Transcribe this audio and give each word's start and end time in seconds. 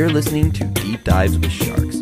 You're 0.00 0.08
listening 0.08 0.50
to 0.52 0.64
Deep 0.64 1.04
Dives 1.04 1.38
with 1.38 1.52
Sharks, 1.52 1.96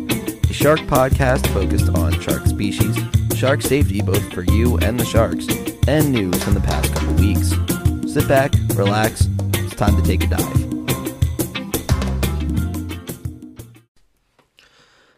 a 0.49 0.53
shark 0.53 0.79
podcast 0.87 1.45
focused 1.47 1.89
on 1.89 2.17
shark 2.21 2.45
species, 2.45 2.97
shark 3.35 3.61
safety 3.61 4.01
both 4.01 4.31
for 4.31 4.43
you 4.43 4.77
and 4.77 4.97
the 4.97 5.03
sharks, 5.03 5.45
and 5.85 6.13
news 6.13 6.41
from 6.41 6.53
the 6.53 6.61
past 6.61 6.93
couple 6.95 7.13
weeks. 7.15 7.49
Sit 8.09 8.25
back, 8.25 8.53
relax, 8.75 9.27
it's 9.55 9.75
time 9.75 9.97
to 9.97 10.01
take 10.01 10.23
a 10.23 10.27
dive. 10.27 10.69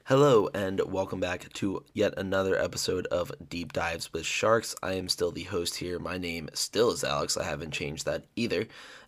Hello, 0.05 0.49
and 0.53 0.81
welcome 0.91 1.19
back 1.19 1.53
to 1.53 1.85
yet 1.93 2.15
another 2.17 2.59
episode 2.59 3.05
of 3.07 3.31
Deep 3.47 3.71
Dives 3.73 4.11
with 4.11 4.25
Sharks. 4.25 4.75
I 4.83 4.95
am 4.95 5.07
still 5.07 5.31
the 5.31 5.43
host 5.43 5.77
here. 5.77 5.99
My 5.99 6.17
name 6.17 6.49
still 6.53 6.91
is 6.91 7.03
Alex. 7.03 7.37
I 7.37 7.43
haven't 7.43 7.71
changed 7.71 8.05
that 8.07 8.25
either. 8.35 8.67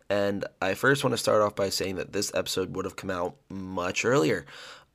And 0.09 0.45
I 0.61 0.73
first 0.73 1.03
want 1.03 1.13
to 1.13 1.17
start 1.17 1.41
off 1.41 1.55
by 1.55 1.69
saying 1.69 1.95
that 1.95 2.13
this 2.13 2.31
episode 2.33 2.75
would 2.75 2.85
have 2.85 2.95
come 2.95 3.09
out 3.09 3.35
much 3.49 4.05
earlier. 4.05 4.45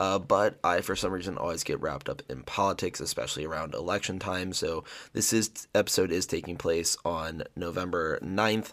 Uh, 0.00 0.18
but 0.18 0.58
I, 0.62 0.80
for 0.80 0.94
some 0.94 1.12
reason, 1.12 1.36
always 1.36 1.64
get 1.64 1.80
wrapped 1.80 2.08
up 2.08 2.22
in 2.28 2.42
politics, 2.42 3.00
especially 3.00 3.44
around 3.44 3.74
election 3.74 4.18
time. 4.18 4.52
So 4.52 4.84
this 5.12 5.32
is 5.32 5.66
episode 5.74 6.12
is 6.12 6.26
taking 6.26 6.56
place 6.56 6.96
on 7.04 7.42
November 7.56 8.20
9th, 8.20 8.72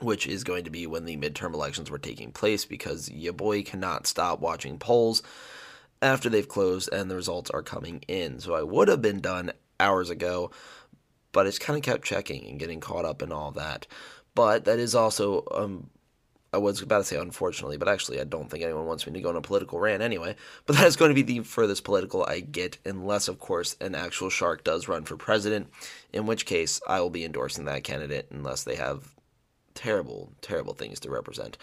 which 0.00 0.26
is 0.26 0.42
going 0.42 0.64
to 0.64 0.70
be 0.70 0.86
when 0.86 1.04
the 1.04 1.18
midterm 1.18 1.52
elections 1.52 1.90
were 1.90 1.98
taking 1.98 2.32
place 2.32 2.64
because 2.64 3.10
your 3.10 3.34
boy 3.34 3.62
cannot 3.62 4.06
stop 4.06 4.40
watching 4.40 4.78
polls 4.78 5.22
after 6.00 6.30
they've 6.30 6.48
closed 6.48 6.88
and 6.92 7.10
the 7.10 7.16
results 7.16 7.50
are 7.50 7.62
coming 7.62 8.02
in. 8.08 8.40
So 8.40 8.54
I 8.54 8.62
would 8.62 8.88
have 8.88 9.02
been 9.02 9.20
done 9.20 9.52
hours 9.78 10.08
ago, 10.08 10.50
but 11.32 11.46
it's 11.46 11.58
kind 11.58 11.76
of 11.76 11.82
kept 11.82 12.04
checking 12.04 12.48
and 12.48 12.58
getting 12.58 12.80
caught 12.80 13.04
up 13.04 13.20
in 13.20 13.32
all 13.32 13.52
that. 13.52 13.86
But 14.34 14.64
that 14.64 14.78
is 14.78 14.94
also, 14.94 15.44
um, 15.52 15.90
I 16.52 16.58
was 16.58 16.82
about 16.82 16.98
to 16.98 17.04
say 17.04 17.16
unfortunately, 17.16 17.76
but 17.76 17.88
actually 17.88 18.20
I 18.20 18.24
don't 18.24 18.50
think 18.50 18.64
anyone 18.64 18.86
wants 18.86 19.06
me 19.06 19.12
to 19.12 19.20
go 19.20 19.28
on 19.28 19.36
a 19.36 19.42
political 19.42 19.78
rant 19.78 20.02
anyway. 20.02 20.36
But 20.66 20.76
that 20.78 20.86
is 20.86 20.96
going 20.96 21.10
to 21.10 21.14
be 21.14 21.22
the 21.22 21.44
furthest 21.44 21.84
political 21.84 22.24
I 22.24 22.40
get, 22.40 22.78
unless, 22.84 23.28
of 23.28 23.38
course, 23.38 23.76
an 23.80 23.94
actual 23.94 24.30
shark 24.30 24.64
does 24.64 24.88
run 24.88 25.04
for 25.04 25.16
president, 25.16 25.68
in 26.12 26.26
which 26.26 26.46
case 26.46 26.80
I 26.86 27.00
will 27.00 27.10
be 27.10 27.24
endorsing 27.24 27.66
that 27.66 27.84
candidate 27.84 28.28
unless 28.30 28.64
they 28.64 28.76
have 28.76 29.14
terrible, 29.74 30.32
terrible 30.40 30.74
things 30.74 31.00
to 31.00 31.10
represent. 31.10 31.58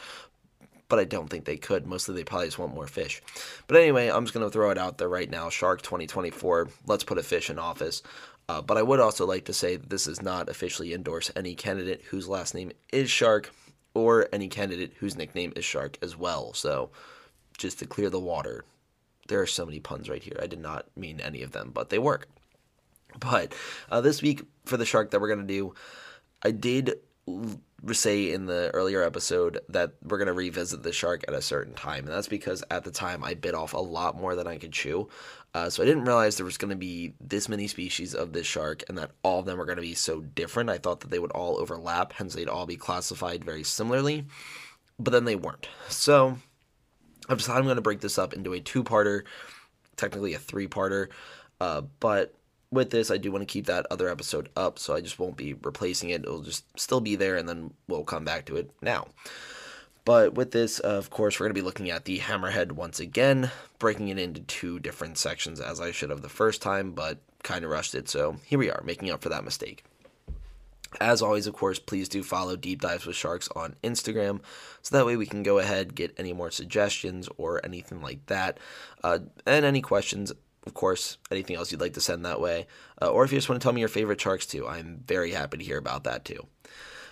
But 0.88 0.97
I 0.97 1.03
don't 1.03 1.29
think 1.29 1.45
they 1.45 1.57
could. 1.57 1.85
Mostly 1.85 2.16
they 2.16 2.23
probably 2.23 2.47
just 2.47 2.57
want 2.57 2.73
more 2.73 2.88
fish. 2.88 3.22
But 3.67 3.77
anyway, 3.77 4.09
I'm 4.09 4.25
just 4.25 4.33
going 4.33 4.45
to 4.45 4.51
throw 4.51 4.72
it 4.72 4.77
out 4.79 4.97
there 4.97 5.07
right 5.07 5.29
now. 5.29 5.49
Shark 5.49 5.83
2024. 5.83 6.67
Let's 6.88 7.03
put 7.03 7.19
a 7.19 7.23
fish 7.23 7.51
in 7.51 7.59
office. 7.59 8.01
Uh, 8.50 8.64
but 8.64 8.78
I 8.78 8.81
would 8.81 9.00
also 9.00 9.28
like 9.28 9.45
to 9.45 9.53
say 9.53 9.75
that 9.75 9.92
this 9.92 10.05
does 10.05 10.23
not 10.23 10.50
officially 10.50 10.92
endorse 10.92 11.30
any 11.36 11.53
candidate 11.53 12.02
whose 12.09 12.28
last 12.28 12.56
name 12.56 12.72
is 12.91 13.08
Shark 13.08 13.52
or 13.94 14.28
any 14.33 14.47
candidate 14.47 14.94
whose 14.97 15.16
nickname 15.16 15.53
is 15.56 15.64
Shark 15.64 16.00
as 16.02 16.17
well. 16.17 16.52
So 16.56 16.89
just 17.59 17.78
to 17.78 17.86
clear 17.86 18.09
the 18.09 18.19
water, 18.19 18.66
there 19.28 19.39
are 19.39 19.45
so 19.45 19.67
many 19.67 19.80
puns 19.80 20.09
right 20.09 20.23
here. 20.23 20.39
I 20.41 20.47
did 20.47 20.61
not 20.61 20.88
mean 20.97 21.22
any 21.22 21.44
of 21.44 21.52
them, 21.52 21.69
but 21.72 21.89
they 21.89 22.00
work. 22.00 22.28
But 23.19 23.53
uh, 23.91 24.02
this 24.02 24.23
week 24.23 24.41
for 24.66 24.78
the 24.78 24.86
Shark 24.86 25.11
that 25.11 25.22
we're 25.22 25.28
going 25.28 25.45
to 25.47 25.53
do, 25.53 25.75
I 26.41 26.50
did 26.50 26.95
say 27.91 28.31
in 28.31 28.45
the 28.45 28.69
earlier 28.73 29.03
episode 29.03 29.59
that 29.69 29.94
we're 30.03 30.17
going 30.17 30.28
to 30.28 30.34
revisit 30.34 30.84
the 30.84 30.91
shark 30.91 31.23
at 31.28 31.34
a 31.34 31.41
certain 31.41 31.73
time. 31.73 32.06
And 32.06 32.13
that's 32.13 32.28
because 32.28 32.63
at 32.72 32.84
the 32.84 32.91
time 32.91 33.23
I 33.23 33.34
bit 33.34 33.56
off 33.56 33.73
a 33.73 33.78
lot 33.78 34.17
more 34.17 34.36
than 34.36 34.47
I 34.47 34.58
could 34.58 34.73
chew. 34.73 35.08
Uh, 35.53 35.69
so 35.69 35.81
I 35.81 35.86
didn't 35.86 36.05
realize 36.05 36.38
there 36.38 36.45
was 36.45 36.58
going 36.58 36.69
to 36.69 36.75
be 36.75 37.14
this 37.19 37.50
many 37.50 37.67
species 37.67 38.14
of 38.14 38.33
this 38.33 38.45
shark 38.45 38.83
and 38.88 38.97
that 38.97 39.11
all 39.23 39.39
of 39.39 39.45
them 39.45 39.58
were 39.58 39.66
going 39.66 39.78
to 39.78 39.81
be 39.81 39.95
so 39.95 40.22
different. 40.22 40.69
I 40.69 40.78
thought 40.78 41.00
that 41.00 41.09
they 41.09 41.19
would 41.19 41.31
all 41.31 41.59
overlap, 41.59 42.14
hence 42.14 42.36
they'd 42.36 42.47
all 42.47 42.67
be 42.67 42.78
classified 42.78 43.44
very 43.44 43.64
similarly. 43.64 44.25
But 45.00 45.11
then 45.11 45.25
they 45.25 45.36
weren't. 45.36 45.67
So 45.88 46.38
I've 47.28 47.38
decided 47.38 47.59
I'm 47.59 47.66
going 47.66 47.78
to 47.78 47.81
break 47.81 48.01
this 48.01 48.19
up 48.19 48.34
into 48.34 48.53
a 48.53 48.59
two-parter, 48.59 49.23
technically 49.97 50.34
a 50.34 50.40
three-parter. 50.40 51.07
Uh, 51.59 51.81
but 52.00 52.35
with 52.72 52.91
this, 52.91 53.09
I 53.09 53.18
do 53.18 53.31
want 53.31 53.41
to 53.41 53.52
keep 53.52 53.66
that 53.66 53.88
other 53.90 54.09
episode 54.09 54.50
up, 54.56 54.78
so 54.78 54.94
I 54.94 55.02
just 55.02 55.18
won't 55.18 55.38
be 55.38 55.53
replacing 55.53 56.12
it. 56.12 56.22
It'll 56.22 56.44
just 56.44 56.66
still 56.79 57.02
be 57.02 57.16
there, 57.16 57.35
and 57.38 57.50
then 57.50 57.73
we'll 57.88 58.03
come 58.03 58.23
back 58.23 58.46
to 58.46 58.57
it 58.57 58.69
now. 58.81 59.07
But 60.05 60.33
with 60.33 60.51
this, 60.51 60.79
of 60.79 61.09
course, 61.09 61.39
we're 61.39 61.45
going 61.45 61.55
to 61.55 61.61
be 61.61 61.65
looking 61.65 61.89
at 61.89 62.05
the 62.05 62.19
hammerhead 62.19 62.71
once 62.71 62.99
again, 62.99 63.51
breaking 63.77 64.07
it 64.09 64.17
into 64.17 64.41
two 64.41 64.79
different 64.79 65.17
sections 65.17 65.59
as 65.59 65.79
I 65.79 65.91
should 65.91 66.09
have 66.09 66.21
the 66.21 66.29
first 66.29 66.61
time, 66.61 66.93
but 66.93 67.19
kind 67.43 67.63
of 67.63 67.71
rushed 67.71 67.95
it. 67.95 68.09
So 68.09 68.37
here 68.45 68.59
we 68.59 68.71
are, 68.71 68.81
making 68.83 69.11
up 69.11 69.21
for 69.21 69.29
that 69.29 69.43
mistake. 69.43 69.83
As 70.99 71.21
always, 71.21 71.45
of 71.45 71.53
course, 71.53 71.77
please 71.77 72.09
do 72.09 72.23
follow 72.23 72.55
Deep 72.55 72.81
Dives 72.81 73.05
with 73.05 73.15
Sharks 73.15 73.47
on 73.55 73.75
Instagram, 73.83 74.41
so 74.81 74.97
that 74.97 75.05
way 75.05 75.15
we 75.15 75.27
can 75.27 75.43
go 75.43 75.59
ahead 75.59 75.93
get 75.93 76.16
any 76.17 76.33
more 76.33 76.49
suggestions 76.49 77.29
or 77.37 77.63
anything 77.63 78.01
like 78.01 78.25
that, 78.25 78.59
uh, 79.03 79.19
and 79.45 79.66
any 79.66 79.81
questions 79.81 80.33
of 80.66 80.73
course, 80.73 81.17
anything 81.31 81.55
else 81.55 81.71
you'd 81.71 81.81
like 81.81 81.93
to 81.93 82.01
send 82.01 82.25
that 82.25 82.41
way. 82.41 82.67
Uh, 83.01 83.09
or 83.09 83.23
if 83.23 83.31
you 83.31 83.37
just 83.37 83.49
want 83.49 83.59
to 83.61 83.66
tell 83.66 83.73
me 83.73 83.79
your 83.79 83.89
favorite 83.89 84.21
sharks 84.21 84.45
too, 84.45 84.67
I'm 84.67 85.03
very 85.05 85.31
happy 85.31 85.57
to 85.57 85.63
hear 85.63 85.77
about 85.77 86.03
that 86.03 86.25
too. 86.25 86.47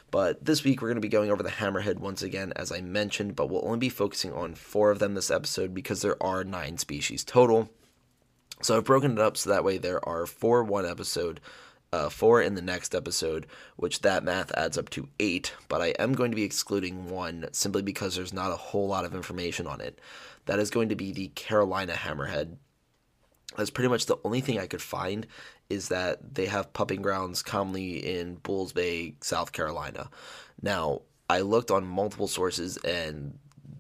But 0.09 0.45
this 0.45 0.63
week 0.63 0.81
we're 0.81 0.87
going 0.87 0.95
to 0.95 1.01
be 1.01 1.09
going 1.09 1.31
over 1.31 1.43
the 1.43 1.49
hammerhead 1.49 1.99
once 1.99 2.21
again, 2.21 2.53
as 2.55 2.71
I 2.71 2.81
mentioned, 2.81 3.35
but 3.35 3.49
we'll 3.49 3.65
only 3.65 3.79
be 3.79 3.89
focusing 3.89 4.31
on 4.31 4.55
four 4.55 4.91
of 4.91 4.99
them 4.99 5.15
this 5.15 5.31
episode 5.31 5.73
because 5.73 6.01
there 6.01 6.21
are 6.23 6.43
nine 6.43 6.77
species 6.77 7.23
total. 7.23 7.69
So 8.61 8.77
I've 8.77 8.85
broken 8.85 9.11
it 9.11 9.19
up 9.19 9.37
so 9.37 9.49
that 9.49 9.63
way 9.63 9.77
there 9.77 10.03
are 10.07 10.25
four 10.25 10.63
one 10.63 10.85
episode, 10.85 11.41
uh, 11.91 12.09
four 12.09 12.41
in 12.41 12.55
the 12.55 12.61
next 12.61 12.95
episode, 12.95 13.47
which 13.75 14.01
that 14.01 14.23
math 14.23 14.51
adds 14.53 14.77
up 14.77 14.89
to 14.91 15.09
eight. 15.19 15.53
But 15.67 15.81
I 15.81 15.87
am 15.99 16.13
going 16.13 16.31
to 16.31 16.35
be 16.35 16.43
excluding 16.43 17.09
one 17.09 17.49
simply 17.51 17.81
because 17.81 18.15
there's 18.15 18.33
not 18.33 18.51
a 18.51 18.57
whole 18.57 18.87
lot 18.87 19.05
of 19.05 19.13
information 19.13 19.67
on 19.67 19.81
it. 19.81 19.99
That 20.45 20.59
is 20.59 20.69
going 20.69 20.89
to 20.89 20.95
be 20.95 21.11
the 21.11 21.27
Carolina 21.29 21.93
hammerhead. 21.93 22.55
That's 23.57 23.69
pretty 23.69 23.89
much 23.89 24.05
the 24.05 24.17
only 24.23 24.41
thing 24.41 24.59
I 24.59 24.67
could 24.67 24.81
find 24.81 25.27
is 25.69 25.89
that 25.89 26.35
they 26.35 26.45
have 26.45 26.73
pupping 26.73 27.01
grounds 27.01 27.41
commonly 27.41 27.97
in 27.97 28.35
Bulls 28.35 28.73
Bay, 28.73 29.15
South 29.21 29.51
Carolina. 29.51 30.09
Now, 30.61 31.01
I 31.29 31.41
looked 31.41 31.71
on 31.71 31.85
multiple 31.85 32.27
sources 32.27 32.77
and 32.77 33.37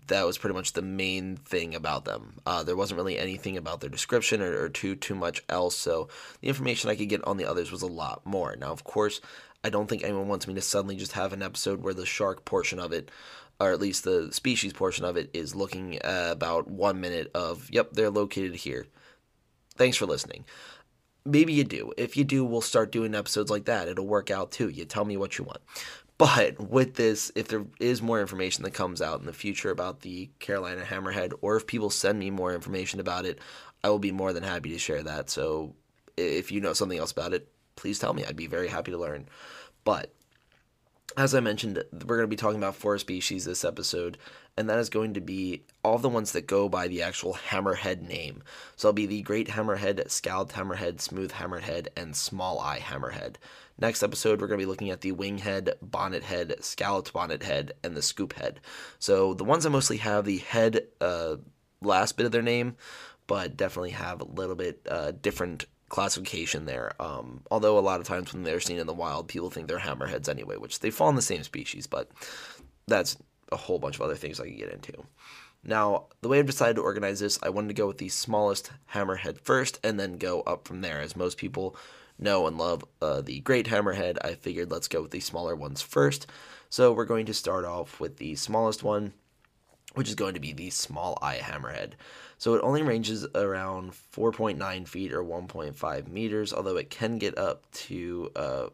that 0.07 0.25
was 0.25 0.37
pretty 0.37 0.53
much 0.53 0.73
the 0.73 0.81
main 0.81 1.37
thing 1.37 1.75
about 1.75 2.05
them. 2.05 2.35
Uh, 2.45 2.63
there 2.63 2.75
wasn't 2.75 2.97
really 2.97 3.17
anything 3.17 3.57
about 3.57 3.81
their 3.81 3.89
description 3.89 4.41
or, 4.41 4.63
or, 4.63 4.69
too 4.69 4.95
too 4.95 5.15
much 5.15 5.43
else. 5.49 5.75
So 5.75 6.07
the 6.41 6.47
information 6.47 6.89
I 6.89 6.95
could 6.95 7.09
get 7.09 7.23
on 7.25 7.37
the 7.37 7.45
others 7.45 7.71
was 7.71 7.81
a 7.81 7.87
lot 7.87 8.25
more. 8.25 8.55
Now, 8.55 8.71
of 8.71 8.83
course, 8.83 9.21
I 9.63 9.69
don't 9.69 9.87
think 9.87 10.03
anyone 10.03 10.27
wants 10.27 10.47
me 10.47 10.53
to 10.53 10.61
suddenly 10.61 10.95
just 10.95 11.13
have 11.13 11.33
an 11.33 11.43
episode 11.43 11.81
where 11.81 11.93
the 11.93 12.05
shark 12.05 12.45
portion 12.45 12.79
of 12.79 12.91
it, 12.93 13.11
or 13.59 13.71
at 13.71 13.81
least 13.81 14.03
the 14.03 14.31
species 14.31 14.73
portion 14.73 15.03
of 15.03 15.17
it, 15.17 15.29
is 15.33 15.55
looking 15.55 15.99
about 16.03 16.69
one 16.69 17.01
minute 17.01 17.31
of, 17.35 17.69
yep, 17.71 17.91
they're 17.91 18.09
located 18.09 18.55
here. 18.55 18.85
Thanks 19.75 19.97
for 19.97 20.05
listening. 20.05 20.45
Maybe 21.27 21.53
you 21.53 21.63
do. 21.63 21.91
If 21.97 22.15
you 22.15 22.23
do, 22.23 22.45
we'll 22.45 22.61
start 22.61 22.91
doing 22.91 23.13
episodes 23.13 23.51
like 23.51 23.65
that. 23.65 23.87
It'll 23.87 24.07
work 24.07 24.31
out 24.31 24.51
too. 24.51 24.69
You 24.69 24.85
tell 24.85 25.05
me 25.05 25.17
what 25.17 25.37
you 25.37 25.43
want. 25.43 25.59
But 26.17 26.59
with 26.59 26.95
this, 26.95 27.31
if 27.35 27.47
there 27.49 27.65
is 27.79 28.01
more 28.01 28.19
information 28.19 28.63
that 28.63 28.71
comes 28.71 29.01
out 29.01 29.19
in 29.19 29.27
the 29.27 29.33
future 29.33 29.69
about 29.69 29.99
the 30.01 30.31
Carolina 30.39 30.83
Hammerhead, 30.83 31.33
or 31.41 31.57
if 31.57 31.67
people 31.67 31.91
send 31.91 32.17
me 32.17 32.31
more 32.31 32.55
information 32.55 32.99
about 32.99 33.25
it, 33.25 33.39
I 33.83 33.89
will 33.89 33.99
be 33.99 34.11
more 34.11 34.33
than 34.33 34.43
happy 34.43 34.71
to 34.71 34.79
share 34.79 35.03
that. 35.03 35.29
So 35.29 35.75
if 36.15 36.51
you 36.51 36.59
know 36.59 36.73
something 36.73 36.97
else 36.97 37.11
about 37.11 37.33
it, 37.33 37.47
please 37.75 37.99
tell 37.99 38.13
me. 38.13 38.25
I'd 38.25 38.35
be 38.35 38.47
very 38.47 38.67
happy 38.67 38.91
to 38.91 38.97
learn. 38.97 39.27
But 39.83 40.13
as 41.15 41.33
I 41.33 41.39
mentioned, 41.39 41.83
we're 41.91 42.17
going 42.17 42.21
to 42.21 42.27
be 42.27 42.35
talking 42.35 42.57
about 42.57 42.75
four 42.75 42.97
species 42.97 43.45
this 43.45 43.63
episode, 43.63 44.17
and 44.57 44.69
that 44.69 44.79
is 44.79 44.89
going 44.89 45.13
to 45.13 45.21
be 45.21 45.63
all 45.83 45.97
the 45.97 46.09
ones 46.09 46.33
that 46.33 46.47
go 46.47 46.67
by 46.67 46.87
the 46.87 47.01
actual 47.01 47.35
hammerhead 47.49 48.01
name. 48.01 48.43
So 48.75 48.89
it'll 48.89 48.95
be 48.95 49.05
the 49.05 49.21
great 49.21 49.49
hammerhead, 49.49 50.09
scalloped 50.11 50.53
hammerhead, 50.53 50.99
smooth 50.99 51.31
hammerhead, 51.31 51.87
and 51.95 52.15
small 52.15 52.59
eye 52.59 52.79
hammerhead. 52.79 53.35
Next 53.79 54.03
episode, 54.03 54.41
we're 54.41 54.47
going 54.47 54.59
to 54.59 54.65
be 54.65 54.69
looking 54.69 54.89
at 54.89 55.01
the 55.01 55.11
winghead, 55.11 55.73
bonnethead, 55.85 56.63
scalloped 56.63 57.13
bonnethead, 57.13 57.71
and 57.83 57.95
the 57.95 58.01
scoophead. 58.01 58.57
So 58.99 59.33
the 59.33 59.43
ones 59.43 59.63
that 59.63 59.69
mostly 59.69 59.97
have 59.97 60.25
the 60.25 60.39
head 60.39 60.87
uh, 60.99 61.37
last 61.81 62.17
bit 62.17 62.25
of 62.25 62.31
their 62.31 62.41
name, 62.41 62.75
but 63.27 63.55
definitely 63.55 63.91
have 63.91 64.21
a 64.21 64.25
little 64.25 64.55
bit 64.55 64.81
uh, 64.89 65.11
different 65.11 65.65
classification 65.89 66.65
there. 66.65 66.91
Um, 66.99 67.41
although 67.49 67.77
a 67.77 67.81
lot 67.81 67.99
of 67.99 68.07
times 68.07 68.33
when 68.33 68.43
they're 68.43 68.59
seen 68.59 68.79
in 68.79 68.87
the 68.87 68.93
wild, 68.93 69.27
people 69.27 69.49
think 69.49 69.67
they're 69.67 69.79
hammerheads 69.79 70.29
anyway, 70.29 70.57
which 70.57 70.79
they 70.79 70.91
fall 70.91 71.09
in 71.09 71.15
the 71.15 71.21
same 71.21 71.43
species, 71.43 71.87
but 71.87 72.09
that's 72.87 73.17
a 73.51 73.57
whole 73.57 73.79
bunch 73.79 73.95
of 73.95 74.01
other 74.01 74.15
things 74.15 74.39
I 74.39 74.45
could 74.45 74.57
get 74.57 74.71
into. 74.71 75.05
Now, 75.63 76.05
the 76.21 76.29
way 76.29 76.39
I've 76.39 76.45
decided 76.45 76.75
to 76.75 76.81
organize 76.81 77.19
this, 77.19 77.39
I 77.41 77.49
wanted 77.49 77.69
to 77.69 77.73
go 77.73 77.87
with 77.87 77.97
the 77.97 78.09
smallest 78.09 78.71
hammerhead 78.93 79.39
first 79.41 79.79
and 79.83 79.99
then 79.99 80.17
go 80.17 80.41
up 80.41 80.67
from 80.67 80.81
there. 80.81 80.99
As 80.99 81.15
most 81.15 81.37
people 81.37 81.75
know 82.19 82.47
and 82.47 82.57
love 82.57 82.85
uh, 83.01 83.21
the 83.21 83.39
great 83.41 83.67
hammerhead, 83.67 84.17
I 84.23 84.35
figured 84.35 84.71
let's 84.71 84.87
go 84.87 85.01
with 85.01 85.11
the 85.11 85.19
smaller 85.19 85.55
ones 85.55 85.81
first. 85.81 86.27
So 86.69 86.91
we're 86.93 87.05
going 87.05 87.25
to 87.27 87.33
start 87.33 87.65
off 87.65 87.99
with 87.99 88.17
the 88.17 88.35
smallest 88.35 88.83
one, 88.83 89.13
which 89.93 90.09
is 90.09 90.15
going 90.15 90.33
to 90.35 90.39
be 90.39 90.53
the 90.53 90.69
small 90.69 91.17
eye 91.21 91.39
hammerhead. 91.41 91.93
So 92.37 92.53
it 92.53 92.61
only 92.63 92.83
ranges 92.83 93.25
around 93.33 93.93
4.9 94.15 94.87
feet 94.87 95.11
or 95.11 95.23
1.5 95.23 96.07
meters, 96.07 96.53
although 96.53 96.77
it 96.77 96.89
can 96.89 97.17
get 97.17 97.37
up 97.37 97.69
to 97.71 98.31
uh, 98.35 98.67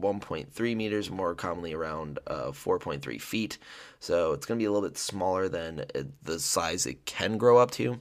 1.3 0.00 0.76
meters, 0.76 1.10
more 1.10 1.34
commonly 1.34 1.72
around 1.72 2.18
uh, 2.26 2.48
4.3 2.48 3.20
feet. 3.20 3.58
So 4.00 4.32
it's 4.32 4.46
going 4.46 4.58
to 4.58 4.62
be 4.62 4.66
a 4.66 4.72
little 4.72 4.88
bit 4.88 4.98
smaller 4.98 5.48
than 5.48 5.84
the 6.22 6.40
size 6.40 6.86
it 6.86 7.04
can 7.04 7.38
grow 7.38 7.58
up 7.58 7.70
to. 7.72 8.00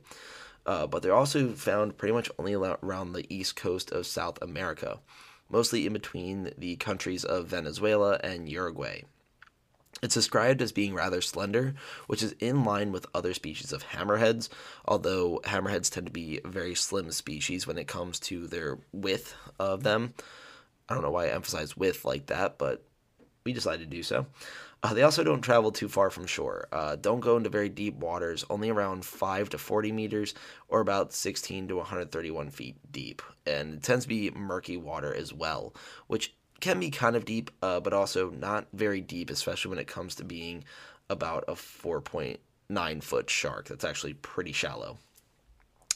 Uh, 0.66 0.88
but 0.88 1.04
they're 1.04 1.14
also 1.14 1.52
found 1.52 1.98
pretty 1.98 2.14
much 2.14 2.32
only 2.40 2.54
around 2.54 3.14
the 3.14 3.32
east 3.34 3.56
coast 3.56 3.92
of 3.92 4.08
South 4.08 4.42
America, 4.42 5.00
mostly 5.50 5.86
in 5.86 5.94
between 5.94 6.52
the 6.58 6.76
countries 6.78 7.24
of 7.26 7.48
Venezuela 7.48 8.20
and 8.24 8.50
Uruguay. 8.50 9.04
It's 10.02 10.16
described 10.16 10.62
as 10.62 10.72
being 10.72 10.94
rather 10.94 11.22
slender, 11.22 11.76
which 12.08 12.24
is 12.24 12.34
in 12.40 12.64
line 12.66 12.92
with 12.92 13.06
other 13.14 13.34
species 13.34 13.72
of 13.72 13.86
hammerheads, 13.88 14.50
although 14.86 15.40
hammerheads 15.46 15.92
tend 15.92 16.08
to 16.08 16.12
be 16.12 16.42
very 16.44 16.76
slim 16.76 17.12
species 17.12 17.66
when 17.66 17.78
it 17.78 17.88
comes 17.88 18.20
to 18.22 18.48
their 18.48 18.80
width 18.92 19.36
of 19.60 19.84
them. 19.84 20.14
I 20.90 20.94
don't 20.94 21.04
know 21.04 21.12
why 21.12 21.28
I 21.28 21.34
emphasize 21.34 21.78
width 21.78 22.04
like 22.04 22.26
that, 22.26 22.58
but 22.58 22.84
we 23.46 23.54
decided 23.54 23.90
to 23.90 23.96
do 23.96 24.04
so. 24.04 24.26
Uh, 24.82 24.94
they 24.94 25.04
also 25.04 25.24
don't 25.24 25.42
travel 25.42 25.72
too 25.72 25.88
far 25.88 26.10
from 26.10 26.26
shore. 26.26 26.68
Uh, 26.74 26.98
don't 26.98 27.22
go 27.22 27.38
into 27.38 27.50
very 27.50 27.70
deep 27.70 27.96
waters, 27.96 28.44
only 28.50 28.70
around 28.70 29.06
5 29.06 29.50
to 29.50 29.58
40 29.58 29.94
meters 29.94 30.34
or 30.68 30.82
about 30.82 31.14
16 31.14 31.70
to 31.70 31.78
131 31.78 32.50
feet 32.50 32.76
deep. 32.92 33.22
And 33.46 33.76
it 33.76 33.84
tends 33.84 34.04
to 34.04 34.10
be 34.10 34.32
murky 34.32 34.76
water 34.76 35.14
as 35.16 35.34
well, 35.34 35.74
which 36.08 36.36
can 36.64 36.80
be 36.80 36.90
kind 36.90 37.18
of 37.18 37.26
deep, 37.26 37.52
uh, 37.62 37.82
but 37.82 37.92
also 37.92 38.30
not 38.30 38.68
very 38.72 39.02
deep, 39.02 39.30
especially 39.30 39.68
when 39.68 39.80
it 39.80 39.88
comes 39.88 40.16
to 40.16 40.24
being 40.24 40.64
about 41.10 41.44
a 41.50 41.56
4.9 41.56 43.04
foot 43.04 43.30
shark. 43.30 43.68
That's 43.68 43.84
actually 43.84 44.14
pretty 44.14 44.54
shallow. 44.54 44.98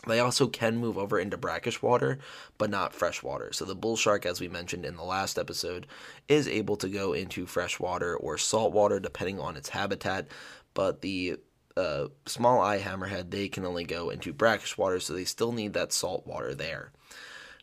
They 0.06 0.20
also 0.20 0.48
can 0.48 0.76
move 0.76 0.98
over 0.98 1.20
into 1.20 1.38
brackish 1.38 1.82
water, 1.82 2.20
but 2.58 2.70
not 2.70 2.94
fresh 2.94 3.24
water. 3.24 3.54
So 3.54 3.64
the 3.64 3.76
bull 3.76 3.96
shark, 3.96 4.26
as 4.26 4.42
we 4.42 4.50
mentioned 4.50 4.86
in 4.86 4.98
the 4.98 5.06
last 5.06 5.40
episode, 5.40 5.88
is 6.28 6.50
able 6.50 6.76
to 6.78 6.90
go 6.90 7.14
into 7.14 7.46
fresh 7.46 7.80
water 7.80 8.18
or 8.18 8.38
salt 8.38 8.74
water 8.74 9.00
depending 9.00 9.40
on 9.40 9.56
its 9.56 9.70
habitat. 9.70 10.28
But 10.74 11.02
the 11.02 11.38
uh, 11.78 12.08
small 12.26 12.62
eye 12.62 12.80
hammerhead, 12.80 13.32
they 13.32 13.48
can 13.48 13.64
only 13.64 13.86
go 13.86 14.10
into 14.10 14.34
brackish 14.34 14.78
water, 14.78 15.00
so 15.00 15.14
they 15.14 15.24
still 15.24 15.54
need 15.54 15.72
that 15.74 15.94
salt 15.94 16.28
water 16.28 16.54
there. 16.54 16.92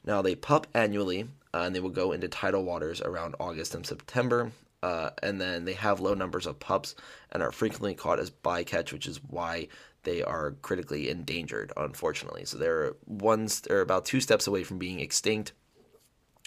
Now 0.05 0.23
they 0.23 0.35
pup 0.35 0.67
annually, 0.75 1.29
uh, 1.53 1.61
and 1.61 1.75
they 1.75 1.81
will 1.81 1.91
go 1.91 2.13
into 2.13 2.29
tidal 2.29 2.65
waters 2.65 3.01
around 3.01 3.37
August 3.41 3.75
and 3.75 3.87
September. 3.87 4.53
Uh, 4.83 5.11
and 5.23 5.41
then 5.41 5.65
they 5.65 5.73
have 5.73 6.01
low 6.01 6.13
numbers 6.13 6.45
of 6.45 6.61
pups 6.61 6.95
and 7.33 7.43
are 7.43 7.51
frequently 7.51 7.95
caught 7.95 8.19
as 8.19 8.31
bycatch, 8.31 8.93
which 8.93 9.07
is 9.07 9.19
why 9.29 9.67
they 10.03 10.23
are 10.23 10.53
critically 10.61 11.09
endangered, 11.09 11.73
unfortunately. 11.75 12.45
So 12.45 12.59
they're 12.59 12.93
ones 13.07 13.63
they're 13.63 13.81
about 13.81 14.05
two 14.05 14.21
steps 14.21 14.47
away 14.47 14.63
from 14.63 14.79
being 14.79 15.01
extinct, 15.01 15.53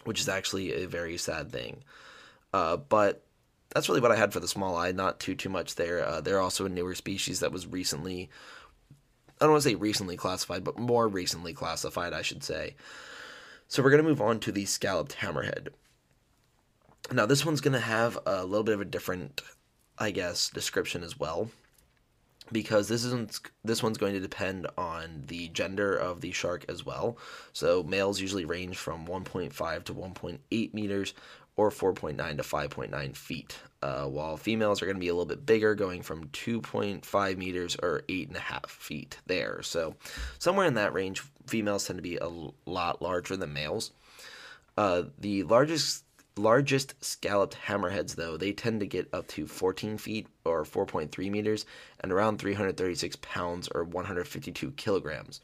which 0.04 0.20
is 0.20 0.30
actually 0.30 0.72
a 0.74 0.88
very 0.88 1.18
sad 1.18 1.52
thing. 1.52 1.84
Uh, 2.54 2.78
but 2.78 3.24
that's 3.74 3.90
really 3.90 4.02
what 4.02 4.12
I 4.12 4.16
had 4.16 4.34
for 4.34 4.40
the 4.40 4.48
small 4.48 4.76
eye. 4.76 4.92
Not 4.92 5.20
too 5.20 5.34
too 5.34 5.50
much 5.50 5.74
there. 5.74 6.06
Uh, 6.06 6.22
they're 6.22 6.40
also 6.40 6.66
a 6.66 6.70
newer 6.70 6.94
species 6.94 7.40
that 7.40 7.52
was 7.52 7.66
recently, 7.66 8.30
I 9.42 9.46
don't 9.46 9.52
want 9.52 9.64
to 9.64 9.70
say 9.70 9.76
recently 9.76 10.16
classified, 10.16 10.64
but 10.64 10.78
more 10.78 11.08
recently 11.08 11.54
classified, 11.54 12.14
I 12.14 12.22
should 12.22 12.44
say. 12.44 12.76
So 13.68 13.84
we're 13.84 13.90
going 13.90 14.04
to 14.04 14.10
move 14.10 14.22
on 14.22 14.40
to 14.42 14.52
the 14.52 14.66
scalloped 14.66 15.18
hammerhead. 15.18 15.70
Now, 17.12 17.26
this 17.26 17.46
one's 17.46 17.62
going 17.62 17.74
to 17.74 17.80
have 17.80 18.18
a 18.26 18.46
little 18.46 18.64
bit 18.64 18.76
of 18.76 18.82
a 18.82 18.86
different, 18.86 19.42
I 19.98 20.12
guess, 20.12 20.50
description 20.50 21.04
as 21.04 21.20
well. 21.20 21.50
Because 22.50 22.88
this 22.88 23.04
isn't 23.04 23.42
this 23.66 23.84
one's 23.84 23.98
going 23.98 24.14
to 24.14 24.22
depend 24.22 24.68
on 24.78 25.24
the 25.28 25.50
gender 25.50 25.94
of 25.94 26.22
the 26.22 26.32
shark 26.32 26.64
as 26.70 26.86
well. 26.86 27.18
So 27.52 27.84
males 27.84 28.22
usually 28.22 28.46
range 28.46 28.78
from 28.78 29.06
1.5 29.06 29.84
to 29.84 29.94
1.8 29.94 30.74
meters, 30.74 31.14
or 31.58 31.72
4.9 31.72 32.16
to 32.38 32.44
5.9 32.44 33.16
feet, 33.18 33.58
uh, 33.82 34.06
while 34.06 34.38
females 34.38 34.82
are 34.82 34.86
going 34.86 34.96
to 34.96 35.02
be 35.02 35.08
a 35.08 35.14
little 35.14 35.26
bit 35.26 35.46
bigger, 35.46 35.74
going 35.76 36.04
from 36.04 36.28
2.5 36.28 37.38
meters 37.38 37.76
or 37.82 38.04
8.5 38.08 38.70
feet 38.70 39.18
there. 39.26 39.62
So, 39.64 39.96
somewhere 40.38 40.68
in 40.68 40.76
that 40.76 40.94
range, 40.94 41.24
females 41.48 41.86
tend 41.86 41.98
to 41.98 42.04
be 42.04 42.18
a 42.18 42.30
lot 42.66 43.02
larger 43.02 43.36
than 43.36 43.54
males. 43.54 43.92
Uh, 44.78 45.04
the 45.18 45.44
largest 45.44 46.04
largest 46.38 46.94
scalloped 47.04 47.58
hammerheads, 47.66 48.16
though, 48.16 48.38
they 48.38 48.52
tend 48.52 48.80
to 48.80 48.86
get 48.86 49.12
up 49.12 49.28
to 49.28 49.48
14 49.48 49.98
feet 49.98 50.28
or 50.46 50.64
4.3 50.64 51.32
meters 51.32 51.66
and 52.00 52.12
around 52.12 52.38
336 52.38 53.18
pounds 53.22 53.68
or 53.74 53.84
152 53.84 54.72
kilograms. 54.72 55.42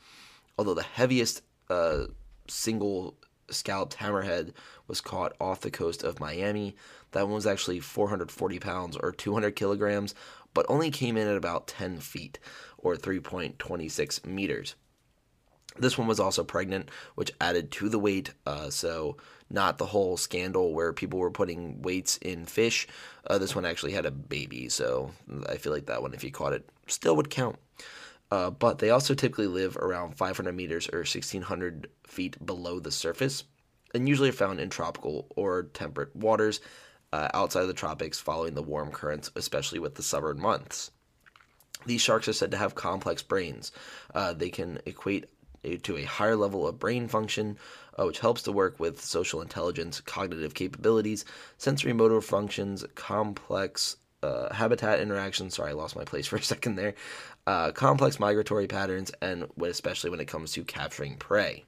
Although 0.58 0.76
the 0.76 0.84
heaviest 0.84 1.42
uh, 1.72 2.06
single 2.48 3.16
scalloped 3.54 3.98
hammerhead 3.98 4.54
was 4.88 5.02
caught 5.02 5.36
off 5.40 5.62
the 5.62 5.72
coast 5.72 6.04
of 6.04 6.20
Miami. 6.20 6.76
That 7.12 7.26
one 7.26 7.36
was 7.36 7.48
actually 7.48 7.80
440 7.80 8.60
pounds 8.60 8.98
or 8.98 9.12
200 9.12 9.56
kilograms, 9.56 10.16
but 10.54 10.66
only 10.70 10.92
came 10.92 11.18
in 11.18 11.28
at 11.28 11.38
about 11.38 11.68
10 11.68 12.00
feet 12.00 12.40
or 12.78 12.96
3.26 12.96 14.26
meters. 14.26 14.76
This 15.78 15.98
one 15.98 16.08
was 16.08 16.20
also 16.20 16.44
pregnant, 16.44 16.90
which 17.16 17.32
added 17.42 17.72
to 17.72 17.90
the 17.90 17.98
weight. 17.98 18.34
Uh, 18.46 18.70
so, 18.70 19.18
not 19.50 19.78
the 19.78 19.88
whole 19.88 20.18
scandal 20.18 20.74
where 20.74 20.94
people 20.94 21.20
were 21.20 21.32
putting 21.32 21.82
weights 21.82 22.18
in 22.18 22.46
fish. 22.46 22.88
Uh, 23.26 23.38
this 23.38 23.56
one 23.56 23.66
actually 23.66 23.94
had 23.94 24.06
a 24.06 24.12
baby, 24.12 24.70
so 24.70 25.12
I 25.50 25.58
feel 25.58 25.74
like 25.74 25.88
that 25.88 26.02
one, 26.02 26.14
if 26.14 26.24
you 26.24 26.32
caught 26.32 26.54
it, 26.54 26.70
still 26.88 27.16
would 27.16 27.30
count. 27.30 27.58
Uh, 28.34 28.50
but 28.50 28.80
they 28.80 28.90
also 28.90 29.14
typically 29.14 29.46
live 29.46 29.78
around 29.78 30.18
500 30.18 30.56
meters 30.56 30.90
or 30.92 31.02
1600 31.02 31.88
feet 32.08 32.44
below 32.44 32.80
the 32.80 32.92
surface, 32.92 33.44
and 33.94 34.10
usually 34.10 34.30
are 34.30 34.32
found 34.32 34.60
in 34.60 34.72
tropical 34.72 35.28
or 35.36 35.70
temperate 35.76 36.16
waters 36.16 36.60
uh, 37.12 37.28
outside 37.36 37.62
of 37.62 37.68
the 37.68 37.76
tropics 37.76 38.20
following 38.20 38.56
the 38.56 38.64
warm 38.64 38.90
currents, 38.90 39.30
especially 39.36 39.78
with 39.78 39.94
the 39.94 40.02
summer 40.02 40.34
months. 40.34 40.90
These 41.86 42.02
sharks 42.02 42.28
are 42.28 42.34
said 42.34 42.50
to 42.50 42.58
have 42.58 42.74
complex 42.74 43.22
brains. 43.22 43.72
Uh, 44.16 44.34
they 44.34 44.50
can 44.50 44.80
equate 44.88 45.30
to 45.84 45.98
a 45.98 46.04
higher 46.04 46.36
level 46.36 46.68
of 46.68 46.80
brain 46.80 47.08
function, 47.08 47.60
uh, 48.00 48.06
which 48.08 48.18
helps 48.18 48.42
to 48.42 48.52
work 48.52 48.80
with 48.80 49.00
social 49.00 49.44
intelligence, 49.44 50.02
cognitive 50.02 50.56
capabilities, 50.56 51.24
sensory 51.60 51.94
motor 51.94 52.20
functions, 52.20 52.84
complex 52.96 53.98
uh, 54.24 54.54
habitat 54.54 55.00
interactions. 55.00 55.56
Sorry, 55.56 55.72
I 55.72 55.74
lost 55.74 55.96
my 55.96 56.06
place 56.06 56.28
for 56.28 56.38
a 56.38 56.44
second 56.44 56.76
there. 56.76 56.96
Uh, 57.46 57.72
complex 57.72 58.20
migratory 58.20 58.68
patterns, 58.68 59.12
and 59.22 59.48
especially 59.62 60.10
when 60.10 60.20
it 60.20 60.28
comes 60.28 60.54
to 60.54 60.64
capturing 60.64 61.18
prey. 61.18 61.66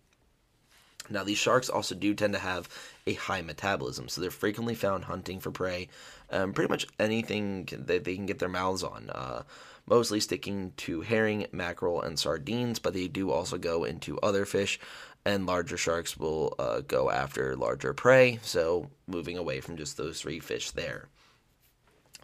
Now, 1.10 1.24
these 1.24 1.38
sharks 1.38 1.70
also 1.70 1.94
do 1.94 2.16
tend 2.16 2.34
to 2.34 2.40
have 2.40 2.68
a 3.06 3.14
high 3.14 3.42
metabolism, 3.42 4.10
so 4.10 4.22
they're 4.22 4.32
frequently 4.32 4.74
found 4.74 5.04
hunting 5.04 5.40
for 5.40 5.52
prey, 5.52 5.90
um, 6.32 6.54
pretty 6.54 6.70
much 6.72 6.88
anything 7.00 7.68
that 7.72 8.04
they 8.04 8.16
can 8.16 8.26
get 8.26 8.40
their 8.40 8.50
mouths 8.50 8.84
on. 8.84 9.10
Uh, 9.12 9.44
mostly 9.86 10.20
sticking 10.20 10.74
to 10.78 11.02
herring, 11.02 11.46
mackerel, 11.52 12.02
and 12.02 12.18
sardines, 12.18 12.80
but 12.80 12.94
they 12.94 13.08
do 13.08 13.30
also 13.30 13.58
go 13.58 13.84
into 13.84 14.20
other 14.20 14.46
fish, 14.46 14.80
and 15.26 15.46
larger 15.46 15.78
sharks 15.78 16.18
will 16.18 16.56
uh, 16.58 16.82
go 16.82 17.12
after 17.12 17.56
larger 17.56 17.94
prey, 17.94 18.40
so 18.42 18.90
moving 19.06 19.38
away 19.38 19.62
from 19.62 19.78
just 19.78 19.98
those 19.98 20.22
three 20.22 20.40
fish 20.40 20.72
there. 20.72 21.08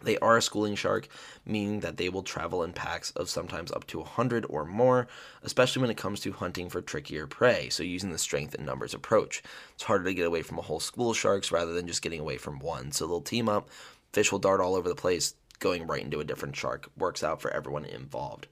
They 0.02 0.18
are 0.18 0.36
a 0.36 0.42
schooling 0.42 0.74
shark, 0.74 1.08
meaning 1.46 1.80
that 1.80 1.96
they 1.96 2.08
will 2.08 2.22
travel 2.22 2.62
in 2.62 2.72
packs 2.72 3.10
of 3.12 3.30
sometimes 3.30 3.70
up 3.72 3.86
to 3.88 3.98
100 3.98 4.44
or 4.48 4.64
more, 4.64 5.06
especially 5.42 5.80
when 5.80 5.90
it 5.90 5.96
comes 5.96 6.20
to 6.20 6.32
hunting 6.32 6.68
for 6.68 6.82
trickier 6.82 7.26
prey, 7.26 7.68
so 7.68 7.82
using 7.82 8.10
the 8.10 8.18
strength 8.18 8.54
in 8.54 8.64
numbers 8.64 8.94
approach. 8.94 9.42
It's 9.74 9.84
harder 9.84 10.04
to 10.04 10.14
get 10.14 10.26
away 10.26 10.42
from 10.42 10.58
a 10.58 10.62
whole 10.62 10.80
school 10.80 11.10
of 11.10 11.16
sharks 11.16 11.52
rather 11.52 11.72
than 11.72 11.86
just 11.86 12.02
getting 12.02 12.20
away 12.20 12.36
from 12.36 12.58
one, 12.58 12.92
so 12.92 13.06
they'll 13.06 13.20
team 13.20 13.48
up, 13.48 13.68
fish 14.12 14.32
will 14.32 14.38
dart 14.38 14.60
all 14.60 14.74
over 14.74 14.88
the 14.88 14.94
place, 14.94 15.34
going 15.58 15.86
right 15.86 16.02
into 16.02 16.20
a 16.20 16.24
different 16.24 16.56
shark. 16.56 16.90
Works 16.96 17.22
out 17.22 17.40
for 17.40 17.50
everyone 17.50 17.84
involved. 17.84 18.48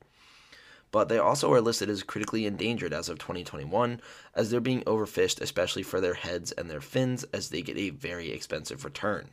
But 0.93 1.09
they 1.09 1.19
also 1.19 1.53
are 1.53 1.61
listed 1.61 1.89
as 1.89 2.03
critically 2.03 2.47
endangered 2.47 2.93
as 2.93 3.09
of 3.09 3.19
2021, 3.19 4.01
as 4.35 4.51
they're 4.51 4.61
being 4.61 4.83
overfished, 4.83 5.41
especially 5.41 5.83
for 5.83 6.01
their 6.01 6.15
heads 6.15 6.53
and 6.53 6.69
their 6.69 6.81
fins, 6.81 7.25
as 7.33 7.51
they 7.51 7.63
get 7.63 7.77
a 7.77 7.91
very 7.91 8.31
expensive 8.31 8.85
return. 8.85 9.31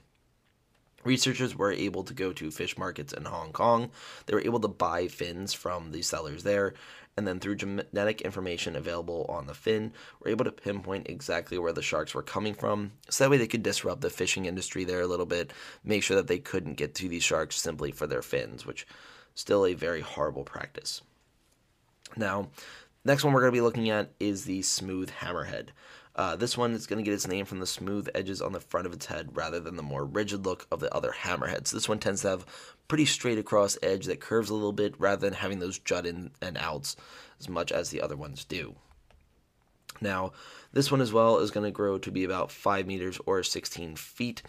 Researchers 1.07 1.55
were 1.55 1.71
able 1.71 2.03
to 2.03 2.13
go 2.13 2.33
to 2.33 2.51
fish 2.51 2.77
markets 2.77 3.13
in 3.13 3.23
Hong 3.23 3.53
Kong. 3.53 3.91
They 4.25 4.33
were 4.33 4.41
able 4.41 4.59
to 4.59 4.67
buy 4.67 5.07
fins 5.07 5.53
from 5.53 5.93
the 5.93 6.01
sellers 6.01 6.43
there, 6.43 6.73
and 7.15 7.25
then 7.25 7.39
through 7.39 7.55
genetic 7.55 8.19
information 8.23 8.75
available 8.75 9.25
on 9.29 9.47
the 9.47 9.53
fin, 9.53 9.93
were 10.19 10.29
able 10.29 10.43
to 10.43 10.51
pinpoint 10.51 11.07
exactly 11.07 11.57
where 11.57 11.71
the 11.71 11.81
sharks 11.81 12.13
were 12.13 12.23
coming 12.23 12.53
from. 12.53 12.91
So 13.09 13.23
that 13.23 13.29
way 13.29 13.37
they 13.37 13.47
could 13.47 13.63
disrupt 13.63 14.01
the 14.01 14.09
fishing 14.09 14.47
industry 14.47 14.83
there 14.83 14.99
a 14.99 15.07
little 15.07 15.25
bit, 15.25 15.53
make 15.81 16.03
sure 16.03 16.17
that 16.17 16.27
they 16.27 16.39
couldn't 16.39 16.73
get 16.73 16.93
to 16.95 17.07
these 17.07 17.23
sharks 17.23 17.55
simply 17.55 17.93
for 17.93 18.05
their 18.05 18.21
fins, 18.21 18.65
which 18.65 18.85
still 19.33 19.65
a 19.65 19.75
very 19.75 20.01
horrible 20.01 20.43
practice. 20.43 21.01
Now, 22.17 22.49
next 23.05 23.23
one 23.23 23.31
we're 23.31 23.39
going 23.39 23.53
to 23.53 23.57
be 23.57 23.61
looking 23.61 23.89
at 23.91 24.11
is 24.19 24.43
the 24.43 24.61
smooth 24.61 25.09
hammerhead. 25.09 25.69
Uh, 26.17 26.35
this 26.35 26.57
one 26.57 26.73
is 26.73 26.87
going 26.87 26.97
to 26.97 27.03
get 27.03 27.13
its 27.13 27.27
name 27.27 27.45
from 27.45 27.59
the 27.59 27.67
smooth 27.67 28.09
edges 28.15 28.41
on 28.41 28.51
the 28.51 28.59
front 28.59 28.87
of 28.87 28.93
its 28.93 29.05
head 29.05 29.29
rather 29.33 29.59
than 29.59 29.75
the 29.75 29.83
more 29.83 30.03
rigid 30.03 30.45
look 30.45 30.65
of 30.71 30.79
the 30.79 30.93
other 30.93 31.11
hammerheads. 31.11 31.71
This 31.71 31.87
one 31.87 31.99
tends 31.99 32.23
to 32.23 32.29
have 32.29 32.45
pretty 32.87 33.05
straight 33.05 33.37
across 33.37 33.77
edge 33.83 34.05
that 34.07 34.19
curves 34.19 34.49
a 34.49 34.55
little 34.55 34.73
bit 34.73 34.95
rather 34.97 35.21
than 35.21 35.35
having 35.35 35.59
those 35.59 35.77
jut 35.77 36.07
in 36.07 36.31
and 36.41 36.57
outs 36.57 36.95
as 37.39 37.47
much 37.47 37.71
as 37.71 37.91
the 37.91 38.01
other 38.01 38.15
ones 38.15 38.43
do. 38.45 38.75
Now, 40.01 40.31
this 40.73 40.91
one 40.91 41.01
as 41.01 41.13
well 41.13 41.37
is 41.37 41.51
going 41.51 41.65
to 41.65 41.71
grow 41.71 41.97
to 41.99 42.11
be 42.11 42.23
about 42.23 42.51
5 42.51 42.87
meters 42.87 43.19
or 43.25 43.43
16 43.43 43.95
feet. 43.95 44.41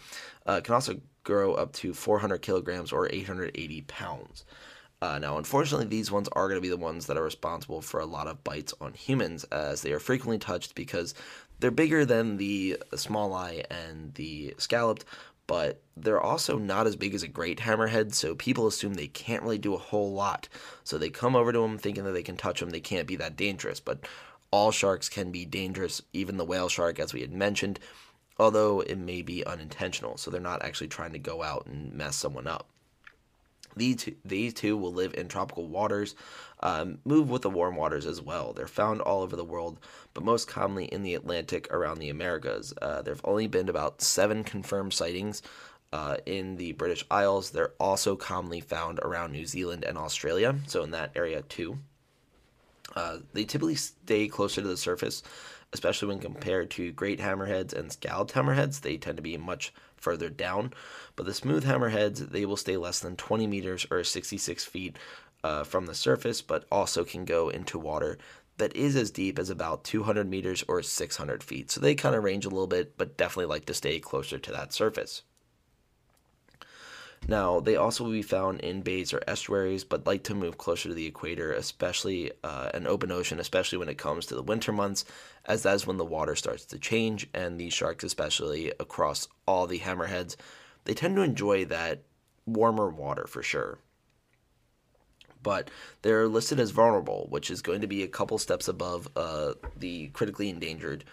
Uh, 0.45 0.61
can 0.61 0.73
also 0.73 1.01
grow 1.23 1.53
up 1.53 1.73
to 1.73 1.93
400 1.93 2.39
kilograms 2.39 2.91
or 2.91 3.07
880 3.11 3.81
pounds. 3.81 4.45
Uh, 5.01 5.17
now, 5.17 5.37
unfortunately, 5.37 5.87
these 5.87 6.11
ones 6.11 6.27
are 6.33 6.47
going 6.49 6.57
to 6.57 6.61
be 6.61 6.69
the 6.69 6.75
ones 6.75 7.05
that 7.05 7.17
are 7.17 7.23
responsible 7.23 7.81
for 7.81 8.01
a 8.01 8.05
lot 8.05 8.27
of 8.27 8.43
bites 8.43 8.73
on 8.81 8.93
humans, 8.93 9.45
as 9.45 9.81
they 9.81 9.93
are 9.93 9.99
frequently 9.99 10.37
touched 10.37 10.75
because 10.75 11.13
they're 11.59 11.71
bigger 11.71 12.05
than 12.05 12.37
the 12.37 12.77
small 12.95 13.33
eye 13.33 13.63
and 13.69 14.13
the 14.15 14.53
scalloped, 14.57 15.05
but 15.47 15.81
they're 15.97 16.21
also 16.21 16.57
not 16.57 16.85
as 16.85 16.95
big 16.95 17.13
as 17.15 17.23
a 17.23 17.27
great 17.27 17.59
hammerhead, 17.59 18.13
so 18.13 18.35
people 18.35 18.67
assume 18.67 18.93
they 18.93 19.07
can't 19.07 19.43
really 19.43 19.57
do 19.57 19.73
a 19.73 19.79
whole 19.79 20.13
lot. 20.13 20.47
So 20.83 20.97
they 20.97 21.09
come 21.09 21.35
over 21.35 21.51
to 21.51 21.59
them 21.59 21.77
thinking 21.77 22.03
that 22.03 22.11
they 22.11 22.23
can 22.23 22.37
touch 22.37 22.59
them, 22.59 22.69
they 22.69 22.79
can't 22.79 23.07
be 23.07 23.15
that 23.15 23.35
dangerous. 23.35 23.79
But 23.79 24.07
all 24.51 24.71
sharks 24.71 25.09
can 25.09 25.31
be 25.31 25.45
dangerous, 25.45 26.01
even 26.13 26.37
the 26.37 26.45
whale 26.45 26.69
shark, 26.69 26.99
as 26.99 27.13
we 27.13 27.21
had 27.21 27.33
mentioned, 27.33 27.79
although 28.37 28.81
it 28.81 28.97
may 28.97 29.21
be 29.21 29.45
unintentional, 29.45 30.17
so 30.17 30.31
they're 30.31 30.39
not 30.39 30.63
actually 30.63 30.87
trying 30.87 31.13
to 31.13 31.19
go 31.19 31.43
out 31.43 31.65
and 31.65 31.93
mess 31.93 32.15
someone 32.15 32.47
up. 32.47 32.67
These 33.79 33.95
two, 33.95 34.15
these 34.25 34.53
two 34.53 34.77
will 34.77 34.93
live 34.93 35.13
in 35.13 35.27
tropical 35.29 35.67
waters, 35.67 36.15
um, 36.59 36.99
move 37.05 37.29
with 37.29 37.41
the 37.43 37.49
warm 37.49 37.75
waters 37.75 38.05
as 38.05 38.21
well. 38.21 38.51
They're 38.53 38.67
found 38.67 39.01
all 39.01 39.21
over 39.21 39.35
the 39.35 39.45
world, 39.45 39.79
but 40.13 40.25
most 40.25 40.47
commonly 40.47 40.85
in 40.85 41.01
the 41.01 41.15
Atlantic 41.15 41.71
around 41.71 41.99
the 41.99 42.09
Americas. 42.09 42.73
Uh, 42.81 43.01
there 43.01 43.13
have 43.13 43.23
only 43.23 43.47
been 43.47 43.69
about 43.69 44.01
seven 44.01 44.43
confirmed 44.43 44.93
sightings 44.93 45.41
uh, 45.93 46.17
in 46.25 46.57
the 46.57 46.73
British 46.73 47.05
Isles. 47.09 47.51
They're 47.51 47.73
also 47.79 48.15
commonly 48.15 48.59
found 48.59 48.99
around 48.99 49.31
New 49.31 49.45
Zealand 49.45 49.85
and 49.85 49.97
Australia, 49.97 50.55
so 50.67 50.83
in 50.83 50.91
that 50.91 51.11
area 51.15 51.41
too. 51.43 51.79
Uh, 52.95 53.19
they 53.33 53.45
typically 53.45 53.75
stay 53.75 54.27
closer 54.27 54.61
to 54.61 54.67
the 54.67 54.77
surface, 54.77 55.23
especially 55.73 56.07
when 56.09 56.19
compared 56.19 56.69
to 56.71 56.91
great 56.91 57.19
hammerheads 57.19 57.73
and 57.73 57.91
scalloped 57.91 58.33
hammerheads. 58.33 58.81
They 58.81 58.97
tend 58.97 59.17
to 59.17 59.23
be 59.23 59.37
much 59.37 59.73
further 59.99 60.29
down. 60.29 60.73
But 61.15 61.25
the 61.25 61.33
smooth 61.33 61.65
hammerheads, 61.65 62.31
they 62.31 62.45
will 62.45 62.57
stay 62.57 62.77
less 62.77 62.99
than 62.99 63.15
20 63.15 63.47
meters 63.47 63.85
or 63.91 64.03
66 64.03 64.65
feet 64.65 64.97
uh, 65.43 65.63
from 65.63 65.85
the 65.85 65.95
surface, 65.95 66.41
but 66.41 66.65
also 66.71 67.03
can 67.03 67.25
go 67.25 67.49
into 67.49 67.79
water 67.79 68.17
that 68.59 68.75
is 68.75 68.95
as 68.95 69.09
deep 69.09 69.39
as 69.39 69.49
about 69.49 69.83
200 69.83 70.29
meters 70.29 70.63
or 70.67 70.83
600 70.83 71.43
feet. 71.43 71.71
So 71.71 71.81
they 71.81 71.95
kind 71.95 72.13
of 72.13 72.23
range 72.23 72.45
a 72.45 72.49
little 72.49 72.67
bit, 72.67 72.97
but 72.97 73.17
definitely 73.17 73.45
like 73.45 73.65
to 73.65 73.73
stay 73.73 73.99
closer 73.99 74.37
to 74.37 74.51
that 74.51 74.73
surface. 74.73 75.23
Now, 77.27 77.59
they 77.59 77.75
also 77.75 78.03
will 78.03 78.11
be 78.11 78.21
found 78.21 78.61
in 78.61 78.81
bays 78.81 79.13
or 79.13 79.21
estuaries, 79.27 79.83
but 79.83 80.07
like 80.07 80.23
to 80.23 80.33
move 80.33 80.57
closer 80.57 80.89
to 80.89 80.95
the 80.95 81.05
equator, 81.05 81.53
especially 81.53 82.31
uh, 82.43 82.71
an 82.73 82.87
open 82.87 83.11
ocean, 83.11 83.39
especially 83.39 83.77
when 83.77 83.89
it 83.89 83.99
comes 83.99 84.25
to 84.25 84.35
the 84.35 84.41
winter 84.41 84.71
months, 84.71 85.05
as 85.45 85.63
that 85.63 85.75
is 85.75 85.85
when 85.85 85.97
the 85.97 86.05
water 86.05 86.35
starts 86.35 86.65
to 86.65 86.79
change. 86.79 87.27
And 87.33 87.59
these 87.59 87.73
sharks, 87.73 88.03
especially 88.03 88.71
across 88.79 89.27
all 89.45 89.67
the 89.67 89.79
hammerheads, 89.79 90.37
they 90.85 90.93
tend 90.93 91.15
to 91.17 91.21
enjoy 91.21 91.65
that 91.65 92.03
warmer 92.47 92.89
water 92.89 93.27
for 93.27 93.43
sure. 93.43 93.79
But 95.43 95.69
they're 96.01 96.27
listed 96.27 96.59
as 96.59 96.71
vulnerable, 96.71 97.27
which 97.29 97.51
is 97.51 97.61
going 97.61 97.81
to 97.81 97.87
be 97.87 98.03
a 98.03 98.07
couple 98.07 98.37
steps 98.37 98.67
above 98.67 99.07
uh, 99.15 99.53
the 99.77 100.07
critically 100.07 100.49
endangered 100.49 101.05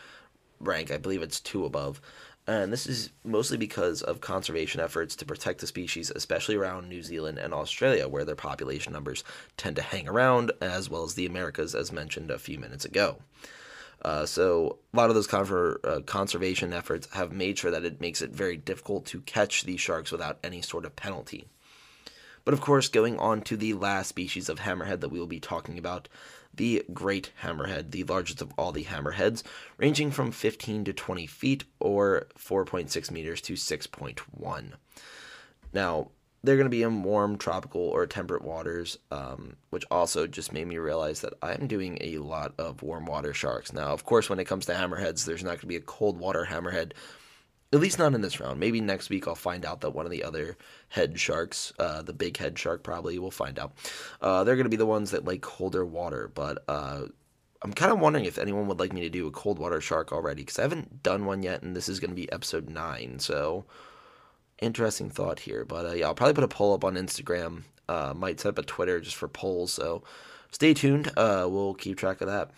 rank. 0.60 0.90
I 0.90 0.96
believe 0.96 1.22
it's 1.22 1.40
two 1.40 1.64
above. 1.64 2.00
And 2.46 2.72
this 2.72 2.86
is 2.86 3.10
mostly 3.24 3.56
because 3.56 4.02
of 4.02 4.20
conservation 4.20 4.80
efforts 4.80 5.16
to 5.16 5.24
protect 5.24 5.60
the 5.60 5.66
species, 5.66 6.12
especially 6.14 6.54
around 6.54 6.88
New 6.88 7.02
Zealand 7.02 7.38
and 7.38 7.52
Australia, 7.52 8.06
where 8.06 8.24
their 8.24 8.36
population 8.36 8.92
numbers 8.92 9.24
tend 9.56 9.74
to 9.76 9.82
hang 9.82 10.08
around, 10.08 10.52
as 10.60 10.88
well 10.88 11.02
as 11.02 11.14
the 11.14 11.26
Americas, 11.26 11.74
as 11.74 11.90
mentioned 11.90 12.30
a 12.30 12.38
few 12.38 12.58
minutes 12.58 12.84
ago. 12.84 13.16
Uh, 14.02 14.24
so, 14.26 14.78
a 14.94 14.96
lot 14.96 15.08
of 15.08 15.16
those 15.16 15.26
conver- 15.26 15.84
uh, 15.84 16.00
conservation 16.02 16.72
efforts 16.72 17.08
have 17.14 17.32
made 17.32 17.58
sure 17.58 17.72
that 17.72 17.84
it 17.84 18.00
makes 18.00 18.22
it 18.22 18.30
very 18.30 18.56
difficult 18.56 19.06
to 19.06 19.20
catch 19.22 19.64
these 19.64 19.80
sharks 19.80 20.12
without 20.12 20.38
any 20.44 20.62
sort 20.62 20.84
of 20.84 20.94
penalty. 20.94 21.46
But 22.44 22.54
of 22.54 22.60
course, 22.60 22.86
going 22.86 23.18
on 23.18 23.42
to 23.42 23.56
the 23.56 23.74
last 23.74 24.08
species 24.08 24.48
of 24.48 24.60
hammerhead 24.60 25.00
that 25.00 25.08
we 25.08 25.18
will 25.18 25.26
be 25.26 25.40
talking 25.40 25.78
about, 25.78 26.08
the 26.56 26.84
great 26.92 27.30
hammerhead, 27.42 27.90
the 27.90 28.04
largest 28.04 28.42
of 28.42 28.52
all 28.56 28.72
the 28.72 28.84
hammerheads, 28.84 29.42
ranging 29.76 30.10
from 30.10 30.32
15 30.32 30.84
to 30.84 30.92
20 30.92 31.26
feet 31.26 31.64
or 31.80 32.26
4.6 32.38 33.10
meters 33.10 33.40
to 33.42 33.54
6.1. 33.54 34.72
Now, 35.72 36.10
they're 36.42 36.56
going 36.56 36.66
to 36.66 36.70
be 36.70 36.82
in 36.82 37.02
warm 37.02 37.38
tropical 37.38 37.80
or 37.80 38.06
temperate 38.06 38.42
waters, 38.42 38.98
um, 39.10 39.56
which 39.70 39.84
also 39.90 40.26
just 40.26 40.52
made 40.52 40.66
me 40.66 40.78
realize 40.78 41.20
that 41.22 41.34
I'm 41.42 41.66
doing 41.66 41.98
a 42.00 42.18
lot 42.18 42.54
of 42.58 42.82
warm 42.82 43.06
water 43.06 43.34
sharks. 43.34 43.72
Now, 43.72 43.88
of 43.88 44.04
course, 44.04 44.30
when 44.30 44.38
it 44.38 44.44
comes 44.44 44.66
to 44.66 44.72
hammerheads, 44.72 45.24
there's 45.24 45.42
not 45.42 45.50
going 45.50 45.60
to 45.60 45.66
be 45.66 45.76
a 45.76 45.80
cold 45.80 46.18
water 46.18 46.46
hammerhead 46.48 46.92
at 47.76 47.82
least 47.82 47.98
not 47.98 48.14
in 48.14 48.22
this 48.22 48.40
round. 48.40 48.58
Maybe 48.58 48.80
next 48.80 49.10
week 49.10 49.28
I'll 49.28 49.34
find 49.34 49.64
out 49.64 49.82
that 49.82 49.90
one 49.90 50.06
of 50.06 50.10
the 50.10 50.24
other 50.24 50.56
head 50.88 51.18
sharks, 51.18 51.72
uh, 51.78 52.02
the 52.02 52.12
big 52.12 52.36
head 52.36 52.58
shark, 52.58 52.82
probably 52.82 53.18
we'll 53.18 53.30
find 53.30 53.58
out. 53.58 53.72
Uh, 54.20 54.44
they're 54.44 54.56
going 54.56 54.64
to 54.64 54.70
be 54.70 54.76
the 54.76 54.86
ones 54.86 55.10
that 55.10 55.24
like 55.24 55.42
colder 55.42 55.84
water, 55.84 56.30
but 56.34 56.64
uh, 56.68 57.02
I'm 57.62 57.72
kind 57.72 57.92
of 57.92 58.00
wondering 58.00 58.24
if 58.24 58.38
anyone 58.38 58.66
would 58.66 58.80
like 58.80 58.92
me 58.92 59.02
to 59.02 59.10
do 59.10 59.26
a 59.26 59.32
cold 59.32 59.58
water 59.58 59.80
shark 59.80 60.12
already 60.12 60.42
because 60.42 60.58
I 60.58 60.62
haven't 60.62 61.02
done 61.02 61.26
one 61.26 61.42
yet, 61.42 61.62
and 61.62 61.76
this 61.76 61.88
is 61.88 62.00
going 62.00 62.10
to 62.10 62.16
be 62.16 62.30
episode 62.32 62.68
nine. 62.68 63.18
So 63.18 63.64
interesting 64.60 65.10
thought 65.10 65.40
here, 65.40 65.64
but 65.64 65.86
uh, 65.86 65.92
yeah, 65.92 66.06
I'll 66.06 66.14
probably 66.14 66.34
put 66.34 66.44
a 66.44 66.48
poll 66.48 66.74
up 66.74 66.84
on 66.84 66.94
Instagram. 66.94 67.64
Uh, 67.88 68.12
might 68.16 68.40
set 68.40 68.50
up 68.50 68.58
a 68.58 68.62
Twitter 68.62 69.00
just 69.00 69.16
for 69.16 69.28
polls. 69.28 69.72
So 69.72 70.02
stay 70.50 70.74
tuned. 70.74 71.12
Uh, 71.16 71.46
we'll 71.48 71.74
keep 71.74 71.98
track 71.98 72.20
of 72.20 72.26
that. 72.26 72.50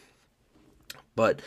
But 1.17 1.43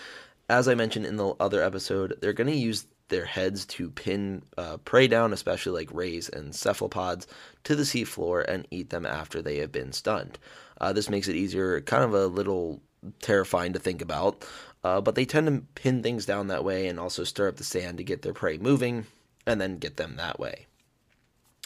as 0.50 0.68
I 0.68 0.75
mentioned 0.75 1.06
in 1.06 1.16
the 1.16 1.34
other 1.40 1.63
episode, 1.63 2.18
they're 2.22 2.34
going 2.34 2.50
to 2.50 2.56
use 2.56 2.86
their 3.12 3.25
heads 3.25 3.65
to 3.68 3.91
pin 3.91 4.41
uh, 4.58 4.77
prey 4.77 5.08
down, 5.08 5.34
especially 5.34 5.80
like 5.80 5.94
rays 5.94 6.27
and 6.27 6.56
cephalopods, 6.56 7.27
to 7.65 7.75
the 7.75 7.84
seafloor 7.84 8.44
and 8.48 8.68
eat 8.72 8.89
them 8.89 9.06
after 9.06 9.41
they 9.41 9.58
have 9.58 9.72
been 9.72 9.91
stunned. 9.91 10.39
Uh, 10.80 10.91
this 10.91 11.10
makes 11.10 11.27
it 11.27 11.36
easier, 11.36 11.80
kind 11.82 12.03
of 12.03 12.15
a 12.15 12.25
little 12.25 12.82
terrifying 13.22 13.74
to 13.74 13.80
think 13.80 14.01
about, 14.01 14.44
uh, 14.84 15.00
but 15.00 15.13
they 15.13 15.25
tend 15.25 15.46
to 15.46 15.63
pin 15.75 16.01
things 16.01 16.25
down 16.25 16.48
that 16.48 16.63
way 16.63 16.88
and 16.88 17.00
also 17.00 17.24
stir 17.24 17.48
up 17.48 17.58
the 17.58 17.63
sand 17.63 18.00
to 18.00 18.03
get 18.03 18.24
their 18.24 18.34
prey 18.34 18.58
moving 18.58 19.06
and 19.46 19.62
then 19.62 19.77
get 19.77 19.98
them 19.98 20.15
that 20.18 20.39
way. 20.39 20.65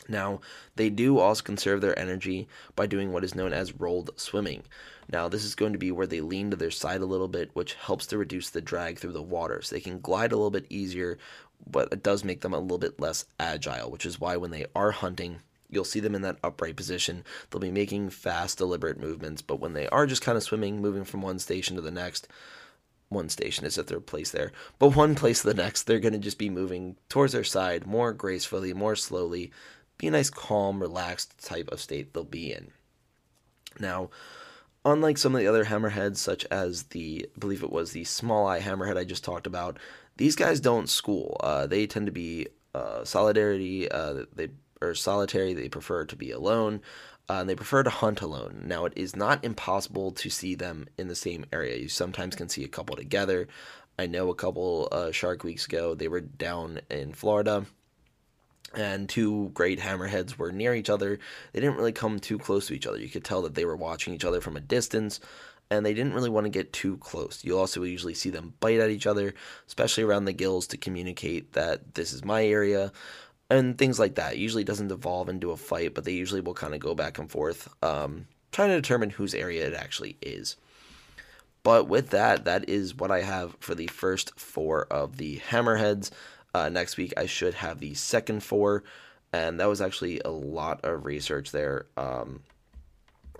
Now, 0.07 0.41
they 0.75 0.89
do 0.89 1.19
also 1.19 1.43
conserve 1.43 1.81
their 1.81 1.97
energy 1.97 2.47
by 2.75 2.87
doing 2.87 3.11
what 3.11 3.23
is 3.23 3.35
known 3.35 3.53
as 3.53 3.79
rolled 3.79 4.11
swimming. 4.19 4.63
Now, 5.11 5.27
this 5.27 5.43
is 5.43 5.55
going 5.55 5.73
to 5.73 5.79
be 5.79 5.91
where 5.91 6.07
they 6.07 6.21
lean 6.21 6.51
to 6.51 6.57
their 6.57 6.71
side 6.71 7.01
a 7.01 7.05
little 7.05 7.27
bit, 7.27 7.51
which 7.53 7.75
helps 7.75 8.07
to 8.07 8.17
reduce 8.17 8.49
the 8.49 8.61
drag 8.61 8.99
through 8.99 9.13
the 9.13 9.21
water. 9.21 9.61
So 9.61 9.75
they 9.75 9.81
can 9.81 9.99
glide 9.99 10.31
a 10.31 10.35
little 10.35 10.51
bit 10.51 10.65
easier, 10.69 11.17
but 11.69 11.89
it 11.91 12.03
does 12.03 12.23
make 12.23 12.41
them 12.41 12.53
a 12.53 12.59
little 12.59 12.77
bit 12.77 12.99
less 12.99 13.25
agile, 13.39 13.91
which 13.91 14.05
is 14.05 14.19
why 14.19 14.37
when 14.37 14.51
they 14.51 14.65
are 14.75 14.91
hunting, 14.91 15.41
you'll 15.69 15.83
see 15.83 15.99
them 15.99 16.15
in 16.15 16.21
that 16.21 16.37
upright 16.43 16.75
position. 16.75 17.23
They'll 17.49 17.61
be 17.61 17.71
making 17.71 18.09
fast, 18.09 18.57
deliberate 18.57 18.99
movements, 18.99 19.41
but 19.41 19.59
when 19.59 19.73
they 19.73 19.87
are 19.87 20.05
just 20.05 20.21
kind 20.21 20.37
of 20.37 20.43
swimming, 20.43 20.81
moving 20.81 21.03
from 21.03 21.21
one 21.21 21.39
station 21.39 21.75
to 21.75 21.81
the 21.81 21.91
next, 21.91 22.27
one 23.09 23.29
station 23.29 23.65
is 23.65 23.77
at 23.77 23.87
their 23.87 23.99
place 23.99 24.31
there, 24.31 24.51
but 24.79 24.95
one 24.95 25.13
place 25.15 25.41
to 25.41 25.47
the 25.47 25.53
next, 25.53 25.83
they're 25.83 25.99
going 25.99 26.13
to 26.13 26.19
just 26.19 26.39
be 26.39 26.49
moving 26.49 26.95
towards 27.07 27.33
their 27.33 27.43
side 27.43 27.85
more 27.85 28.11
gracefully, 28.13 28.73
more 28.73 28.95
slowly, 28.95 29.51
be 29.97 30.07
a 30.07 30.11
nice, 30.11 30.29
calm, 30.29 30.79
relaxed 30.81 31.43
type 31.43 31.69
of 31.69 31.79
state 31.79 32.13
they'll 32.13 32.23
be 32.23 32.51
in. 32.51 32.71
Now, 33.79 34.09
unlike 34.83 35.17
some 35.17 35.35
of 35.35 35.41
the 35.41 35.47
other 35.47 35.65
hammerheads, 35.65 36.17
such 36.17 36.45
as 36.45 36.83
the, 36.83 37.29
I 37.35 37.39
believe 37.39 37.63
it 37.63 37.71
was 37.71 37.91
the 37.91 38.03
small 38.03 38.47
eye 38.47 38.61
hammerhead 38.61 38.97
I 38.97 39.03
just 39.03 39.23
talked 39.23 39.47
about, 39.47 39.77
these 40.17 40.35
guys 40.35 40.59
don't 40.59 40.89
school. 40.89 41.37
Uh, 41.41 41.67
they 41.67 41.87
tend 41.87 42.05
to 42.05 42.11
be 42.11 42.47
uh, 42.73 43.03
solidarity. 43.03 43.89
Uh, 43.89 44.25
they 44.33 44.49
are 44.81 44.93
solitary. 44.93 45.53
They 45.53 45.69
prefer 45.69 46.05
to 46.05 46.15
be 46.15 46.31
alone. 46.31 46.81
Uh, 47.27 47.39
and 47.39 47.49
they 47.49 47.55
prefer 47.55 47.81
to 47.81 47.89
hunt 47.89 48.21
alone. 48.21 48.63
Now, 48.65 48.85
it 48.85 48.93
is 48.95 49.15
not 49.15 49.43
impossible 49.43 50.11
to 50.11 50.29
see 50.29 50.53
them 50.53 50.87
in 50.97 51.07
the 51.07 51.15
same 51.15 51.45
area. 51.51 51.77
You 51.77 51.87
sometimes 51.87 52.35
can 52.35 52.49
see 52.49 52.63
a 52.63 52.69
couple 52.69 52.95
together. 52.95 53.47
I 53.97 54.05
know 54.05 54.29
a 54.29 54.35
couple 54.35 54.87
uh, 54.91 55.11
Shark 55.11 55.43
Weeks 55.43 55.65
ago, 55.65 55.95
they 55.95 56.07
were 56.07 56.21
down 56.21 56.81
in 56.89 57.13
Florida 57.13 57.65
and 58.73 59.07
two 59.07 59.51
great 59.53 59.79
hammerheads 59.79 60.37
were 60.37 60.51
near 60.51 60.73
each 60.73 60.89
other. 60.89 61.19
They 61.53 61.59
didn't 61.59 61.77
really 61.77 61.91
come 61.91 62.19
too 62.19 62.37
close 62.37 62.67
to 62.67 62.73
each 62.73 62.87
other. 62.87 62.97
You 62.97 63.09
could 63.09 63.23
tell 63.23 63.41
that 63.43 63.55
they 63.55 63.65
were 63.65 63.75
watching 63.75 64.13
each 64.13 64.25
other 64.25 64.41
from 64.41 64.57
a 64.57 64.61
distance, 64.61 65.19
and 65.69 65.85
they 65.85 65.93
didn't 65.93 66.13
really 66.13 66.29
want 66.29 66.45
to 66.45 66.49
get 66.49 66.73
too 66.73 66.97
close. 66.97 67.43
You 67.43 67.57
also 67.57 67.83
usually 67.83 68.13
see 68.13 68.29
them 68.29 68.53
bite 68.59 68.79
at 68.79 68.89
each 68.89 69.07
other, 69.07 69.33
especially 69.67 70.03
around 70.03 70.25
the 70.25 70.33
gills 70.33 70.67
to 70.67 70.77
communicate 70.77 71.53
that 71.53 71.95
this 71.95 72.13
is 72.13 72.25
my 72.25 72.45
area 72.45 72.91
and 73.49 73.77
things 73.77 73.99
like 73.99 74.15
that. 74.15 74.33
It 74.33 74.39
usually 74.39 74.63
doesn't 74.63 74.91
evolve 74.91 75.29
into 75.29 75.51
a 75.51 75.57
fight, 75.57 75.93
but 75.93 76.03
they 76.03 76.13
usually 76.13 76.41
will 76.41 76.53
kind 76.53 76.73
of 76.73 76.79
go 76.79 76.95
back 76.95 77.17
and 77.17 77.29
forth, 77.29 77.73
um, 77.83 78.27
trying 78.51 78.69
to 78.69 78.81
determine 78.81 79.11
whose 79.11 79.33
area 79.33 79.67
it 79.67 79.73
actually 79.73 80.17
is. 80.21 80.57
But 81.63 81.87
with 81.87 82.11
that, 82.11 82.45
that 82.45 82.69
is 82.69 82.95
what 82.95 83.09
I 83.09 83.21
have 83.21 83.55
for 83.59 83.73
the 83.73 83.87
first 83.87 84.39
four 84.39 84.85
of 84.85 85.17
the 85.17 85.39
hammerheads. 85.49 86.11
Uh, 86.55 86.69
next 86.69 86.95
week, 86.95 87.13
I 87.17 87.25
should 87.25 87.53
have 87.55 87.79
the 87.79 87.93
second 87.95 88.41
four, 88.41 88.85
and 89.33 89.59
that 89.59 89.67
was 89.67 89.81
actually 89.81 90.21
a 90.23 90.29
lot 90.29 90.85
of 90.85 91.03
research 91.03 91.51
there. 91.51 91.85
Um, 91.97 92.43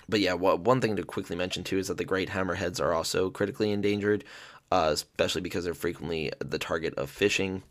but 0.09 0.19
yeah, 0.19 0.33
one 0.33 0.81
thing 0.81 0.97
to 0.97 1.03
quickly 1.03 1.37
mention 1.37 1.63
too 1.63 1.77
is 1.77 1.87
that 1.87 1.97
the 1.97 2.03
great 2.03 2.29
hammerheads 2.29 2.81
are 2.81 2.93
also 2.93 3.29
critically 3.29 3.71
endangered. 3.71 4.25
uh, 4.71 4.89
especially 4.91 5.41
because 5.41 5.63
they're 5.63 5.73
frequently 5.73 6.31
the 6.39 6.59
target 6.59 6.93
of 6.95 7.09
fishing, 7.09 7.63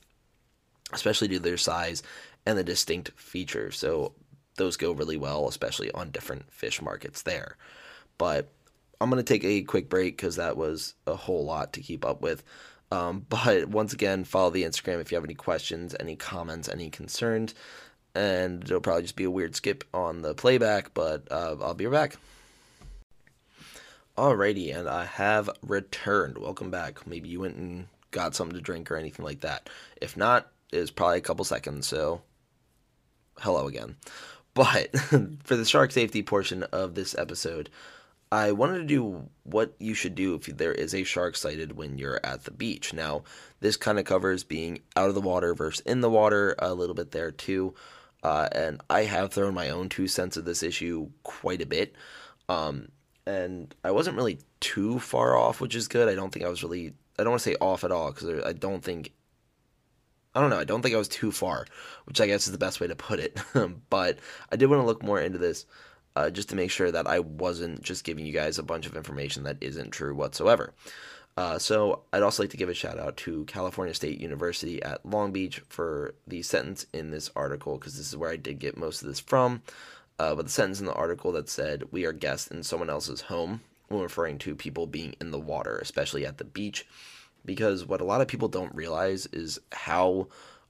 especially 0.92 1.28
due 1.28 1.36
to 1.36 1.42
their 1.42 1.56
size 1.56 2.02
and 2.46 2.56
the 2.56 2.64
distinct 2.64 3.10
features. 3.18 3.76
So 3.76 4.12
those 4.56 4.76
go 4.76 4.92
really 4.92 5.16
well, 5.16 5.48
especially 5.48 5.90
on 5.92 6.10
different 6.10 6.50
fish 6.52 6.80
markets 6.80 7.22
there. 7.22 7.56
But 8.18 8.48
I'm 9.00 9.10
going 9.10 9.22
to 9.22 9.32
take 9.32 9.44
a 9.44 9.62
quick 9.62 9.88
break 9.88 10.16
because 10.16 10.36
that 10.36 10.56
was 10.56 10.94
a 11.06 11.16
whole 11.16 11.44
lot 11.44 11.72
to 11.74 11.80
keep 11.80 12.04
up 12.04 12.22
with. 12.22 12.44
Um, 12.94 13.26
but 13.28 13.68
once 13.68 13.92
again, 13.92 14.22
follow 14.22 14.50
the 14.50 14.62
Instagram 14.62 15.00
if 15.00 15.10
you 15.10 15.16
have 15.16 15.24
any 15.24 15.34
questions, 15.34 15.96
any 15.98 16.14
comments, 16.14 16.68
any 16.68 16.90
concerns. 16.90 17.54
And 18.14 18.62
it'll 18.62 18.80
probably 18.80 19.02
just 19.02 19.16
be 19.16 19.24
a 19.24 19.30
weird 19.30 19.56
skip 19.56 19.82
on 19.92 20.22
the 20.22 20.34
playback, 20.34 20.94
but 20.94 21.26
uh, 21.30 21.56
I'll 21.60 21.74
be 21.74 21.86
right 21.86 22.10
back. 22.10 22.20
Alrighty, 24.16 24.76
and 24.76 24.88
I 24.88 25.06
have 25.06 25.50
returned. 25.60 26.38
Welcome 26.38 26.70
back. 26.70 27.04
Maybe 27.04 27.28
you 27.28 27.40
went 27.40 27.56
and 27.56 27.88
got 28.12 28.36
something 28.36 28.54
to 28.54 28.62
drink 28.62 28.88
or 28.92 28.96
anything 28.96 29.24
like 29.24 29.40
that. 29.40 29.68
If 30.00 30.16
not, 30.16 30.52
it's 30.72 30.92
probably 30.92 31.18
a 31.18 31.22
couple 31.22 31.44
seconds, 31.44 31.88
so 31.88 32.22
hello 33.40 33.66
again. 33.66 33.96
But 34.54 34.96
for 35.42 35.56
the 35.56 35.64
shark 35.64 35.90
safety 35.90 36.22
portion 36.22 36.62
of 36.62 36.94
this 36.94 37.18
episode, 37.18 37.70
I 38.32 38.52
wanted 38.52 38.78
to 38.78 38.84
do 38.84 39.28
what 39.44 39.74
you 39.78 39.94
should 39.94 40.14
do 40.14 40.34
if 40.34 40.46
there 40.46 40.72
is 40.72 40.94
a 40.94 41.04
shark 41.04 41.36
sighted 41.36 41.76
when 41.76 41.98
you're 41.98 42.20
at 42.24 42.44
the 42.44 42.50
beach. 42.50 42.92
Now, 42.92 43.22
this 43.60 43.76
kind 43.76 43.98
of 43.98 44.04
covers 44.04 44.42
being 44.42 44.80
out 44.96 45.08
of 45.08 45.14
the 45.14 45.20
water 45.20 45.54
versus 45.54 45.80
in 45.86 46.00
the 46.00 46.10
water 46.10 46.54
a 46.58 46.74
little 46.74 46.94
bit 46.94 47.12
there 47.12 47.30
too. 47.30 47.74
Uh, 48.22 48.48
and 48.52 48.80
I 48.88 49.02
have 49.02 49.32
thrown 49.32 49.54
my 49.54 49.68
own 49.68 49.88
two 49.88 50.08
cents 50.08 50.36
of 50.36 50.46
this 50.46 50.62
issue 50.62 51.10
quite 51.22 51.60
a 51.60 51.66
bit. 51.66 51.94
Um, 52.48 52.88
and 53.26 53.74
I 53.84 53.90
wasn't 53.90 54.16
really 54.16 54.38
too 54.60 54.98
far 54.98 55.36
off, 55.36 55.60
which 55.60 55.74
is 55.74 55.88
good. 55.88 56.08
I 56.08 56.14
don't 56.14 56.32
think 56.32 56.44
I 56.44 56.48
was 56.48 56.62
really, 56.62 56.94
I 57.18 57.22
don't 57.22 57.32
want 57.32 57.42
to 57.42 57.50
say 57.50 57.56
off 57.60 57.84
at 57.84 57.92
all 57.92 58.10
because 58.12 58.42
I 58.44 58.52
don't 58.52 58.82
think, 58.82 59.12
I 60.34 60.40
don't 60.40 60.50
know, 60.50 60.58
I 60.58 60.64
don't 60.64 60.82
think 60.82 60.94
I 60.94 60.98
was 60.98 61.08
too 61.08 61.30
far, 61.30 61.66
which 62.06 62.20
I 62.20 62.26
guess 62.26 62.46
is 62.46 62.52
the 62.52 62.58
best 62.58 62.80
way 62.80 62.86
to 62.86 62.96
put 62.96 63.20
it. 63.20 63.38
but 63.90 64.18
I 64.50 64.56
did 64.56 64.68
want 64.68 64.80
to 64.80 64.86
look 64.86 65.02
more 65.02 65.20
into 65.20 65.38
this 65.38 65.66
uh, 66.16 66.30
just 66.30 66.48
to 66.50 66.56
make 66.56 66.70
sure 66.70 66.90
that 66.90 67.06
I 67.06 67.20
wasn't 67.20 67.82
just 67.82 68.04
giving 68.04 68.26
you 68.26 68.32
guys 68.32 68.58
a 68.58 68.62
bunch 68.62 68.86
of 68.86 68.96
information 68.96 69.44
that 69.44 69.58
isn't 69.60 69.90
true 69.90 70.14
whatsoever. 70.14 70.72
Uh, 71.36 71.58
so 71.58 72.02
I'd 72.12 72.22
also 72.22 72.44
like 72.44 72.50
to 72.50 72.56
give 72.56 72.68
a 72.68 72.74
shout 72.74 72.98
out 72.98 73.16
to 73.18 73.44
California 73.46 73.92
State 73.92 74.20
University 74.20 74.80
at 74.82 75.04
Long 75.04 75.32
Beach 75.32 75.60
for 75.68 76.14
the 76.28 76.42
sentence 76.42 76.86
in 76.92 77.10
this 77.10 77.30
article 77.34 77.76
because 77.76 77.96
this 77.96 78.08
is 78.08 78.16
where 78.16 78.30
I 78.30 78.36
did 78.36 78.60
get 78.60 78.76
most 78.76 79.02
of 79.02 79.08
this 79.08 79.18
from. 79.18 79.62
Uh, 80.18 80.36
but 80.36 80.46
the 80.46 80.52
sentence 80.52 80.78
in 80.78 80.86
the 80.86 80.94
article 80.94 81.32
that 81.32 81.48
said 81.48 81.84
we 81.90 82.04
are 82.04 82.12
guests 82.12 82.48
in 82.48 82.62
someone 82.62 82.88
else's 82.88 83.22
home 83.22 83.62
when 83.88 84.00
referring 84.00 84.38
to 84.38 84.54
people 84.54 84.86
being 84.86 85.16
in 85.20 85.32
the 85.32 85.40
water, 85.40 85.78
especially 85.78 86.24
at 86.24 86.38
the 86.38 86.44
beach, 86.44 86.86
because 87.44 87.84
what 87.84 88.00
a 88.00 88.04
lot 88.04 88.20
of 88.20 88.28
people 88.28 88.48
don't 88.48 88.74
realize 88.74 89.26
is 89.26 89.58
how 89.72 90.28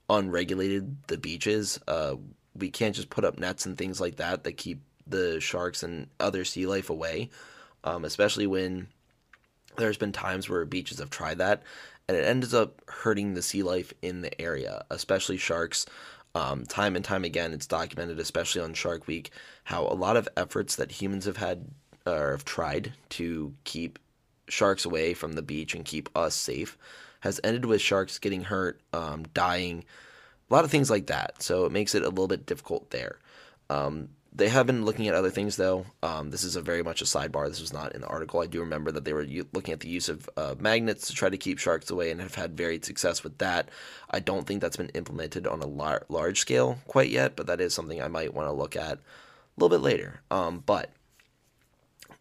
unregulated 0.09 0.97
the 1.09 1.19
beach 1.19 1.47
is. 1.47 1.79
Uh, 1.87 2.17
we 2.57 2.71
can't 2.71 2.97
just 2.97 3.11
put 3.11 3.25
up 3.25 3.39
nets 3.39 3.67
and 3.67 3.77
things 3.77 4.01
like 4.01 4.17
that 4.17 4.45
that 4.45 4.57
keep 4.57 4.81
the 5.07 5.41
sharks 5.41 5.83
and 5.83 6.09
other 6.21 6.45
sea 6.45 6.67
life 6.67 6.91
away, 6.91 7.31
um, 7.85 8.05
especially 8.05 8.47
when 8.47 8.89
there's 9.77 9.97
been 9.97 10.13
times 10.13 10.49
where 10.49 10.65
beaches 10.65 10.99
have 10.99 11.11
tried 11.11 11.39
that, 11.39 11.63
and 12.09 12.17
it 12.17 12.25
ends 12.25 12.55
up 12.55 12.81
hurting 12.89 13.35
the 13.35 13.43
sea 13.43 13.63
life 13.63 13.93
in 14.03 14.23
the 14.23 14.41
area, 14.41 14.85
especially 14.91 15.37
sharks. 15.37 15.87
Um, 16.37 16.65
time 16.67 16.97
and 16.97 17.05
time 17.05 17.25
again, 17.25 17.53
it's 17.53 17.67
documented, 17.67 18.19
especially 18.19 18.61
on 18.61 18.75
Shark 18.75 19.07
Week, 19.07 19.31
how 19.63 19.87
a 19.87 19.95
lot 19.95 20.17
of 20.17 20.29
efforts 20.37 20.75
that 20.77 20.91
humans 20.91 21.27
have 21.27 21.37
had 21.37 21.67
or 22.07 22.33
have 22.33 22.45
tried 22.45 22.93
to 23.11 23.55
keep 23.63 23.99
sharks 24.49 24.85
away 24.85 25.15
from 25.15 25.35
the 25.35 25.43
beach 25.43 25.75
and 25.75 25.85
keep 25.85 26.09
us 26.17 26.35
safe 26.35 26.77
has 27.21 27.41
ended 27.43 27.65
with 27.65 27.81
sharks 27.81 28.19
getting 28.19 28.43
hurt, 28.43 28.81
um, 28.93 29.25
dying, 29.33 29.85
a 30.51 30.55
lot 30.55 30.65
of 30.65 30.71
things 30.71 30.91
like 30.91 31.07
that. 31.07 31.43
So 31.43 31.65
it 31.65 31.73
makes 31.73 31.95
it 31.95 32.03
a 32.03 32.09
little 32.11 32.29
bit 32.29 32.45
difficult 32.45 32.91
there. 32.91 33.19
Um, 33.71 34.11
they 34.37 34.49
have 34.49 34.67
been 34.67 34.85
looking 34.85 35.07
at 35.07 35.15
other 35.15 35.31
things, 35.31 35.57
though. 35.57 35.87
Um, 36.03 36.31
this 36.31 36.43
is 36.43 36.57
a 36.57 36.61
very 36.61 36.83
much 36.83 37.01
a 37.01 37.05
sidebar. 37.05 37.49
This 37.49 37.61
was 37.61 37.73
not 37.73 37.95
in 37.95 38.01
the 38.01 38.09
article. 38.09 38.41
I 38.41 38.47
do 38.47 38.61
remember 38.61 38.91
that 38.91 39.05
they 39.05 39.13
were 39.13 39.23
u- 39.23 39.47
looking 39.53 39.73
at 39.73 39.81
the 39.81 39.89
use 39.89 40.09
of 40.09 40.29
uh, 40.37 40.57
magnets 40.59 41.07
to 41.07 41.15
try 41.15 41.29
to 41.29 41.37
keep 41.37 41.59
sharks 41.61 41.89
away 41.89 42.11
and 42.11 42.21
have 42.21 42.35
had 42.35 42.57
varied 42.57 42.85
success 42.85 43.23
with 43.23 43.39
that. 43.39 43.69
I 44.11 44.19
don't 44.19 44.45
think 44.45 44.61
that's 44.61 44.77
been 44.77 44.89
implemented 44.91 45.47
on 45.47 45.63
a 45.63 45.67
lar- 45.67 46.05
large 46.09 46.41
scale 46.41 46.79
quite 46.89 47.11
yet, 47.11 47.37
but 47.37 47.47
that 47.47 47.61
is 47.61 47.75
something 47.75 48.03
I 48.03 48.09
might 48.09 48.35
want 48.35 48.49
to 48.49 48.53
look 48.53 48.75
at 48.75 48.95
a 48.95 49.01
little 49.57 49.79
bit 49.79 49.85
later. 49.85 50.21
Um, 50.33 50.65
but 50.67 50.91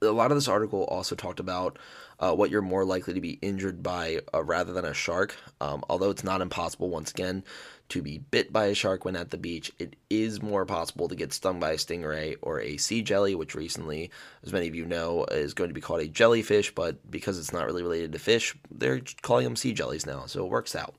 a 0.01 0.11
lot 0.11 0.31
of 0.31 0.37
this 0.37 0.47
article 0.47 0.83
also 0.83 1.15
talked 1.15 1.39
about 1.39 1.79
uh, 2.23 2.33
what 2.33 2.49
you're 2.49 2.61
more 2.61 2.85
likely 2.85 3.13
to 3.13 3.19
be 3.19 3.37
injured 3.41 3.83
by 3.83 4.21
uh, 4.33 4.41
rather 4.41 4.71
than 4.71 4.85
a 4.85 4.93
shark. 4.93 5.35
Um, 5.59 5.83
although 5.89 6.09
it's 6.09 6.23
not 6.23 6.39
impossible, 6.39 6.89
once 6.89 7.11
again, 7.11 7.43
to 7.89 8.01
be 8.01 8.17
bit 8.17 8.53
by 8.53 8.67
a 8.67 8.73
shark 8.73 9.03
when 9.03 9.17
at 9.17 9.31
the 9.31 9.37
beach, 9.37 9.73
it 9.77 9.97
is 10.09 10.41
more 10.41 10.65
possible 10.65 11.09
to 11.09 11.15
get 11.15 11.33
stung 11.33 11.59
by 11.59 11.71
a 11.71 11.77
stingray 11.77 12.37
or 12.41 12.61
a 12.61 12.77
sea 12.77 13.01
jelly, 13.01 13.35
which 13.35 13.55
recently, 13.55 14.09
as 14.41 14.53
many 14.53 14.69
of 14.69 14.75
you 14.75 14.85
know, 14.85 15.25
is 15.25 15.53
going 15.53 15.69
to 15.69 15.73
be 15.73 15.81
called 15.81 15.99
a 15.99 16.07
jellyfish, 16.07 16.73
but 16.73 17.11
because 17.11 17.37
it's 17.37 17.51
not 17.51 17.65
really 17.65 17.83
related 17.83 18.13
to 18.13 18.19
fish, 18.19 18.55
they're 18.71 19.01
calling 19.21 19.43
them 19.43 19.57
sea 19.57 19.73
jellies 19.73 20.05
now, 20.05 20.25
so 20.25 20.45
it 20.45 20.49
works 20.49 20.77
out. 20.77 20.95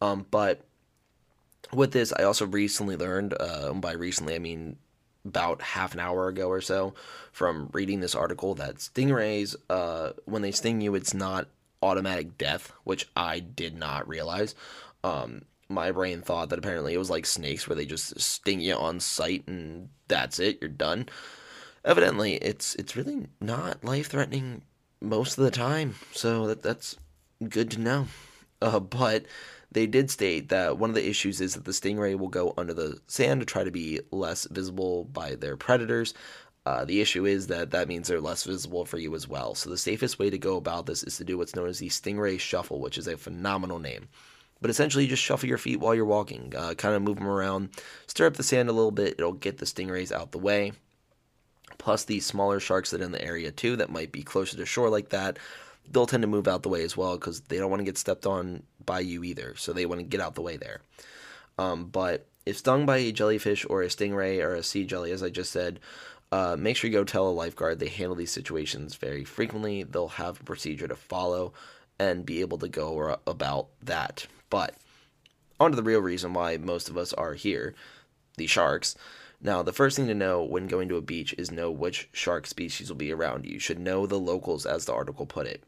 Um, 0.00 0.26
but 0.28 0.64
with 1.72 1.92
this, 1.92 2.12
I 2.12 2.24
also 2.24 2.46
recently 2.46 2.96
learned, 2.96 3.32
uh, 3.38 3.74
by 3.74 3.92
recently 3.92 4.34
I 4.34 4.40
mean 4.40 4.76
about 5.28 5.62
half 5.62 5.94
an 5.94 6.00
hour 6.00 6.28
ago 6.28 6.48
or 6.48 6.60
so, 6.60 6.94
from 7.32 7.70
reading 7.72 8.00
this 8.00 8.14
article 8.14 8.54
that 8.56 8.76
stingrays, 8.76 9.54
uh, 9.70 10.12
when 10.24 10.42
they 10.42 10.50
sting 10.50 10.80
you, 10.80 10.94
it's 10.94 11.14
not 11.14 11.48
automatic 11.82 12.36
death, 12.38 12.72
which 12.84 13.08
I 13.14 13.38
did 13.38 13.76
not 13.76 14.08
realize. 14.08 14.54
Um, 15.04 15.42
my 15.68 15.92
brain 15.92 16.22
thought 16.22 16.48
that 16.48 16.58
apparently 16.58 16.94
it 16.94 16.98
was 16.98 17.10
like 17.10 17.26
snakes 17.26 17.68
where 17.68 17.76
they 17.76 17.84
just 17.84 18.18
sting 18.20 18.60
you 18.60 18.74
on 18.74 19.00
sight 19.00 19.44
and 19.46 19.90
that's 20.08 20.38
it, 20.38 20.58
you're 20.60 20.70
done. 20.70 21.08
Evidently, 21.84 22.34
it's 22.34 22.74
it's 22.74 22.96
really 22.96 23.26
not 23.40 23.84
life 23.84 24.08
threatening 24.08 24.62
most 25.00 25.38
of 25.38 25.44
the 25.44 25.50
time, 25.50 25.94
so 26.12 26.46
that 26.48 26.62
that's 26.62 26.96
good 27.48 27.70
to 27.72 27.80
know. 27.80 28.06
Uh, 28.60 28.80
but 28.80 29.24
they 29.70 29.86
did 29.86 30.10
state 30.10 30.48
that 30.48 30.78
one 30.78 30.90
of 30.90 30.96
the 30.96 31.08
issues 31.08 31.40
is 31.40 31.54
that 31.54 31.64
the 31.64 31.72
stingray 31.72 32.18
will 32.18 32.28
go 32.28 32.54
under 32.56 32.72
the 32.72 32.98
sand 33.06 33.40
to 33.40 33.46
try 33.46 33.64
to 33.64 33.70
be 33.70 34.00
less 34.10 34.46
visible 34.46 35.04
by 35.04 35.34
their 35.34 35.56
predators. 35.56 36.14
Uh, 36.64 36.84
the 36.84 37.00
issue 37.00 37.24
is 37.24 37.46
that 37.46 37.70
that 37.70 37.88
means 37.88 38.08
they're 38.08 38.20
less 38.20 38.44
visible 38.44 38.84
for 38.84 38.98
you 38.98 39.14
as 39.14 39.28
well. 39.28 39.54
So 39.54 39.70
the 39.70 39.78
safest 39.78 40.18
way 40.18 40.30
to 40.30 40.38
go 40.38 40.56
about 40.56 40.86
this 40.86 41.02
is 41.02 41.16
to 41.16 41.24
do 41.24 41.38
what's 41.38 41.54
known 41.54 41.68
as 41.68 41.78
the 41.78 41.88
stingray 41.88 42.38
shuffle, 42.38 42.80
which 42.80 42.98
is 42.98 43.08
a 43.08 43.16
phenomenal 43.16 43.78
name. 43.78 44.08
But 44.60 44.70
essentially, 44.70 45.04
you 45.04 45.10
just 45.10 45.22
shuffle 45.22 45.48
your 45.48 45.58
feet 45.58 45.80
while 45.80 45.94
you're 45.94 46.04
walking, 46.04 46.52
uh, 46.56 46.74
kind 46.74 46.94
of 46.94 47.02
move 47.02 47.16
them 47.16 47.28
around, 47.28 47.70
stir 48.06 48.26
up 48.26 48.34
the 48.34 48.42
sand 48.42 48.68
a 48.68 48.72
little 48.72 48.90
bit. 48.90 49.14
It'll 49.18 49.32
get 49.32 49.58
the 49.58 49.66
stingrays 49.66 50.12
out 50.12 50.32
the 50.32 50.38
way. 50.38 50.72
Plus, 51.78 52.04
these 52.04 52.26
smaller 52.26 52.58
sharks 52.58 52.90
that 52.90 53.00
are 53.00 53.04
in 53.04 53.12
the 53.12 53.24
area 53.24 53.52
too, 53.52 53.76
that 53.76 53.90
might 53.90 54.10
be 54.10 54.22
closer 54.22 54.56
to 54.56 54.66
shore 54.66 54.90
like 54.90 55.10
that, 55.10 55.38
they'll 55.90 56.06
tend 56.06 56.22
to 56.22 56.28
move 56.28 56.48
out 56.48 56.62
the 56.62 56.68
way 56.68 56.82
as 56.82 56.96
well 56.96 57.16
because 57.16 57.40
they 57.42 57.58
don't 57.58 57.70
want 57.70 57.80
to 57.80 57.84
get 57.84 57.98
stepped 57.98 58.26
on 58.26 58.62
by 58.84 59.00
you 59.00 59.24
either. 59.24 59.54
So 59.56 59.72
they 59.72 59.86
want 59.86 60.00
to 60.00 60.06
get 60.06 60.20
out 60.20 60.34
the 60.34 60.42
way 60.42 60.56
there. 60.56 60.80
Um, 61.58 61.86
but 61.86 62.26
if 62.46 62.58
stung 62.58 62.86
by 62.86 62.98
a 62.98 63.12
jellyfish 63.12 63.66
or 63.68 63.82
a 63.82 63.88
stingray 63.88 64.42
or 64.42 64.54
a 64.54 64.62
sea 64.62 64.84
jelly, 64.84 65.12
as 65.12 65.22
I 65.22 65.30
just 65.30 65.52
said, 65.52 65.80
uh, 66.30 66.56
make 66.58 66.76
sure 66.76 66.90
you 66.90 66.96
go 66.96 67.04
tell 67.04 67.28
a 67.28 67.30
lifeguard. 67.30 67.78
They 67.78 67.88
handle 67.88 68.14
these 68.14 68.30
situations 68.30 68.94
very 68.96 69.24
frequently. 69.24 69.82
They'll 69.82 70.08
have 70.08 70.40
a 70.40 70.44
procedure 70.44 70.88
to 70.88 70.96
follow 70.96 71.52
and 71.98 72.26
be 72.26 72.40
able 72.40 72.58
to 72.58 72.68
go 72.68 73.18
about 73.26 73.68
that. 73.82 74.26
But 74.50 74.74
on 75.58 75.70
to 75.70 75.76
the 75.76 75.82
real 75.82 76.00
reason 76.00 76.32
why 76.34 76.56
most 76.56 76.88
of 76.88 76.96
us 76.96 77.12
are 77.12 77.34
here 77.34 77.74
the 78.36 78.46
sharks. 78.46 78.94
Now, 79.40 79.62
the 79.62 79.72
first 79.72 79.96
thing 79.96 80.06
to 80.08 80.14
know 80.14 80.42
when 80.42 80.66
going 80.66 80.88
to 80.88 80.96
a 80.96 81.02
beach 81.02 81.34
is 81.36 81.50
know 81.50 81.70
which 81.70 82.08
shark 82.12 82.46
species 82.46 82.88
will 82.88 82.96
be 82.96 83.12
around 83.12 83.44
you. 83.44 83.54
You 83.54 83.58
should 83.58 83.78
know 83.78 84.06
the 84.06 84.18
locals, 84.18 84.64
as 84.64 84.84
the 84.84 84.92
article 84.92 85.26
put 85.26 85.46
it. 85.46 85.62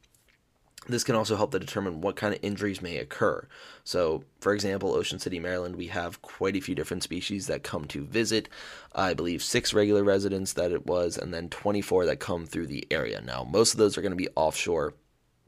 This 0.88 1.04
can 1.04 1.14
also 1.14 1.36
help 1.36 1.52
to 1.52 1.58
determine 1.58 2.00
what 2.00 2.16
kind 2.16 2.34
of 2.34 2.40
injuries 2.42 2.80
may 2.80 2.96
occur. 2.96 3.46
So, 3.84 4.24
for 4.40 4.54
example, 4.54 4.94
Ocean 4.94 5.18
City, 5.18 5.38
Maryland, 5.38 5.76
we 5.76 5.88
have 5.88 6.22
quite 6.22 6.56
a 6.56 6.60
few 6.60 6.74
different 6.74 7.02
species 7.02 7.46
that 7.48 7.62
come 7.62 7.84
to 7.86 8.04
visit. 8.04 8.48
I 8.94 9.12
believe 9.12 9.42
six 9.42 9.74
regular 9.74 10.02
residents 10.02 10.54
that 10.54 10.72
it 10.72 10.86
was, 10.86 11.18
and 11.18 11.34
then 11.34 11.50
24 11.50 12.06
that 12.06 12.18
come 12.18 12.46
through 12.46 12.68
the 12.68 12.86
area. 12.90 13.20
Now, 13.20 13.44
most 13.44 13.74
of 13.74 13.78
those 13.78 13.98
are 13.98 14.02
going 14.02 14.12
to 14.12 14.16
be 14.16 14.28
offshore. 14.36 14.94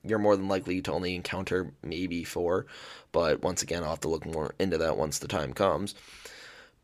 You're 0.04 0.18
more 0.18 0.36
than 0.36 0.48
likely 0.48 0.82
to 0.82 0.92
only 0.92 1.14
encounter 1.14 1.72
maybe 1.82 2.24
four, 2.24 2.66
but 3.10 3.42
once 3.42 3.62
again, 3.62 3.84
I'll 3.84 3.90
have 3.90 4.00
to 4.00 4.08
look 4.08 4.26
more 4.26 4.54
into 4.58 4.78
that 4.78 4.96
once 4.96 5.18
the 5.18 5.28
time 5.28 5.54
comes. 5.54 5.94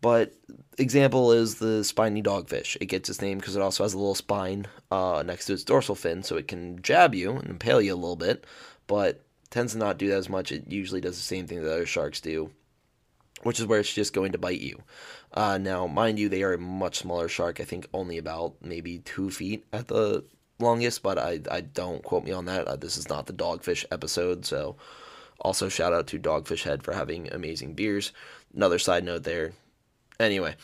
But 0.01 0.35
example 0.79 1.33
is 1.33 1.57
the 1.57 1.83
spiny 1.83 2.23
dogfish. 2.23 2.77
It 2.81 2.87
gets 2.87 3.09
its 3.09 3.21
name 3.21 3.39
because 3.39 3.57
it 3.57 3.63
also 3.63 3.83
has 3.83 3.95
a 3.95 3.99
little 3.99 4.15
spine 4.15 4.67
uh, 4.91 5.23
next 5.27 5.47
to 5.47 5.55
its 5.55 5.65
dorsal 5.65 5.95
fin, 5.95 6.23
so 6.23 6.37
it 6.37 6.49
can 6.49 6.81
jab 6.83 7.15
you 7.15 7.33
and 7.33 7.51
impale 7.51 7.81
you 7.81 7.95
a 7.95 7.97
little 7.97 8.17
bit, 8.17 8.45
but 8.87 9.25
tends 9.51 9.73
to 9.73 9.79
not 9.79 9.99
do 9.99 10.09
that 10.09 10.17
as 10.17 10.29
much. 10.29 10.53
It 10.53 10.65
usually 10.69 11.01
does 11.01 11.17
the 11.17 11.23
same 11.23 11.47
thing 11.47 11.63
that 11.63 11.73
other 11.73 11.87
sharks 11.87 12.21
do, 12.21 12.51
which 13.43 13.59
is 13.59 13.67
where 13.67 13.81
it's 13.81 13.93
just 13.93 14.13
going 14.13 14.33
to 14.33 14.39
bite 14.39 14.61
you. 14.61 14.81
Uh, 15.33 15.59
now, 15.59 15.87
mind 15.87 16.19
you, 16.19 16.29
they 16.29 16.43
are 16.43 16.55
a 16.55 16.59
much 16.59 16.99
smaller 16.99 17.29
shark. 17.29 17.61
I 17.61 17.65
think 17.65 17.89
only 17.93 18.19
about 18.19 18.55
maybe 18.63 18.99
two 19.01 19.31
feet 19.31 19.67
at 19.73 19.89
the 19.89 20.25
longest, 20.61 21.03
but 21.03 21.19
I, 21.19 21.41
I 21.51 21.61
don't 21.61 22.05
quote 22.05 22.25
me 22.25 22.33
on 22.33 22.45
that. 22.47 22.69
Uh, 22.69 22.77
this 22.77 22.97
is 22.97 23.09
not 23.09 23.27
the 23.27 23.33
Dogfish 23.33 23.85
episode, 23.91 24.45
so 24.45 24.77
also 25.41 25.69
shout 25.69 25.93
out 25.93 26.07
to 26.09 26.19
Dogfish 26.19 26.63
Head 26.63 26.83
for 26.83 26.93
having 26.93 27.33
amazing 27.33 27.75
beers. 27.75 28.13
Another 28.55 28.79
side 28.79 29.05
note 29.05 29.25
there. 29.25 29.53
Anyway, 30.21 30.57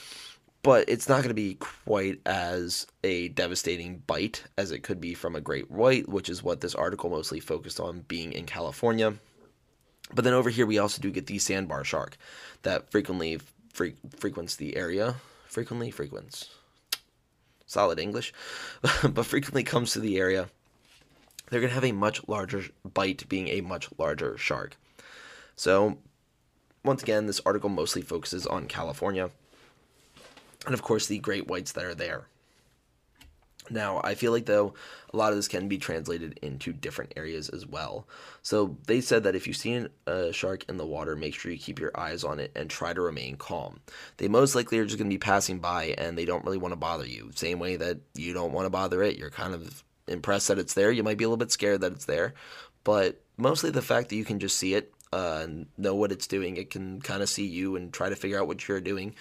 but 0.64 0.88
it's 0.88 1.10
not 1.10 1.16
going 1.16 1.28
to 1.28 1.34
be 1.34 1.56
quite 1.56 2.20
as 2.24 2.86
a 3.04 3.28
devastating 3.28 4.02
bite 4.06 4.44
as 4.56 4.70
it 4.70 4.82
could 4.82 4.98
be 4.98 5.12
from 5.12 5.36
a 5.36 5.40
great 5.40 5.70
white, 5.70 6.08
which 6.08 6.30
is 6.30 6.42
what 6.42 6.62
this 6.62 6.74
article 6.74 7.10
mostly 7.10 7.38
focused 7.38 7.78
on 7.78 8.00
being 8.08 8.32
in 8.32 8.46
California. 8.46 9.14
But 10.14 10.24
then 10.24 10.32
over 10.32 10.48
here, 10.48 10.64
we 10.64 10.78
also 10.78 11.02
do 11.02 11.10
get 11.10 11.26
the 11.26 11.38
sandbar 11.38 11.84
shark 11.84 12.16
that 12.62 12.90
frequently 12.90 13.40
fre- 13.74 13.98
frequents 14.16 14.56
the 14.56 14.74
area. 14.76 15.16
Frequently 15.46 15.90
frequents. 15.90 16.48
Solid 17.66 17.98
English. 17.98 18.32
but 19.08 19.26
frequently 19.26 19.64
comes 19.64 19.92
to 19.92 20.00
the 20.00 20.16
area. 20.16 20.48
They're 21.50 21.60
going 21.60 21.70
to 21.70 21.74
have 21.74 21.84
a 21.84 21.92
much 21.92 22.26
larger 22.26 22.64
bite, 22.90 23.28
being 23.28 23.48
a 23.48 23.60
much 23.60 23.90
larger 23.98 24.38
shark. 24.38 24.76
So, 25.56 25.98
once 26.82 27.02
again, 27.02 27.26
this 27.26 27.42
article 27.44 27.68
mostly 27.68 28.00
focuses 28.00 28.46
on 28.46 28.66
California 28.66 29.30
and 30.66 30.74
of 30.74 30.82
course 30.82 31.06
the 31.06 31.18
great 31.18 31.46
whites 31.48 31.72
that 31.72 31.84
are 31.84 31.94
there. 31.94 32.26
Now, 33.70 34.00
I 34.04 34.14
feel 34.14 34.32
like 34.32 34.46
though 34.46 34.74
a 35.12 35.16
lot 35.16 35.30
of 35.30 35.36
this 35.36 35.48
can 35.48 35.68
be 35.68 35.78
translated 35.78 36.38
into 36.42 36.72
different 36.72 37.14
areas 37.16 37.48
as 37.48 37.66
well. 37.66 38.06
So 38.42 38.76
they 38.86 39.00
said 39.00 39.24
that 39.24 39.34
if 39.34 39.46
you 39.46 39.54
see 39.54 39.86
a 40.06 40.32
shark 40.32 40.64
in 40.68 40.76
the 40.76 40.86
water, 40.86 41.16
make 41.16 41.34
sure 41.34 41.50
you 41.50 41.58
keep 41.58 41.78
your 41.78 41.98
eyes 41.98 42.24
on 42.24 42.40
it 42.40 42.52
and 42.54 42.68
try 42.68 42.92
to 42.92 43.00
remain 43.00 43.36
calm. 43.36 43.80
They 44.18 44.28
most 44.28 44.54
likely 44.54 44.78
are 44.78 44.84
just 44.84 44.98
going 44.98 45.08
to 45.08 45.14
be 45.14 45.18
passing 45.18 45.60
by 45.60 45.94
and 45.96 46.18
they 46.18 46.26
don't 46.26 46.44
really 46.44 46.58
want 46.58 46.72
to 46.72 46.76
bother 46.76 47.06
you. 47.06 47.30
Same 47.34 47.58
way 47.58 47.76
that 47.76 47.98
you 48.14 48.34
don't 48.34 48.52
want 48.52 48.66
to 48.66 48.70
bother 48.70 49.02
it. 49.02 49.16
You're 49.16 49.30
kind 49.30 49.54
of 49.54 49.82
impressed 50.06 50.48
that 50.48 50.58
it's 50.58 50.74
there. 50.74 50.92
You 50.92 51.02
might 51.02 51.16
be 51.16 51.24
a 51.24 51.28
little 51.28 51.38
bit 51.38 51.52
scared 51.52 51.80
that 51.80 51.92
it's 51.92 52.04
there, 52.04 52.34
but 52.82 53.22
mostly 53.38 53.70
the 53.70 53.82
fact 53.82 54.10
that 54.10 54.16
you 54.16 54.24
can 54.26 54.40
just 54.40 54.58
see 54.58 54.74
it, 54.74 54.92
uh, 55.12 55.46
know 55.78 55.94
what 55.94 56.12
it's 56.12 56.26
doing. 56.26 56.58
It 56.58 56.70
can 56.70 57.00
kind 57.00 57.22
of 57.22 57.30
see 57.30 57.46
you 57.46 57.76
and 57.76 57.92
try 57.92 58.10
to 58.10 58.16
figure 58.16 58.38
out 58.38 58.46
what 58.46 58.68
you're 58.68 58.80
doing 58.80 59.14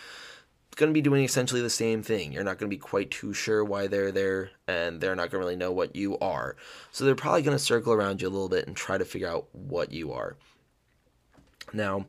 going 0.75 0.89
to 0.89 0.93
be 0.93 1.01
doing 1.01 1.23
essentially 1.23 1.61
the 1.61 1.69
same 1.69 2.03
thing. 2.03 2.31
You're 2.31 2.43
not 2.43 2.57
going 2.57 2.69
to 2.69 2.75
be 2.75 2.79
quite 2.79 3.11
too 3.11 3.33
sure 3.33 3.63
why 3.63 3.87
they're 3.87 4.11
there, 4.11 4.51
and 4.67 4.99
they're 4.99 5.15
not 5.15 5.29
going 5.29 5.41
to 5.41 5.45
really 5.45 5.55
know 5.55 5.71
what 5.71 5.95
you 5.95 6.17
are. 6.19 6.55
So 6.91 7.05
they're 7.05 7.15
probably 7.15 7.41
going 7.41 7.57
to 7.57 7.63
circle 7.63 7.93
around 7.93 8.21
you 8.21 8.27
a 8.27 8.29
little 8.29 8.49
bit 8.49 8.67
and 8.67 8.75
try 8.75 8.97
to 8.97 9.05
figure 9.05 9.29
out 9.29 9.47
what 9.51 9.91
you 9.91 10.13
are. 10.13 10.35
Now, 11.73 12.05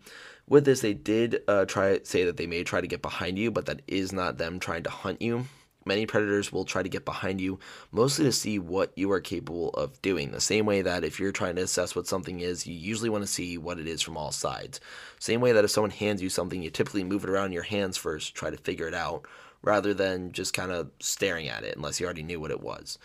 with 0.49 0.65
this, 0.65 0.81
they 0.81 0.95
did 0.95 1.43
uh, 1.49 1.65
try 1.65 2.01
say 2.03 2.25
that 2.25 2.37
they 2.37 2.47
may 2.47 2.65
try 2.65 2.81
to 2.81 2.87
get 2.87 3.03
behind 3.03 3.39
you, 3.39 3.51
but 3.51 3.67
that 3.67 3.83
is 3.87 4.13
not 4.13 4.39
them 4.39 4.59
trying 4.61 4.83
to 4.83 4.91
hunt 4.91 5.23
you. 5.23 5.47
Many 5.85 6.07
predators 6.07 6.53
will 6.53 6.65
try 6.65 6.83
to 6.83 6.89
get 6.89 7.05
behind 7.05 7.41
you, 7.41 7.59
mostly 7.93 8.25
to 8.25 8.33
see 8.33 8.59
what 8.59 8.93
you 8.97 9.11
are 9.13 9.21
capable 9.21 9.71
of 9.71 10.01
doing. 10.03 10.31
The 10.31 10.41
same 10.41 10.67
way 10.67 10.83
that 10.83 11.05
if 11.05 11.21
you're 11.21 11.33
trying 11.33 11.57
to 11.57 11.63
assess 11.63 11.95
what 11.95 12.07
something 12.07 12.41
is, 12.41 12.67
you 12.67 12.75
usually 12.75 13.11
want 13.11 13.23
to 13.25 13.31
see 13.31 13.59
what 13.59 13.79
it 13.79 13.87
is 13.87 14.03
from 14.03 14.17
all 14.17 14.33
sides. 14.33 14.81
Same 15.19 15.41
way 15.41 15.53
that 15.53 15.65
if 15.65 15.71
someone 15.71 15.91
hands 15.91 16.23
you 16.23 16.29
something, 16.29 16.63
you 16.63 16.71
typically 16.71 17.05
move 17.05 17.25
it 17.25 17.31
around 17.31 17.47
in 17.47 17.53
your 17.53 17.63
hands 17.63 17.97
first, 17.97 18.35
try 18.35 18.51
to 18.51 18.57
figure 18.57 18.89
it 18.89 18.95
out, 18.95 19.27
rather 19.63 19.95
than 19.95 20.33
just 20.33 20.53
kind 20.55 20.71
of 20.71 20.91
staring 21.01 21.49
at 21.49 21.65
it 21.65 21.77
unless 21.77 21.99
you 21.99 22.07
already 22.07 22.23
knew 22.23 22.39
what 22.39 22.51
it 22.51 22.61
was. 22.61 22.99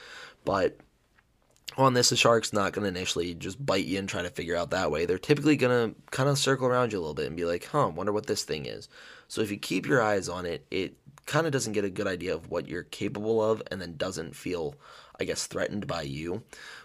But 0.46 0.78
on 1.78 1.94
this, 1.94 2.10
the 2.10 2.16
shark's 2.18 2.52
not 2.52 2.74
going 2.74 2.84
to 2.84 3.00
initially 3.00 3.34
just 3.34 3.64
bite 3.64 3.86
you 3.86 4.00
and 4.00 4.10
try 4.10 4.22
to 4.22 4.30
figure 4.30 4.56
out 4.56 4.72
that 4.72 4.92
way. 4.92 5.06
They're 5.06 5.18
typically 5.18 5.56
going 5.56 5.94
to 5.94 5.96
kind 6.12 6.28
of 6.28 6.38
circle 6.38 6.68
around 6.68 6.92
you 6.92 7.00
a 7.00 7.02
little 7.02 7.14
bit 7.14 7.28
and 7.28 7.38
be 7.38 7.46
like, 7.46 7.66
huh, 7.66 7.90
wonder 7.96 8.12
what 8.12 8.28
this 8.28 8.44
thing 8.44 8.66
is. 8.66 8.90
So 9.28 9.42
if 9.42 9.52
you 9.52 9.58
keep 9.58 9.86
your 9.86 10.02
eyes 10.02 10.28
on 10.28 10.46
it, 10.46 10.66
it 10.72 10.96
kind 11.30 11.46
of 11.46 11.54
doesn't 11.54 11.74
get 11.74 11.86
a 11.86 11.92
good 11.92 12.08
idea 12.08 12.34
of 12.34 12.50
what 12.50 12.68
you're 12.68 12.84
capable 12.84 13.40
of 13.42 13.62
and 13.70 13.80
then 13.80 13.96
doesn't 13.98 14.36
feel, 14.36 14.74
I 15.20 15.26
guess, 15.26 15.46
threatened 15.46 15.86
by 15.86 16.02
you. 16.02 16.42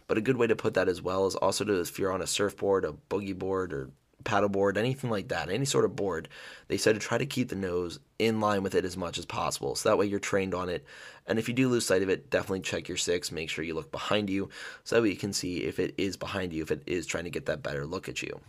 But 0.06 0.18
a 0.18 0.20
good 0.20 0.36
way 0.36 0.46
to 0.46 0.54
put 0.54 0.74
that 0.74 0.86
as 0.86 1.00
well 1.00 1.26
is 1.26 1.34
also 1.34 1.64
to, 1.64 1.80
if 1.80 1.98
you're 1.98 2.12
on 2.12 2.20
a 2.20 2.26
surfboard, 2.26 2.84
a 2.84 2.92
boogie 3.08 3.36
board, 3.36 3.72
or 3.72 3.90
paddleboard, 4.22 4.76
anything 4.76 5.08
like 5.08 5.28
that, 5.28 5.48
any 5.48 5.64
sort 5.64 5.86
of 5.86 5.96
board, 5.96 6.28
they 6.68 6.76
said 6.76 6.94
to 6.94 7.00
try 7.00 7.16
to 7.16 7.24
keep 7.24 7.48
the 7.48 7.56
nose 7.56 7.98
in 8.18 8.38
line 8.38 8.62
with 8.62 8.74
it 8.74 8.84
as 8.84 8.98
much 8.98 9.16
as 9.16 9.24
possible. 9.24 9.74
So 9.76 9.88
that 9.88 9.96
way 9.96 10.04
you're 10.04 10.20
trained 10.20 10.54
on 10.54 10.68
it. 10.68 10.84
And 11.26 11.38
if 11.38 11.48
you 11.48 11.54
do 11.54 11.70
lose 11.70 11.86
sight 11.86 12.02
of 12.02 12.10
it, 12.10 12.28
definitely 12.28 12.60
check 12.60 12.86
your 12.86 12.98
six. 12.98 13.32
Make 13.32 13.48
sure 13.48 13.64
you 13.64 13.74
look 13.74 13.90
behind 13.90 14.28
you 14.28 14.50
so 14.84 15.00
that 15.00 15.08
you 15.08 15.16
can 15.16 15.32
see 15.32 15.64
if 15.64 15.78
it 15.78 15.94
is 15.96 16.18
behind 16.18 16.52
you, 16.52 16.62
if 16.62 16.70
it 16.70 16.82
is 16.86 17.06
trying 17.06 17.24
to 17.24 17.30
get 17.30 17.46
that 17.46 17.62
better 17.62 17.86
look 17.86 18.10
at 18.10 18.22
you. 18.22 18.40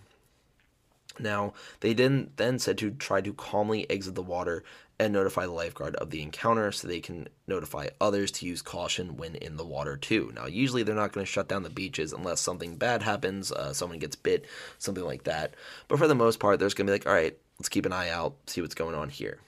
Now, 1.20 1.54
they 1.80 1.94
didn't 1.94 2.36
then 2.38 2.60
said 2.60 2.78
to 2.80 2.92
try 2.92 3.22
to 3.22 3.34
calmly 3.34 3.90
exit 3.90 4.16
the 4.16 4.22
water 4.22 4.64
and 5.00 5.12
notify 5.12 5.46
the 5.46 5.52
lifeguard 5.52 5.96
of 5.98 6.10
the 6.10 6.22
encounter 6.22 6.72
so 6.72 6.88
they 6.88 7.02
can 7.02 7.28
notify 7.48 7.90
others 8.00 8.32
to 8.32 8.46
use 8.46 8.62
caution 8.62 9.18
when 9.18 9.36
in 9.36 9.58
the 9.58 9.66
water 9.66 9.98
too. 9.98 10.32
Now, 10.34 10.46
usually 10.46 10.84
they're 10.84 10.96
not 10.96 11.12
going 11.12 11.26
to 11.26 11.32
shut 11.32 11.50
down 11.50 11.64
the 11.64 11.70
beaches 11.70 12.14
unless 12.14 12.40
something 12.40 12.78
bad 12.78 13.02
happens, 13.02 13.52
uh, 13.52 13.74
someone 13.74 14.00
gets 14.00 14.16
bit, 14.16 14.46
something 14.78 15.04
like 15.04 15.24
that. 15.26 15.56
But 15.88 16.00
for 16.00 16.08
the 16.08 16.16
most 16.16 16.40
part, 16.40 16.60
there's 16.60 16.74
going 16.74 16.88
to 16.88 16.92
be 16.92 16.96
like, 16.96 17.08
all 17.08 17.14
right, 17.14 17.38
let's 17.60 17.70
keep 17.70 17.86
an 17.86 17.94
eye 17.94 18.10
out, 18.10 18.36
see 18.48 18.62
what's 18.62 18.76
going 18.76 18.96
on 18.96 19.10
here. 19.10 19.40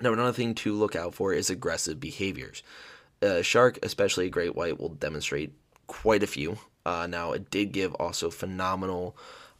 Now, 0.00 0.12
another 0.12 0.32
thing 0.32 0.54
to 0.56 0.74
look 0.74 0.96
out 0.96 1.14
for 1.14 1.32
is 1.32 1.48
aggressive 1.48 2.00
behaviors. 2.00 2.64
A 3.20 3.44
shark, 3.44 3.78
especially 3.84 4.26
a 4.26 4.30
great 4.30 4.56
white, 4.56 4.80
will 4.80 4.88
demonstrate 4.88 5.52
quite 5.86 6.24
a 6.24 6.26
few. 6.26 6.58
Uh, 6.84 7.06
now, 7.06 7.30
it 7.30 7.50
did 7.50 7.70
give 7.70 7.94
also 7.94 8.28
phenomenal. 8.30 9.16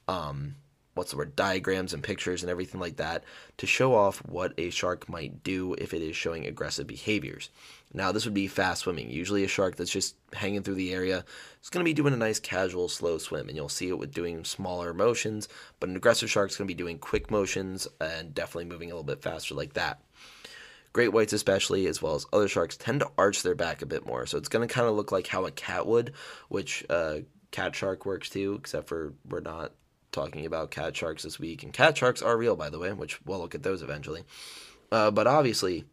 Um, 0.08 0.56
what's 0.94 1.10
the 1.10 1.16
word 1.16 1.34
diagrams 1.34 1.94
and 1.94 2.02
pictures 2.02 2.42
and 2.42 2.50
everything 2.50 2.80
like 2.80 2.96
that 2.96 3.24
to 3.58 3.66
show 3.66 3.94
off 3.94 4.18
what 4.26 4.52
a 4.58 4.70
shark 4.70 5.08
might 5.08 5.42
do 5.42 5.74
if 5.74 5.94
it 5.94 6.02
is 6.02 6.16
showing 6.16 6.46
aggressive 6.46 6.86
behaviors. 6.86 7.50
Now 7.94 8.12
this 8.12 8.24
would 8.24 8.34
be 8.34 8.46
fast 8.46 8.82
swimming. 8.82 9.10
Usually 9.10 9.44
a 9.44 9.48
shark 9.48 9.76
that's 9.76 9.90
just 9.90 10.16
hanging 10.32 10.62
through 10.62 10.74
the 10.74 10.92
area 10.92 11.24
is 11.62 11.70
going 11.70 11.84
to 11.84 11.88
be 11.88 11.94
doing 11.94 12.14
a 12.14 12.18
nice 12.18 12.38
casual 12.38 12.88
slow 12.88 13.18
swim 13.18 13.48
and 13.48 13.56
you'll 13.56 13.68
see 13.68 13.88
it 13.88 13.98
with 13.98 14.14
doing 14.14 14.44
smaller 14.44 14.92
motions, 14.92 15.48
but 15.80 15.88
an 15.88 15.96
aggressive 15.96 16.30
shark 16.30 16.50
is 16.50 16.56
going 16.56 16.66
to 16.66 16.74
be 16.74 16.78
doing 16.82 16.98
quick 16.98 17.30
motions 17.30 17.88
and 18.00 18.34
definitely 18.34 18.66
moving 18.66 18.90
a 18.90 18.94
little 18.94 19.04
bit 19.04 19.22
faster 19.22 19.54
like 19.54 19.74
that. 19.74 20.00
Great 20.92 21.12
whites, 21.12 21.32
especially, 21.32 21.86
as 21.86 22.02
well 22.02 22.14
as 22.14 22.26
other 22.34 22.48
sharks, 22.48 22.76
tend 22.76 23.00
to 23.00 23.10
arch 23.16 23.42
their 23.42 23.54
back 23.54 23.80
a 23.80 23.86
bit 23.86 24.04
more. 24.04 24.26
So 24.26 24.36
it's 24.36 24.50
going 24.50 24.66
to 24.66 24.72
kind 24.72 24.86
of 24.86 24.94
look 24.94 25.10
like 25.10 25.26
how 25.26 25.46
a 25.46 25.50
cat 25.50 25.86
would, 25.86 26.12
which 26.50 26.84
uh, 26.90 27.20
cat 27.50 27.74
shark 27.74 28.04
works 28.04 28.28
too, 28.28 28.56
except 28.58 28.88
for 28.88 29.14
we're 29.26 29.40
not 29.40 29.72
talking 30.12 30.46
about 30.46 30.70
cat 30.70 30.96
sharks 30.96 31.22
this 31.22 31.38
week. 31.38 31.62
And 31.62 31.72
cat 31.72 31.96
sharks 31.96 32.22
are 32.22 32.36
real, 32.36 32.56
by 32.56 32.70
the 32.70 32.78
way, 32.78 32.92
which 32.92 33.24
we'll 33.24 33.40
look 33.40 33.54
at 33.54 33.62
those 33.62 33.82
eventually. 33.82 34.22
Uh, 34.90 35.10
but 35.10 35.26
obviously, 35.26 35.84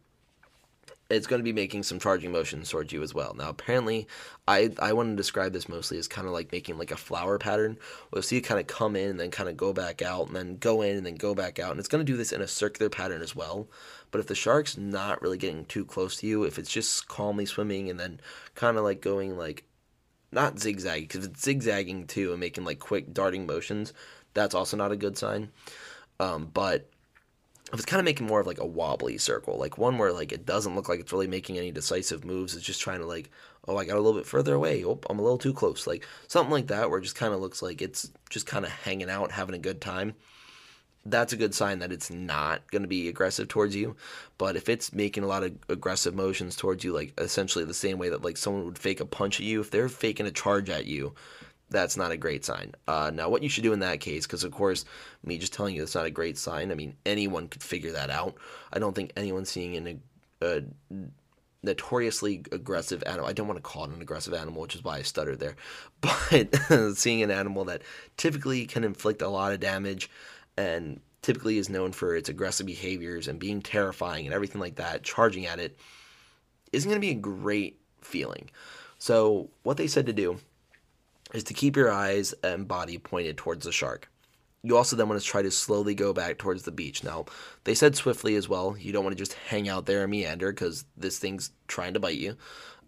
it's 1.10 1.26
going 1.26 1.40
to 1.40 1.44
be 1.44 1.52
making 1.52 1.82
some 1.82 1.98
charging 1.98 2.30
motions 2.30 2.70
towards 2.70 2.92
you 2.92 3.02
as 3.02 3.12
well. 3.12 3.34
Now, 3.34 3.48
apparently, 3.48 4.06
I 4.46 4.70
I 4.78 4.92
want 4.92 5.10
to 5.10 5.16
describe 5.16 5.52
this 5.52 5.68
mostly 5.68 5.98
as 5.98 6.06
kind 6.06 6.26
of 6.26 6.32
like 6.32 6.52
making 6.52 6.78
like 6.78 6.92
a 6.92 6.96
flower 6.96 7.38
pattern. 7.38 7.78
We'll 8.12 8.22
see 8.22 8.36
it 8.36 8.42
kind 8.42 8.60
of 8.60 8.66
come 8.66 8.94
in 8.94 9.10
and 9.10 9.20
then 9.20 9.30
kind 9.30 9.48
of 9.48 9.56
go 9.56 9.72
back 9.72 10.02
out 10.02 10.28
and 10.28 10.36
then 10.36 10.56
go 10.56 10.82
in 10.82 10.96
and 10.96 11.04
then 11.04 11.16
go 11.16 11.34
back 11.34 11.58
out. 11.58 11.72
And 11.72 11.80
it's 11.80 11.88
going 11.88 12.04
to 12.04 12.10
do 12.10 12.16
this 12.16 12.32
in 12.32 12.40
a 12.40 12.46
circular 12.46 12.88
pattern 12.88 13.22
as 13.22 13.34
well. 13.34 13.68
But 14.10 14.20
if 14.20 14.28
the 14.28 14.34
shark's 14.34 14.76
not 14.76 15.20
really 15.22 15.38
getting 15.38 15.64
too 15.64 15.84
close 15.84 16.16
to 16.18 16.26
you, 16.26 16.44
if 16.44 16.58
it's 16.58 16.70
just 16.70 17.08
calmly 17.08 17.46
swimming 17.46 17.90
and 17.90 17.98
then 17.98 18.20
kind 18.54 18.76
of 18.76 18.84
like 18.84 19.00
going 19.00 19.36
like 19.36 19.64
not 20.32 20.58
zigzag 20.58 21.08
because 21.08 21.24
it's 21.24 21.42
zigzagging 21.42 22.06
too 22.06 22.30
and 22.30 22.40
making 22.40 22.64
like 22.64 22.78
quick 22.78 23.12
darting 23.12 23.46
motions. 23.46 23.92
That's 24.34 24.54
also 24.54 24.76
not 24.76 24.92
a 24.92 24.96
good 24.96 25.18
sign. 25.18 25.50
Um, 26.18 26.50
but 26.52 26.88
if 27.72 27.78
it's 27.78 27.84
kind 27.84 28.00
of 28.00 28.04
making 28.04 28.26
more 28.26 28.40
of 28.40 28.46
like 28.46 28.60
a 28.60 28.66
wobbly 28.66 29.18
circle, 29.18 29.58
like 29.58 29.78
one 29.78 29.98
where 29.98 30.12
like 30.12 30.32
it 30.32 30.46
doesn't 30.46 30.74
look 30.74 30.88
like 30.88 31.00
it's 31.00 31.12
really 31.12 31.26
making 31.26 31.58
any 31.58 31.70
decisive 31.70 32.24
moves, 32.24 32.54
it's 32.54 32.64
just 32.64 32.80
trying 32.80 33.00
to 33.00 33.06
like, 33.06 33.30
oh, 33.68 33.76
I 33.76 33.84
got 33.84 33.96
a 33.96 34.00
little 34.00 34.18
bit 34.18 34.26
further 34.26 34.54
away. 34.54 34.84
Oh, 34.84 35.00
I'm 35.08 35.18
a 35.18 35.22
little 35.22 35.38
too 35.38 35.52
close. 35.52 35.86
Like 35.86 36.06
something 36.28 36.52
like 36.52 36.68
that, 36.68 36.90
where 36.90 36.98
it 36.98 37.02
just 37.02 37.16
kind 37.16 37.32
of 37.32 37.40
looks 37.40 37.62
like 37.62 37.80
it's 37.82 38.10
just 38.28 38.46
kind 38.46 38.64
of 38.64 38.70
hanging 38.70 39.10
out, 39.10 39.32
having 39.32 39.54
a 39.54 39.58
good 39.58 39.80
time 39.80 40.14
that's 41.06 41.32
a 41.32 41.36
good 41.36 41.54
sign 41.54 41.78
that 41.78 41.92
it's 41.92 42.10
not 42.10 42.68
going 42.70 42.82
to 42.82 42.88
be 42.88 43.08
aggressive 43.08 43.48
towards 43.48 43.74
you. 43.74 43.96
But 44.38 44.56
if 44.56 44.68
it's 44.68 44.92
making 44.92 45.24
a 45.24 45.28
lot 45.28 45.42
of 45.42 45.52
aggressive 45.68 46.14
motions 46.14 46.56
towards 46.56 46.84
you, 46.84 46.92
like 46.92 47.12
essentially 47.18 47.64
the 47.64 47.74
same 47.74 47.98
way 47.98 48.10
that 48.10 48.22
like 48.22 48.36
someone 48.36 48.64
would 48.66 48.78
fake 48.78 49.00
a 49.00 49.06
punch 49.06 49.40
at 49.40 49.46
you, 49.46 49.60
if 49.60 49.70
they're 49.70 49.88
faking 49.88 50.26
a 50.26 50.30
charge 50.30 50.68
at 50.68 50.86
you, 50.86 51.14
that's 51.70 51.96
not 51.96 52.10
a 52.10 52.16
great 52.16 52.44
sign. 52.44 52.74
Uh, 52.88 53.10
now, 53.14 53.28
what 53.28 53.42
you 53.42 53.48
should 53.48 53.62
do 53.62 53.72
in 53.72 53.80
that 53.80 54.00
case, 54.00 54.26
because 54.26 54.44
of 54.44 54.52
course, 54.52 54.84
me 55.24 55.38
just 55.38 55.52
telling 55.52 55.74
you 55.74 55.82
it's 55.82 55.94
not 55.94 56.06
a 56.06 56.10
great 56.10 56.36
sign. 56.36 56.70
I 56.70 56.74
mean, 56.74 56.96
anyone 57.06 57.48
could 57.48 57.62
figure 57.62 57.92
that 57.92 58.10
out. 58.10 58.34
I 58.72 58.78
don't 58.78 58.94
think 58.94 59.12
anyone 59.16 59.44
seeing 59.44 59.76
an 59.76 60.02
a 60.42 60.62
notoriously 61.62 62.42
aggressive 62.52 63.02
animal. 63.06 63.26
I 63.26 63.32
don't 63.32 63.46
want 63.46 63.58
to 63.58 63.62
call 63.62 63.84
it 63.84 63.90
an 63.90 64.00
aggressive 64.00 64.32
animal, 64.32 64.62
which 64.62 64.74
is 64.74 64.82
why 64.82 64.96
I 64.96 65.02
stuttered 65.02 65.40
there. 65.40 65.56
But 66.00 66.96
seeing 66.96 67.22
an 67.22 67.30
animal 67.30 67.66
that 67.66 67.82
typically 68.16 68.64
can 68.64 68.84
inflict 68.84 69.20
a 69.20 69.28
lot 69.28 69.52
of 69.52 69.60
damage 69.60 70.10
and 70.56 71.00
typically 71.22 71.58
is 71.58 71.68
known 71.68 71.92
for 71.92 72.16
its 72.16 72.28
aggressive 72.28 72.66
behaviors 72.66 73.28
and 73.28 73.38
being 73.38 73.60
terrifying 73.60 74.26
and 74.26 74.34
everything 74.34 74.60
like 74.60 74.76
that, 74.76 75.02
charging 75.02 75.46
at 75.46 75.58
it, 75.58 75.78
isn't 76.72 76.88
going 76.88 77.00
to 77.00 77.06
be 77.06 77.12
a 77.12 77.20
great 77.20 77.78
feeling. 78.00 78.50
So, 78.98 79.50
what 79.62 79.76
they 79.76 79.86
said 79.86 80.06
to 80.06 80.12
do 80.12 80.38
is 81.32 81.44
to 81.44 81.54
keep 81.54 81.76
your 81.76 81.90
eyes 81.90 82.34
and 82.42 82.68
body 82.68 82.98
pointed 82.98 83.36
towards 83.36 83.64
the 83.64 83.72
shark. 83.72 84.08
You 84.62 84.76
also 84.76 84.94
then 84.94 85.08
want 85.08 85.20
to 85.20 85.26
try 85.26 85.40
to 85.40 85.50
slowly 85.50 85.94
go 85.94 86.12
back 86.12 86.36
towards 86.36 86.64
the 86.64 86.70
beach. 86.70 87.02
Now, 87.02 87.24
they 87.64 87.74
said 87.74 87.96
swiftly 87.96 88.34
as 88.34 88.48
well. 88.48 88.76
You 88.78 88.92
don't 88.92 89.04
want 89.04 89.16
to 89.16 89.22
just 89.22 89.32
hang 89.32 89.68
out 89.68 89.86
there 89.86 90.02
and 90.02 90.10
meander 90.10 90.52
because 90.52 90.84
this 90.98 91.18
thing's 91.18 91.50
trying 91.66 91.94
to 91.94 92.00
bite 92.00 92.18
you. 92.18 92.36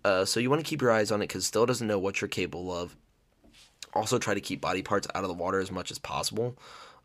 Uh, 0.05 0.25
so 0.25 0.39
you 0.39 0.51
want 0.51 0.61
to 0.61 0.69
keep 0.69 0.83
your 0.83 0.91
eyes 0.91 1.11
on 1.11 1.23
it 1.23 1.29
because 1.29 1.47
still 1.47 1.65
doesn't 1.65 1.87
know 1.87 1.99
what 1.99 2.21
you're 2.21 2.29
capable 2.29 2.77
of. 2.77 2.95
Also, 3.95 4.19
try 4.19 4.35
to 4.35 4.41
keep 4.41 4.61
body 4.61 4.83
parts 4.83 5.07
out 5.15 5.25
of 5.25 5.29
the 5.29 5.35
water 5.35 5.61
as 5.61 5.71
much 5.71 5.91
as 5.91 5.99
possible. 5.99 6.59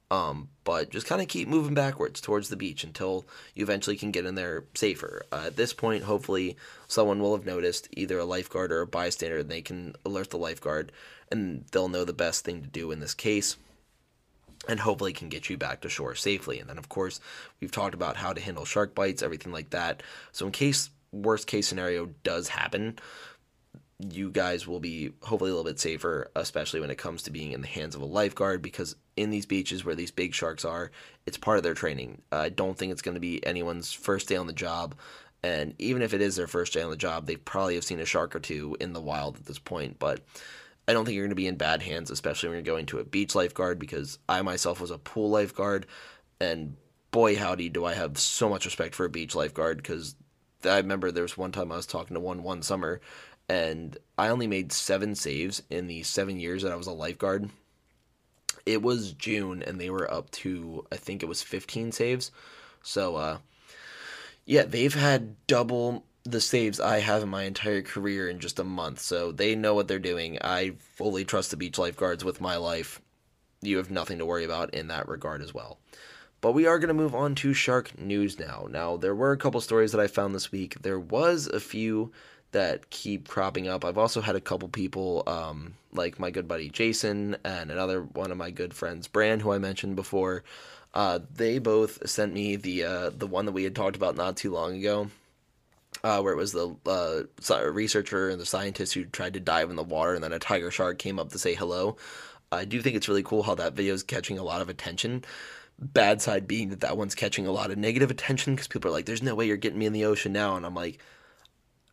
Um, 0.09 0.49
but 0.63 0.89
just 0.89 1.05
kind 1.05 1.21
of 1.21 1.27
keep 1.27 1.49
moving 1.49 1.73
backwards 1.73 2.21
towards 2.21 2.47
the 2.47 2.55
beach 2.55 2.85
until 2.85 3.25
you 3.53 3.63
eventually 3.63 3.97
can 3.97 4.11
get 4.11 4.25
in 4.25 4.35
there 4.35 4.63
safer. 4.73 5.25
Uh, 5.31 5.43
at 5.47 5.57
this 5.57 5.73
point, 5.73 6.03
hopefully, 6.03 6.55
someone 6.87 7.21
will 7.21 7.35
have 7.35 7.45
noticed 7.45 7.89
either 7.91 8.17
a 8.17 8.25
lifeguard 8.25 8.71
or 8.71 8.81
a 8.81 8.87
bystander, 8.87 9.39
and 9.39 9.49
they 9.49 9.61
can 9.61 9.95
alert 10.05 10.29
the 10.29 10.37
lifeguard, 10.37 10.93
and 11.29 11.65
they'll 11.71 11.89
know 11.89 12.05
the 12.05 12.13
best 12.13 12.45
thing 12.45 12.61
to 12.61 12.69
do 12.69 12.91
in 12.91 13.01
this 13.01 13.13
case 13.13 13.57
and 14.67 14.79
hopefully 14.79 15.13
can 15.13 15.29
get 15.29 15.49
you 15.49 15.57
back 15.57 15.81
to 15.81 15.89
shore 15.89 16.15
safely. 16.15 16.59
And 16.59 16.69
then, 16.69 16.77
of 16.77 16.89
course, 16.89 17.19
we've 17.59 17.71
talked 17.71 17.93
about 17.93 18.17
how 18.17 18.33
to 18.33 18.41
handle 18.41 18.65
shark 18.65 18.95
bites, 18.95 19.23
everything 19.23 19.51
like 19.51 19.69
that. 19.71 20.03
So, 20.31 20.45
in 20.45 20.51
case 20.51 20.89
worst 21.11 21.47
case 21.47 21.67
scenario 21.67 22.07
does 22.23 22.49
happen, 22.49 22.99
you 23.99 24.29
guys 24.29 24.67
will 24.67 24.79
be 24.79 25.11
hopefully 25.23 25.49
a 25.49 25.53
little 25.53 25.69
bit 25.69 25.79
safer, 25.79 26.29
especially 26.35 26.79
when 26.79 26.91
it 26.91 26.97
comes 26.97 27.23
to 27.23 27.31
being 27.31 27.51
in 27.51 27.61
the 27.61 27.67
hands 27.67 27.95
of 27.95 28.01
a 28.01 28.05
lifeguard. 28.05 28.61
Because 28.61 28.95
in 29.15 29.29
these 29.31 29.45
beaches 29.45 29.83
where 29.83 29.95
these 29.95 30.11
big 30.11 30.33
sharks 30.33 30.63
are, 30.63 30.91
it's 31.25 31.37
part 31.37 31.57
of 31.57 31.63
their 31.63 31.73
training. 31.73 32.21
I 32.31 32.49
don't 32.49 32.77
think 32.77 32.91
it's 32.91 33.01
going 33.01 33.15
to 33.15 33.21
be 33.21 33.45
anyone's 33.45 33.93
first 33.93 34.27
day 34.27 34.35
on 34.35 34.47
the 34.47 34.53
job. 34.53 34.95
And 35.43 35.73
even 35.79 36.01
if 36.01 36.13
it 36.13 36.21
is 36.21 36.35
their 36.35 36.47
first 36.47 36.73
day 36.73 36.81
on 36.81 36.89
the 36.89 36.97
job, 36.97 37.25
they 37.25 37.35
probably 37.35 37.75
have 37.75 37.83
seen 37.83 37.99
a 37.99 38.05
shark 38.05 38.35
or 38.35 38.39
two 38.39 38.77
in 38.79 38.93
the 38.93 39.01
wild 39.01 39.37
at 39.37 39.45
this 39.45 39.59
point. 39.59 39.97
But 39.99 40.21
I 40.87 40.93
don't 40.93 41.03
think 41.03 41.15
you're 41.15 41.25
going 41.25 41.31
to 41.31 41.35
be 41.35 41.47
in 41.47 41.57
bad 41.57 41.81
hands, 41.81 42.09
especially 42.09 42.49
when 42.49 42.55
you're 42.55 42.63
going 42.63 42.85
to 42.87 42.99
a 42.99 43.03
beach 43.03 43.35
lifeguard, 43.35 43.77
because 43.77 44.19
I 44.29 44.41
myself 44.41 44.79
was 44.79 44.89
a 44.89 44.97
pool 44.97 45.29
lifeguard, 45.29 45.85
and 46.39 46.77
boy, 47.11 47.35
howdy, 47.35 47.67
do 47.67 47.83
I 47.83 47.93
have 47.93 48.17
so 48.17 48.47
much 48.47 48.63
respect 48.63 48.95
for 48.95 49.05
a 49.05 49.09
beach 49.09 49.35
lifeguard, 49.35 49.77
because 49.77 50.15
I 50.63 50.77
remember 50.77 51.11
there 51.11 51.23
was 51.23 51.37
one 51.37 51.51
time 51.51 51.73
I 51.73 51.75
was 51.75 51.87
talking 51.87 52.13
to 52.13 52.21
one 52.21 52.41
one 52.41 52.61
summer, 52.61 53.01
and 53.49 53.97
I 54.17 54.29
only 54.29 54.47
made 54.47 54.71
seven 54.71 55.15
saves 55.15 55.63
in 55.69 55.87
the 55.87 56.03
seven 56.03 56.39
years 56.39 56.63
that 56.63 56.71
I 56.71 56.75
was 56.75 56.87
a 56.87 56.91
lifeguard. 56.91 57.49
It 58.65 58.81
was 58.81 59.13
June, 59.13 59.63
and 59.63 59.79
they 59.79 59.89
were 59.89 60.11
up 60.11 60.29
to, 60.31 60.85
I 60.91 60.97
think 60.97 61.23
it 61.23 61.29
was 61.29 61.41
15 61.41 61.91
saves. 61.93 62.31
So, 62.83 63.15
uh, 63.15 63.37
yeah, 64.45 64.63
they've 64.63 64.93
had 64.93 65.35
double 65.47 66.03
the 66.23 66.41
saves 66.41 66.79
I 66.79 66.99
have 66.99 67.23
in 67.23 67.29
my 67.29 67.43
entire 67.43 67.81
career 67.81 68.29
in 68.29 68.39
just 68.39 68.59
a 68.59 68.63
month. 68.63 68.99
So 68.99 69.31
they 69.31 69.55
know 69.55 69.73
what 69.73 69.87
they're 69.87 69.99
doing. 69.99 70.37
I 70.41 70.73
fully 70.95 71.23
trust 71.23 71.51
the 71.51 71.57
beach 71.57 71.77
lifeguards 71.77 72.25
with 72.25 72.41
my 72.41 72.57
life. 72.57 73.01
You 73.61 73.77
have 73.77 73.89
nothing 73.89 74.17
to 74.17 74.25
worry 74.25 74.43
about 74.43 74.73
in 74.73 74.87
that 74.87 75.07
regard 75.07 75.41
as 75.41 75.53
well. 75.53 75.79
But 76.41 76.51
we 76.51 76.67
are 76.67 76.77
going 76.77 76.89
to 76.89 76.93
move 76.93 77.15
on 77.15 77.33
to 77.35 77.53
shark 77.53 77.97
news 77.97 78.37
now. 78.37 78.67
Now, 78.69 78.97
there 78.97 79.15
were 79.15 79.31
a 79.31 79.37
couple 79.37 79.59
stories 79.61 79.91
that 79.93 80.01
I 80.01 80.07
found 80.07 80.35
this 80.35 80.51
week. 80.51 80.81
There 80.81 80.99
was 80.99 81.47
a 81.47 81.59
few 81.59 82.11
that 82.57 82.89
keep 82.89 83.27
cropping 83.27 83.67
up. 83.67 83.85
I've 83.85 83.97
also 83.97 84.19
had 84.21 84.35
a 84.35 84.41
couple 84.41 84.67
people, 84.67 85.23
um, 85.27 85.75
like 85.93 86.19
my 86.19 86.31
good 86.31 86.47
buddy 86.47 86.69
Jason 86.69 87.37
and 87.45 87.71
another 87.71 88.01
one 88.01 88.31
of 88.31 88.37
my 88.37 88.51
good 88.51 88.73
friends, 88.73 89.07
Bran, 89.07 89.39
who 89.39 89.51
I 89.51 89.59
mentioned 89.59 89.95
before. 89.95 90.43
Uh, 90.93 91.19
they 91.33 91.59
both 91.59 92.09
sent 92.09 92.33
me 92.33 92.55
the 92.55 92.83
uh, 92.83 93.09
the 93.11 93.27
one 93.27 93.45
that 93.45 93.51
we 93.51 93.63
had 93.63 93.75
talked 93.75 93.95
about 93.95 94.15
not 94.15 94.37
too 94.37 94.51
long 94.51 94.75
ago 94.75 95.09
uh, 96.03 96.21
where 96.21 96.33
it 96.33 96.37
was 96.37 96.51
the 96.51 96.75
uh, 96.85 97.71
researcher 97.71 98.29
and 98.29 98.39
the 98.39 98.45
scientist 98.45 98.93
who 98.93 99.05
tried 99.05 99.33
to 99.33 99.39
dive 99.39 99.69
in 99.69 99.75
the 99.75 99.83
water, 99.83 100.13
and 100.13 100.23
then 100.23 100.33
a 100.33 100.39
tiger 100.39 100.71
shark 100.71 100.99
came 100.99 101.19
up 101.19 101.29
to 101.31 101.39
say 101.39 101.53
hello. 101.53 101.97
I 102.51 102.65
do 102.65 102.81
think 102.81 102.95
it's 102.95 103.09
really 103.09 103.23
cool 103.23 103.43
how 103.43 103.55
that 103.55 103.73
video 103.73 103.93
is 103.93 104.03
catching 104.03 104.37
a 104.37 104.43
lot 104.43 104.61
of 104.61 104.69
attention. 104.69 105.25
Bad 105.79 106.21
side 106.21 106.47
being 106.47 106.69
that 106.69 106.81
that 106.81 106.97
one's 106.97 107.15
catching 107.15 107.45
a 107.45 107.51
lot 107.51 107.71
of 107.71 107.77
negative 107.77 108.09
attention 108.09 108.55
because 108.55 108.67
people 108.67 108.89
are 108.89 108.93
like, 108.93 109.05
"There's 109.05 109.21
no 109.21 109.35
way 109.35 109.45
you're 109.45 109.57
getting 109.57 109.79
me 109.79 109.85
in 109.85 109.93
the 109.93 110.05
ocean 110.05 110.33
now," 110.33 110.55
and 110.55 110.65
I'm 110.65 110.73
like, 110.75 110.99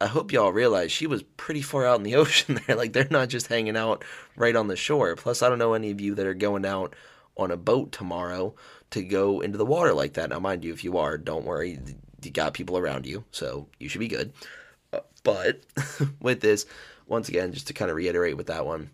I 0.05 0.07
hope 0.07 0.33
y'all 0.33 0.53
realize 0.53 0.93
she 0.93 1.07
was 1.07 1.23
pretty 1.23 1.62
far 1.62 1.87
out 1.87 1.97
in 1.97 2.03
the 2.03 2.14
ocean 2.17 2.61
there. 2.67 2.77
Like 2.77 2.93
they're 2.93 3.09
not 3.11 3.31
just 3.31 3.47
hanging 3.47 3.77
out 3.77 4.05
right 4.37 4.55
on 4.55 4.69
the 4.69 4.77
shore. 4.77 5.17
Plus, 5.17 5.40
I 5.40 5.49
don't 5.49 5.59
know 5.59 5.73
any 5.73 5.90
of 5.90 6.01
you 6.01 6.14
that 6.17 6.27
are 6.27 6.35
going 6.35 6.67
out 6.67 6.95
on 7.38 7.51
a 7.51 7.57
boat 7.57 7.90
tomorrow 7.90 8.55
to 8.90 9.03
go 9.03 9.40
into 9.40 9.57
the 9.57 9.64
water 9.64 9.95
like 9.95 10.12
that. 10.14 10.29
Now, 10.29 10.40
mind 10.40 10.62
you, 10.62 10.75
if 10.75 10.85
you 10.85 10.99
are, 10.99 11.17
don't 11.17 11.47
worry 11.47 11.79
you 12.23 12.31
got 12.31 12.53
people 12.53 12.77
around 12.77 13.07
you, 13.07 13.25
so 13.31 13.67
you 13.79 13.88
should 13.88 13.99
be 13.99 14.09
good. 14.09 14.33
Uh, 14.93 15.01
but 15.23 15.62
with 16.21 16.40
this, 16.40 16.67
once 17.07 17.31
again, 17.31 17.53
just 17.53 17.69
to 17.69 17.73
kind 17.73 17.90
of 17.90 17.97
reiterate 17.97 18.37
with 18.37 18.49
that 18.49 18.67
one, 18.67 18.90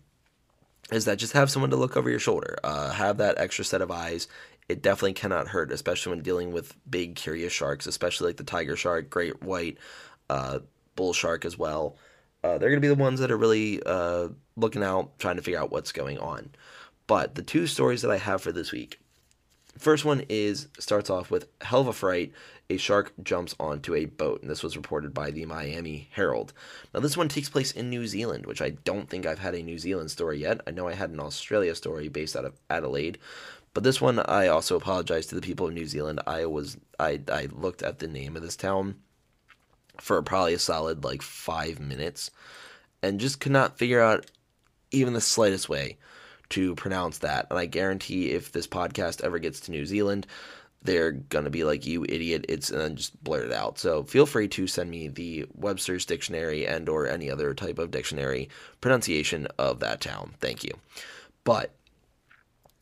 is 0.93 1.05
that 1.05 1.17
just 1.17 1.33
have 1.33 1.51
someone 1.51 1.71
to 1.71 1.77
look 1.77 1.97
over 1.97 2.09
your 2.09 2.19
shoulder. 2.19 2.57
Uh, 2.63 2.91
have 2.91 3.17
that 3.17 3.37
extra 3.37 3.65
set 3.65 3.81
of 3.81 3.91
eyes. 3.91 4.27
It 4.69 4.81
definitely 4.81 5.13
cannot 5.13 5.49
hurt, 5.49 5.71
especially 5.71 6.11
when 6.11 6.23
dealing 6.23 6.53
with 6.53 6.75
big, 6.89 7.15
curious 7.15 7.51
sharks, 7.51 7.85
especially 7.85 8.27
like 8.27 8.37
the 8.37 8.43
tiger 8.45 8.77
shark, 8.77 9.09
great 9.09 9.43
white, 9.43 9.77
uh, 10.29 10.59
bull 10.95 11.13
shark 11.13 11.45
as 11.45 11.57
well. 11.57 11.97
Uh, 12.43 12.57
they're 12.57 12.69
going 12.69 12.81
to 12.81 12.87
be 12.87 12.87
the 12.87 12.95
ones 12.95 13.19
that 13.19 13.31
are 13.31 13.37
really 13.37 13.81
uh, 13.85 14.29
looking 14.55 14.83
out, 14.83 15.17
trying 15.19 15.35
to 15.35 15.41
figure 15.41 15.59
out 15.59 15.71
what's 15.71 15.91
going 15.91 16.17
on. 16.17 16.49
But 17.07 17.35
the 17.35 17.43
two 17.43 17.67
stories 17.67 18.01
that 18.01 18.11
I 18.11 18.17
have 18.17 18.41
for 18.41 18.51
this 18.51 18.71
week 18.71 18.99
First 19.77 20.03
one 20.03 20.23
is 20.27 20.67
starts 20.79 21.09
off 21.09 21.31
with 21.31 21.47
hell 21.61 21.81
of 21.81 21.87
a 21.87 21.93
fright. 21.93 22.33
A 22.69 22.77
shark 22.77 23.13
jumps 23.23 23.55
onto 23.59 23.95
a 23.95 24.05
boat, 24.05 24.41
and 24.41 24.49
this 24.49 24.63
was 24.63 24.77
reported 24.77 25.13
by 25.13 25.31
the 25.31 25.45
Miami 25.45 26.09
Herald. 26.11 26.53
Now, 26.93 26.99
this 26.99 27.17
one 27.17 27.29
takes 27.29 27.49
place 27.49 27.71
in 27.71 27.89
New 27.89 28.05
Zealand, 28.05 28.45
which 28.45 28.61
I 28.61 28.71
don't 28.71 29.09
think 29.09 29.25
I've 29.25 29.39
had 29.39 29.55
a 29.55 29.63
New 29.63 29.77
Zealand 29.77 30.11
story 30.11 30.39
yet. 30.39 30.61
I 30.67 30.71
know 30.71 30.87
I 30.87 30.93
had 30.93 31.09
an 31.09 31.19
Australia 31.19 31.73
story 31.73 32.09
based 32.09 32.35
out 32.35 32.45
of 32.45 32.59
Adelaide, 32.69 33.17
but 33.73 33.83
this 33.83 34.01
one 34.01 34.19
I 34.19 34.47
also 34.47 34.75
apologize 34.75 35.25
to 35.27 35.35
the 35.35 35.41
people 35.41 35.67
of 35.67 35.73
New 35.73 35.85
Zealand. 35.85 36.21
I 36.27 36.45
was 36.45 36.77
I 36.99 37.21
I 37.31 37.47
looked 37.51 37.81
at 37.81 37.99
the 37.99 38.07
name 38.07 38.35
of 38.35 38.43
this 38.43 38.57
town 38.57 38.97
for 39.99 40.21
probably 40.21 40.53
a 40.53 40.59
solid 40.59 41.03
like 41.03 41.21
five 41.21 41.79
minutes, 41.79 42.31
and 43.01 43.19
just 43.19 43.39
could 43.39 43.51
not 43.51 43.77
figure 43.77 44.01
out 44.01 44.29
even 44.91 45.13
the 45.13 45.21
slightest 45.21 45.69
way 45.69 45.97
to 46.49 46.75
pronounce 46.75 47.19
that. 47.19 47.47
And 47.49 47.57
I 47.57 47.65
guarantee 47.65 48.31
if 48.31 48.51
this 48.51 48.67
podcast 48.67 49.23
ever 49.23 49.39
gets 49.39 49.61
to 49.61 49.71
New 49.71 49.85
Zealand, 49.85 50.27
they're 50.83 51.11
gonna 51.11 51.49
be 51.49 51.63
like 51.63 51.85
you 51.85 52.03
idiot 52.03 52.45
it's 52.49 52.69
and 52.69 52.81
then 52.81 52.95
just 52.95 53.23
blurt 53.23 53.45
it 53.45 53.53
out. 53.53 53.77
So 53.77 54.03
feel 54.03 54.25
free 54.25 54.47
to 54.49 54.67
send 54.67 54.89
me 54.89 55.07
the 55.07 55.45
webster's 55.55 56.05
dictionary 56.05 56.65
and 56.65 56.89
or 56.89 57.07
any 57.07 57.29
other 57.29 57.53
type 57.53 57.79
of 57.79 57.91
dictionary 57.91 58.49
pronunciation 58.81 59.47
of 59.57 59.79
that 59.79 60.01
town. 60.01 60.33
Thank 60.39 60.63
you. 60.63 60.71
But 61.43 61.71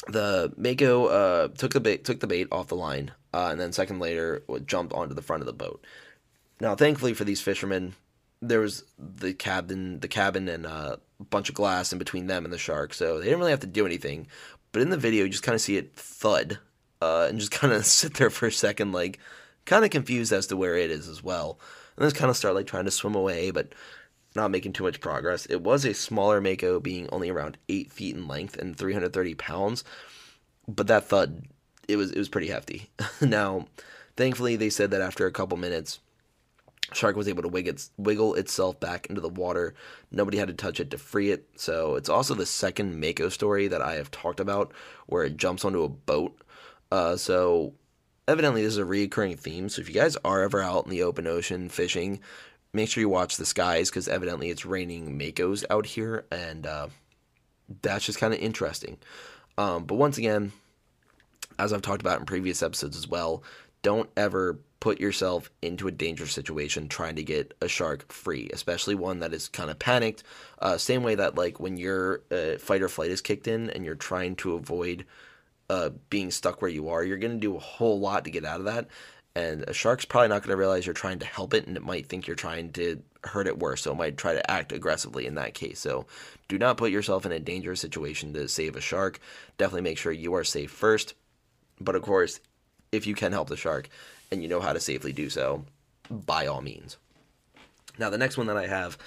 the 0.08 0.54
mako 0.58 1.06
uh, 1.08 1.48
took 1.50 1.74
the 1.74 1.80
bait 1.80 2.06
took 2.06 2.20
the 2.22 2.28
bait 2.28 2.48
off 2.52 2.68
the 2.68 2.76
line 2.76 3.12
uh, 3.34 3.50
and 3.52 3.60
then 3.60 3.74
second 3.74 4.00
later 4.00 4.44
jumped 4.66 4.94
onto 4.94 5.14
the 5.14 5.22
front 5.22 5.42
of 5.42 5.48
the 5.48 5.54
boat 5.54 5.86
now 6.60 6.76
thankfully 6.76 7.14
for 7.14 7.24
these 7.24 7.42
fishermen 7.42 7.94
there 8.42 8.60
was 8.60 8.84
the 8.98 9.34
cabin 9.34 10.00
the 10.00 10.08
cabin 10.08 10.48
and 10.48 10.66
a 10.66 11.00
bunch 11.30 11.50
of 11.50 11.56
glass 11.56 11.92
in 11.92 12.00
between 12.00 12.28
them 12.28 12.46
and 12.46 12.54
the 12.54 12.58
shark, 12.58 12.94
so 12.94 13.20
they 13.20 13.26
didn't 13.26 13.40
really 13.40 13.52
have 13.52 13.60
to 13.62 13.68
do 13.68 13.86
anything. 13.86 14.28
But 14.72 14.82
in 14.82 14.90
the 14.90 14.98
video, 14.98 15.24
you 15.24 15.30
just 15.30 15.44
kind 15.44 15.56
of 15.56 15.62
see 15.62 15.78
it 15.78 15.96
thud 15.96 16.60
uh, 17.02 17.28
and 17.30 17.40
just 17.40 17.52
kind 17.60 17.74
of 17.74 17.86
sit 17.86 18.16
there 18.16 18.30
for 18.30 18.48
a 18.48 18.52
second, 18.52 18.92
like 18.92 19.20
kind 19.66 19.84
of 19.84 19.92
confused 19.92 20.32
as 20.32 20.48
to 20.48 20.58
where 20.58 20.78
it 20.78 20.92
is 20.92 21.08
as 21.08 21.24
well. 21.24 21.60
And 21.98 22.06
then 22.06 22.12
kind 22.12 22.30
of 22.30 22.38
start 22.38 22.56
like 22.56 22.68
trying 22.68 22.86
to 22.86 22.92
swim 22.92 23.16
away, 23.16 23.52
but 23.52 23.74
not 24.36 24.52
making 24.52 24.74
too 24.74 24.84
much 24.84 25.02
progress. 25.02 25.46
It 25.48 25.62
was 25.62 25.84
a 25.84 25.94
smaller 25.94 26.40
Mako, 26.40 26.80
being 26.80 27.10
only 27.12 27.30
around 27.30 27.58
eight 27.68 27.92
feet 27.92 28.16
in 28.16 28.28
length 28.28 28.58
and 28.58 28.78
330 28.78 29.36
pounds, 29.36 29.84
but 30.68 30.88
that 30.88 31.06
thud, 31.06 31.46
it 31.88 31.98
was 31.98 32.12
it 32.12 32.18
was 32.18 32.30
pretty 32.30 32.48
hefty. 32.48 32.90
now, 33.22 33.66
thankfully, 34.16 34.56
they 34.56 34.70
said 34.70 34.92
that 34.92 35.02
after 35.02 35.26
a 35.26 35.32
couple 35.32 35.58
minutes 35.58 36.00
Shark 36.94 37.16
was 37.16 37.28
able 37.28 37.44
to 37.44 37.50
wiggle, 37.50 37.72
its, 37.72 37.92
wiggle 37.98 38.36
itself 38.36 38.80
back 38.80 39.08
into 39.08 39.22
the 39.22 39.30
water. 39.30 39.74
Nobody 40.12 40.38
had 40.38 40.48
to 40.48 40.54
touch 40.54 40.80
it 40.80 40.92
to 40.92 40.98
free 40.98 41.32
it. 41.32 41.48
So 41.56 41.96
it's 41.96 42.10
also 42.10 42.34
the 42.36 42.46
second 42.46 43.00
Mako 43.00 43.30
story 43.30 43.68
that 43.68 43.82
I 43.82 43.96
have 43.96 44.12
talked 44.12 44.40
about 44.40 44.74
where 45.08 45.24
it 45.24 45.38
jumps 45.38 45.66
onto 45.66 45.84
a 45.84 45.90
boat. 45.90 46.40
Uh, 46.92 47.16
so 47.16 47.74
evidently 48.28 48.62
this 48.64 48.74
is 48.74 48.78
a 48.78 48.86
recurring 48.86 49.36
theme. 49.36 49.70
So 49.70 49.82
if 49.82 49.90
you 49.90 49.96
guys 49.96 50.18
are 50.24 50.42
ever 50.42 50.62
out 50.62 50.86
in 50.86 50.92
the 50.92 51.04
open 51.04 51.28
ocean 51.28 51.70
fishing, 51.70 52.20
make 52.74 52.90
sure 52.90 53.02
you 53.02 53.10
watch 53.10 53.38
the 53.38 53.46
skies 53.46 53.90
because 53.90 54.08
evidently 54.08 54.50
it's 54.50 54.66
raining 54.66 55.18
Makos 55.18 55.66
out 55.70 55.86
here, 55.86 56.26
and 56.32 56.66
uh, 56.66 56.88
that's 57.82 58.06
just 58.06 58.20
kind 58.20 58.34
of 58.34 58.40
interesting. 58.40 58.98
Um, 59.58 59.86
but 59.86 59.96
once 59.96 60.18
again, 60.18 60.52
as 61.58 61.74
I've 61.74 61.82
talked 61.82 62.02
about 62.02 62.20
in 62.20 62.26
previous 62.26 62.64
episodes 62.64 62.98
as 62.98 63.08
well, 63.08 63.44
don't 63.82 64.10
ever 64.16 64.60
put 64.80 65.00
yourself 65.00 65.52
into 65.62 65.88
a 65.88 65.92
dangerous 65.92 66.32
situation 66.32 66.88
trying 66.88 67.16
to 67.16 67.24
get 67.24 67.54
a 67.62 67.68
shark 67.68 68.12
free, 68.12 68.50
especially 68.54 68.96
one 68.96 69.20
that 69.20 69.34
is 69.34 69.50
kind 69.50 69.70
of 69.70 69.78
panicked. 69.78 70.24
Uh, 70.60 70.78
same 70.78 71.04
way 71.04 71.16
that 71.16 71.36
like 71.36 71.60
when 71.60 71.78
your 71.78 72.22
uh, 72.32 72.58
fight 72.58 72.82
or 72.82 72.90
flight 72.90 73.12
is 73.12 73.22
kicked 73.22 73.48
in 73.48 73.70
and 73.70 73.84
you're 73.84 73.96
trying 73.96 74.36
to 74.38 74.54
avoid 74.54 75.06
uh, 75.70 75.90
being 76.10 76.32
stuck 76.32 76.62
where 76.62 76.72
you 76.72 76.90
are, 76.90 77.04
you're 77.04 77.18
going 77.18 77.34
to 77.34 77.40
do 77.40 77.56
a 77.56 77.60
whole 77.60 78.00
lot 78.00 78.24
to 78.24 78.32
get 78.32 78.46
out 78.46 78.60
of 78.60 78.66
that. 78.66 78.88
And 79.36 79.64
a 79.68 79.74
shark's 79.74 80.06
probably 80.06 80.30
not 80.30 80.42
going 80.42 80.52
to 80.52 80.58
realize 80.58 80.86
you're 80.86 80.94
trying 80.94 81.20
to 81.20 81.26
help 81.26 81.54
it, 81.54 81.68
and 81.68 81.78
it 81.78 81.84
might 81.84 82.08
think 82.08 82.26
you're 82.26 82.36
trying 82.36 82.72
to 82.74 83.02
hurt 83.24 83.48
it 83.48 83.60
worse. 83.60 83.84
So 83.84 83.92
it 83.92 83.98
might 83.98 84.18
try 84.18 84.34
to 84.34 84.52
act 84.52 84.72
aggressively 84.72 85.28
in 85.28 85.36
that 85.36 85.54
case. 85.54 85.80
So 85.80 86.08
do 86.48 86.58
not 86.58 86.78
put 86.78 86.92
yourself 86.92 87.26
in 87.26 87.32
a 87.32 87.40
dangerous 87.40 87.80
situation 87.80 88.34
to 88.34 88.48
save 88.48 88.76
a 88.76 88.82
shark. 88.82 89.20
Definitely 89.58 89.82
make 89.82 89.98
sure 89.98 90.12
you 90.12 90.34
are 90.34 90.44
safe 90.44 90.72
first. 90.72 91.14
But 91.80 91.96
of 91.96 92.02
course, 92.02 92.40
if 92.92 93.06
you 93.06 93.14
can 93.14 93.32
help 93.32 93.50
the 93.50 93.56
shark, 93.56 93.90
and 94.32 94.42
you 94.42 94.48
know 94.48 94.60
how 94.60 94.74
to 94.74 94.80
safely 94.80 95.14
do 95.14 95.30
so, 95.30 95.66
by 96.10 96.48
all 96.48 96.62
means. 96.62 96.98
Now, 97.98 98.10
the 98.10 98.18
next 98.18 98.38
one 98.38 98.48
that 98.48 98.58
I 98.58 98.68
have 98.68 98.98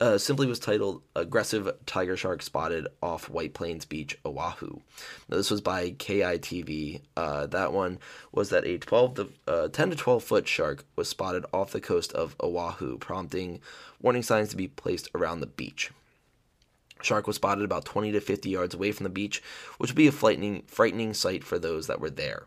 uh, 0.00 0.16
simply 0.16 0.46
was 0.46 0.58
titled 0.58 1.02
Aggressive 1.14 1.70
Tiger 1.84 2.16
Shark 2.16 2.42
Spotted 2.42 2.88
Off 3.02 3.28
White 3.28 3.52
Plains 3.52 3.84
Beach, 3.84 4.16
Oahu. 4.24 4.80
Now, 5.28 5.36
this 5.36 5.50
was 5.50 5.60
by 5.60 5.90
KITV. 5.90 7.02
Uh, 7.16 7.46
that 7.48 7.72
one 7.72 7.98
was 8.32 8.48
that 8.48 8.64
a 8.64 8.78
12 8.78 9.14
to, 9.14 9.28
uh, 9.46 9.68
10 9.68 9.90
to 9.90 9.96
12 9.96 10.24
foot 10.24 10.48
shark 10.48 10.84
was 10.96 11.08
spotted 11.08 11.44
off 11.52 11.72
the 11.72 11.80
coast 11.80 12.12
of 12.14 12.34
Oahu, 12.42 12.98
prompting 12.98 13.60
warning 14.00 14.22
signs 14.22 14.48
to 14.50 14.56
be 14.56 14.68
placed 14.68 15.10
around 15.14 15.40
the 15.40 15.46
beach. 15.46 15.90
Shark 17.02 17.26
was 17.26 17.36
spotted 17.36 17.64
about 17.64 17.84
20 17.84 18.12
to 18.12 18.20
50 18.20 18.48
yards 18.48 18.74
away 18.74 18.92
from 18.92 19.04
the 19.04 19.10
beach, 19.10 19.42
which 19.78 19.90
would 19.90 19.96
be 19.96 20.06
a 20.06 20.12
frightening, 20.12 20.62
frightening 20.66 21.14
sight 21.14 21.44
for 21.44 21.58
those 21.58 21.86
that 21.86 22.00
were 22.00 22.10
there. 22.10 22.46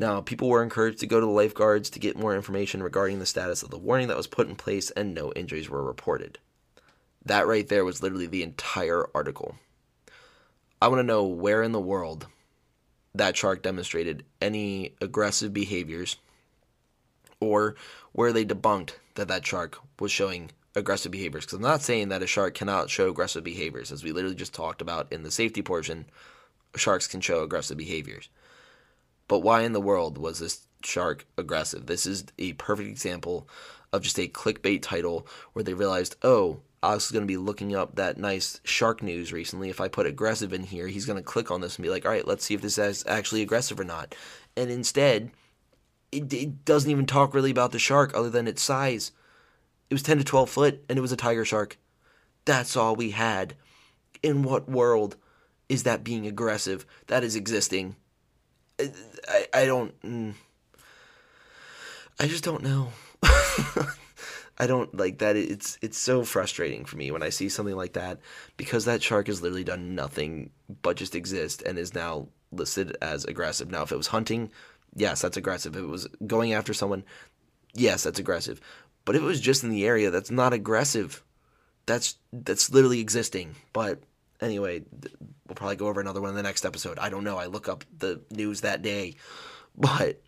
Now, 0.00 0.20
people 0.20 0.48
were 0.48 0.62
encouraged 0.62 1.00
to 1.00 1.08
go 1.08 1.18
to 1.18 1.26
the 1.26 1.32
lifeguards 1.32 1.90
to 1.90 1.98
get 1.98 2.16
more 2.16 2.36
information 2.36 2.82
regarding 2.82 3.18
the 3.18 3.26
status 3.26 3.64
of 3.64 3.70
the 3.70 3.78
warning 3.78 4.06
that 4.08 4.16
was 4.16 4.28
put 4.28 4.48
in 4.48 4.54
place, 4.54 4.90
and 4.92 5.12
no 5.12 5.32
injuries 5.32 5.68
were 5.68 5.82
reported. 5.82 6.38
That 7.24 7.48
right 7.48 7.66
there 7.66 7.84
was 7.84 8.00
literally 8.00 8.28
the 8.28 8.44
entire 8.44 9.06
article. 9.12 9.56
I 10.80 10.86
want 10.86 11.00
to 11.00 11.04
know 11.04 11.24
where 11.24 11.64
in 11.64 11.72
the 11.72 11.80
world 11.80 12.28
that 13.12 13.36
shark 13.36 13.62
demonstrated 13.62 14.24
any 14.40 14.94
aggressive 15.00 15.52
behaviors 15.52 16.16
or 17.40 17.74
where 18.12 18.32
they 18.32 18.44
debunked 18.44 18.92
that 19.16 19.26
that 19.26 19.44
shark 19.44 19.78
was 19.98 20.12
showing 20.12 20.52
aggressive 20.76 21.10
behaviors. 21.10 21.44
Because 21.44 21.56
I'm 21.56 21.62
not 21.62 21.82
saying 21.82 22.10
that 22.10 22.22
a 22.22 22.26
shark 22.28 22.54
cannot 22.54 22.88
show 22.90 23.10
aggressive 23.10 23.42
behaviors. 23.42 23.90
As 23.90 24.04
we 24.04 24.12
literally 24.12 24.36
just 24.36 24.54
talked 24.54 24.80
about 24.80 25.12
in 25.12 25.24
the 25.24 25.30
safety 25.32 25.62
portion, 25.62 26.06
sharks 26.76 27.08
can 27.08 27.20
show 27.20 27.42
aggressive 27.42 27.76
behaviors. 27.76 28.28
But 29.28 29.40
why 29.40 29.62
in 29.62 29.72
the 29.72 29.80
world 29.80 30.18
was 30.18 30.40
this 30.40 30.66
shark 30.82 31.26
aggressive? 31.36 31.86
This 31.86 32.06
is 32.06 32.24
a 32.38 32.54
perfect 32.54 32.88
example 32.88 33.48
of 33.92 34.02
just 34.02 34.18
a 34.18 34.28
clickbait 34.28 34.82
title 34.82 35.26
where 35.52 35.62
they 35.62 35.74
realized, 35.74 36.16
oh, 36.22 36.60
Alex 36.82 37.06
is 37.06 37.10
going 37.10 37.24
to 37.24 37.28
be 37.28 37.36
looking 37.36 37.74
up 37.74 37.96
that 37.96 38.18
nice 38.18 38.60
shark 38.64 39.02
news 39.02 39.32
recently. 39.32 39.68
If 39.68 39.80
I 39.80 39.88
put 39.88 40.06
aggressive 40.06 40.52
in 40.52 40.62
here, 40.62 40.86
he's 40.86 41.06
going 41.06 41.16
to 41.18 41.22
click 41.22 41.50
on 41.50 41.60
this 41.60 41.76
and 41.76 41.82
be 41.82 41.90
like, 41.90 42.04
all 42.04 42.12
right, 42.12 42.26
let's 42.26 42.44
see 42.44 42.54
if 42.54 42.62
this 42.62 42.78
is 42.78 43.04
actually 43.06 43.42
aggressive 43.42 43.80
or 43.80 43.84
not. 43.84 44.14
And 44.56 44.70
instead, 44.70 45.30
it, 46.12 46.32
it 46.32 46.64
doesn't 46.64 46.90
even 46.90 47.06
talk 47.06 47.34
really 47.34 47.50
about 47.50 47.72
the 47.72 47.78
shark 47.78 48.14
other 48.14 48.30
than 48.30 48.46
its 48.46 48.62
size. 48.62 49.12
It 49.90 49.94
was 49.94 50.02
10 50.02 50.18
to 50.18 50.24
12 50.24 50.50
foot 50.50 50.84
and 50.88 50.98
it 50.98 51.02
was 51.02 51.12
a 51.12 51.16
tiger 51.16 51.44
shark. 51.44 51.78
That's 52.44 52.76
all 52.76 52.94
we 52.94 53.10
had. 53.10 53.54
In 54.22 54.42
what 54.42 54.68
world 54.68 55.16
is 55.68 55.82
that 55.82 56.04
being 56.04 56.26
aggressive? 56.26 56.86
That 57.08 57.24
is 57.24 57.36
existing. 57.36 57.96
I, 58.78 59.46
I 59.52 59.64
don't. 59.66 60.00
Mm, 60.02 60.34
I 62.20 62.26
just 62.26 62.44
don't 62.44 62.62
know. 62.62 62.92
I 64.60 64.66
don't 64.66 64.92
like 64.96 65.18
that. 65.18 65.36
It's 65.36 65.78
it's 65.82 65.98
so 65.98 66.24
frustrating 66.24 66.84
for 66.84 66.96
me 66.96 67.10
when 67.10 67.22
I 67.22 67.28
see 67.28 67.48
something 67.48 67.76
like 67.76 67.92
that 67.92 68.18
because 68.56 68.84
that 68.84 69.02
shark 69.02 69.28
has 69.28 69.40
literally 69.40 69.64
done 69.64 69.94
nothing 69.94 70.50
but 70.82 70.96
just 70.96 71.14
exist 71.14 71.62
and 71.62 71.78
is 71.78 71.94
now 71.94 72.28
listed 72.50 72.96
as 73.00 73.24
aggressive. 73.24 73.70
Now, 73.70 73.82
if 73.82 73.92
it 73.92 73.96
was 73.96 74.08
hunting, 74.08 74.50
yes, 74.94 75.22
that's 75.22 75.36
aggressive. 75.36 75.76
If 75.76 75.82
it 75.82 75.86
was 75.86 76.08
going 76.26 76.52
after 76.52 76.74
someone, 76.74 77.04
yes, 77.74 78.02
that's 78.02 78.18
aggressive. 78.18 78.60
But 79.04 79.14
if 79.14 79.22
it 79.22 79.26
was 79.26 79.40
just 79.40 79.62
in 79.62 79.70
the 79.70 79.86
area, 79.86 80.10
that's 80.10 80.30
not 80.30 80.52
aggressive. 80.52 81.22
That's 81.86 82.16
that's 82.32 82.70
literally 82.70 83.00
existing. 83.00 83.54
But 83.72 84.00
anyway, 84.40 84.82
we'll 85.46 85.54
probably 85.54 85.76
go 85.76 85.88
over 85.88 86.00
another 86.00 86.20
one 86.20 86.30
in 86.30 86.36
the 86.36 86.42
next 86.42 86.64
episode. 86.64 86.98
I 86.98 87.08
don't 87.08 87.24
know. 87.24 87.38
I 87.38 87.46
look 87.46 87.68
up 87.68 87.84
the 87.96 88.20
news 88.30 88.62
that 88.62 88.82
day. 88.82 89.14
But 89.80 90.20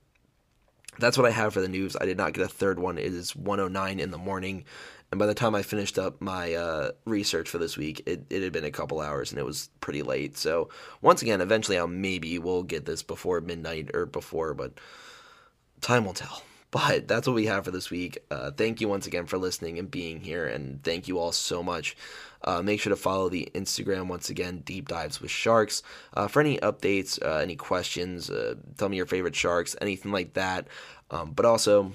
that's 1.00 1.18
what 1.18 1.26
I 1.26 1.32
have 1.32 1.52
for 1.52 1.60
the 1.60 1.68
news. 1.68 1.96
I 2.00 2.06
did 2.06 2.16
not 2.16 2.34
get 2.34 2.44
a 2.44 2.48
third 2.48 2.78
one. 2.78 2.98
It 2.98 3.06
is 3.06 3.34
109 3.34 3.98
in 3.98 4.12
the 4.12 4.18
morning. 4.18 4.64
And 5.10 5.18
by 5.18 5.26
the 5.26 5.34
time 5.34 5.56
I 5.56 5.62
finished 5.62 5.98
up 5.98 6.20
my 6.20 6.54
uh, 6.54 6.92
research 7.04 7.48
for 7.48 7.58
this 7.58 7.76
week, 7.76 8.00
it, 8.06 8.26
it 8.30 8.44
had 8.44 8.52
been 8.52 8.64
a 8.64 8.70
couple 8.70 9.00
hours 9.00 9.32
and 9.32 9.40
it 9.40 9.44
was 9.44 9.70
pretty 9.80 10.02
late. 10.02 10.36
So, 10.36 10.68
once 11.02 11.20
again, 11.20 11.40
eventually 11.40 11.78
I'll 11.78 11.88
maybe 11.88 12.38
we'll 12.38 12.62
get 12.62 12.86
this 12.86 13.02
before 13.02 13.40
midnight 13.40 13.90
or 13.92 14.06
before, 14.06 14.54
but 14.54 14.78
time 15.80 16.04
will 16.04 16.14
tell. 16.14 16.44
But 16.70 17.08
that's 17.08 17.26
what 17.26 17.34
we 17.34 17.46
have 17.46 17.64
for 17.64 17.72
this 17.72 17.90
week. 17.90 18.18
Uh, 18.30 18.52
thank 18.52 18.80
you 18.80 18.88
once 18.88 19.06
again 19.06 19.26
for 19.26 19.38
listening 19.38 19.78
and 19.78 19.90
being 19.90 20.20
here, 20.20 20.46
and 20.46 20.82
thank 20.84 21.08
you 21.08 21.18
all 21.18 21.32
so 21.32 21.62
much. 21.62 21.96
Uh, 22.42 22.62
make 22.62 22.80
sure 22.80 22.90
to 22.90 22.96
follow 22.96 23.28
the 23.28 23.50
Instagram 23.54 24.06
once 24.06 24.30
again, 24.30 24.62
Deep 24.64 24.86
Dives 24.86 25.20
with 25.20 25.32
Sharks. 25.32 25.82
Uh, 26.14 26.28
for 26.28 26.40
any 26.40 26.58
updates, 26.58 27.20
uh, 27.22 27.38
any 27.38 27.56
questions, 27.56 28.30
uh, 28.30 28.54
tell 28.76 28.88
me 28.88 28.96
your 28.96 29.06
favorite 29.06 29.34
sharks, 29.34 29.74
anything 29.80 30.12
like 30.12 30.34
that. 30.34 30.68
Um, 31.10 31.32
but 31.32 31.44
also 31.44 31.92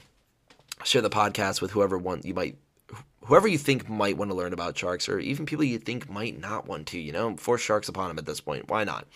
share 0.84 1.02
the 1.02 1.10
podcast 1.10 1.62
with 1.62 1.72
whoever 1.72 2.02
you 2.24 2.34
might 2.34 2.58
whoever 3.24 3.48
you 3.48 3.58
think 3.58 3.90
might 3.90 4.18
want 4.18 4.30
to 4.30 4.36
learn 4.36 4.54
about 4.54 4.78
sharks 4.78 5.10
or 5.10 5.18
even 5.20 5.48
people 5.48 5.64
you 5.64 5.80
think 5.80 6.08
might 6.10 6.40
not 6.40 6.68
want 6.68 6.86
to 6.86 7.00
you 7.00 7.14
know 7.14 7.36
force 7.38 7.62
sharks 7.62 7.88
upon 7.88 8.10
them 8.10 8.20
at 8.20 8.26
this 8.26 8.42
point 8.42 8.70
why 8.70 8.84
not 8.84 9.08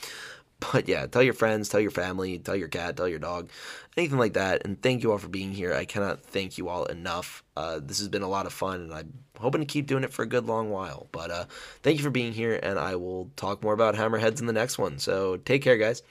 but 0.60 0.88
yeah, 0.88 1.06
tell 1.08 1.24
your 1.24 1.34
friends, 1.34 1.70
tell 1.70 1.80
your 1.80 1.92
family, 1.92 2.38
tell 2.38 2.56
your 2.56 2.68
cat, 2.68 2.98
tell 2.98 3.08
your 3.08 3.20
dog, 3.20 3.50
anything 4.00 4.18
like 4.18 4.34
that. 4.34 4.64
And 4.66 4.82
thank 4.82 5.04
you 5.04 5.12
all 5.12 5.18
for 5.18 5.28
being 5.28 5.52
here. 5.52 5.74
I 5.74 5.86
cannot 5.86 6.24
thank 6.24 6.58
you 6.58 6.70
all 6.70 6.86
enough. 6.86 7.44
Uh, 7.56 7.80
this 7.82 8.00
has 8.00 8.08
been 8.08 8.22
a 8.22 8.28
lot 8.28 8.46
of 8.46 8.54
fun, 8.54 8.82
and 8.82 8.94
I'm 8.94 9.14
hoping 9.38 9.62
to 9.62 9.68
keep 9.68 9.86
doing 9.86 10.04
it 10.04 10.12
for 10.12 10.24
a 10.24 10.28
good 10.28 10.46
long 10.46 10.70
while. 10.70 11.08
But 11.12 11.32
uh, 11.32 11.46
thank 11.84 11.98
you 11.98 12.04
for 12.04 12.10
being 12.10 12.34
here, 12.34 12.60
and 12.62 12.80
I 12.80 12.96
will 12.96 13.30
talk 13.36 13.62
more 13.62 13.74
about 13.74 13.96
hammerheads 13.96 14.40
in 14.40 14.48
the 14.48 14.54
next 14.54 14.78
one. 14.78 15.00
So 15.00 15.38
take 15.38 15.62
care, 15.62 15.78
guys. 15.78 16.02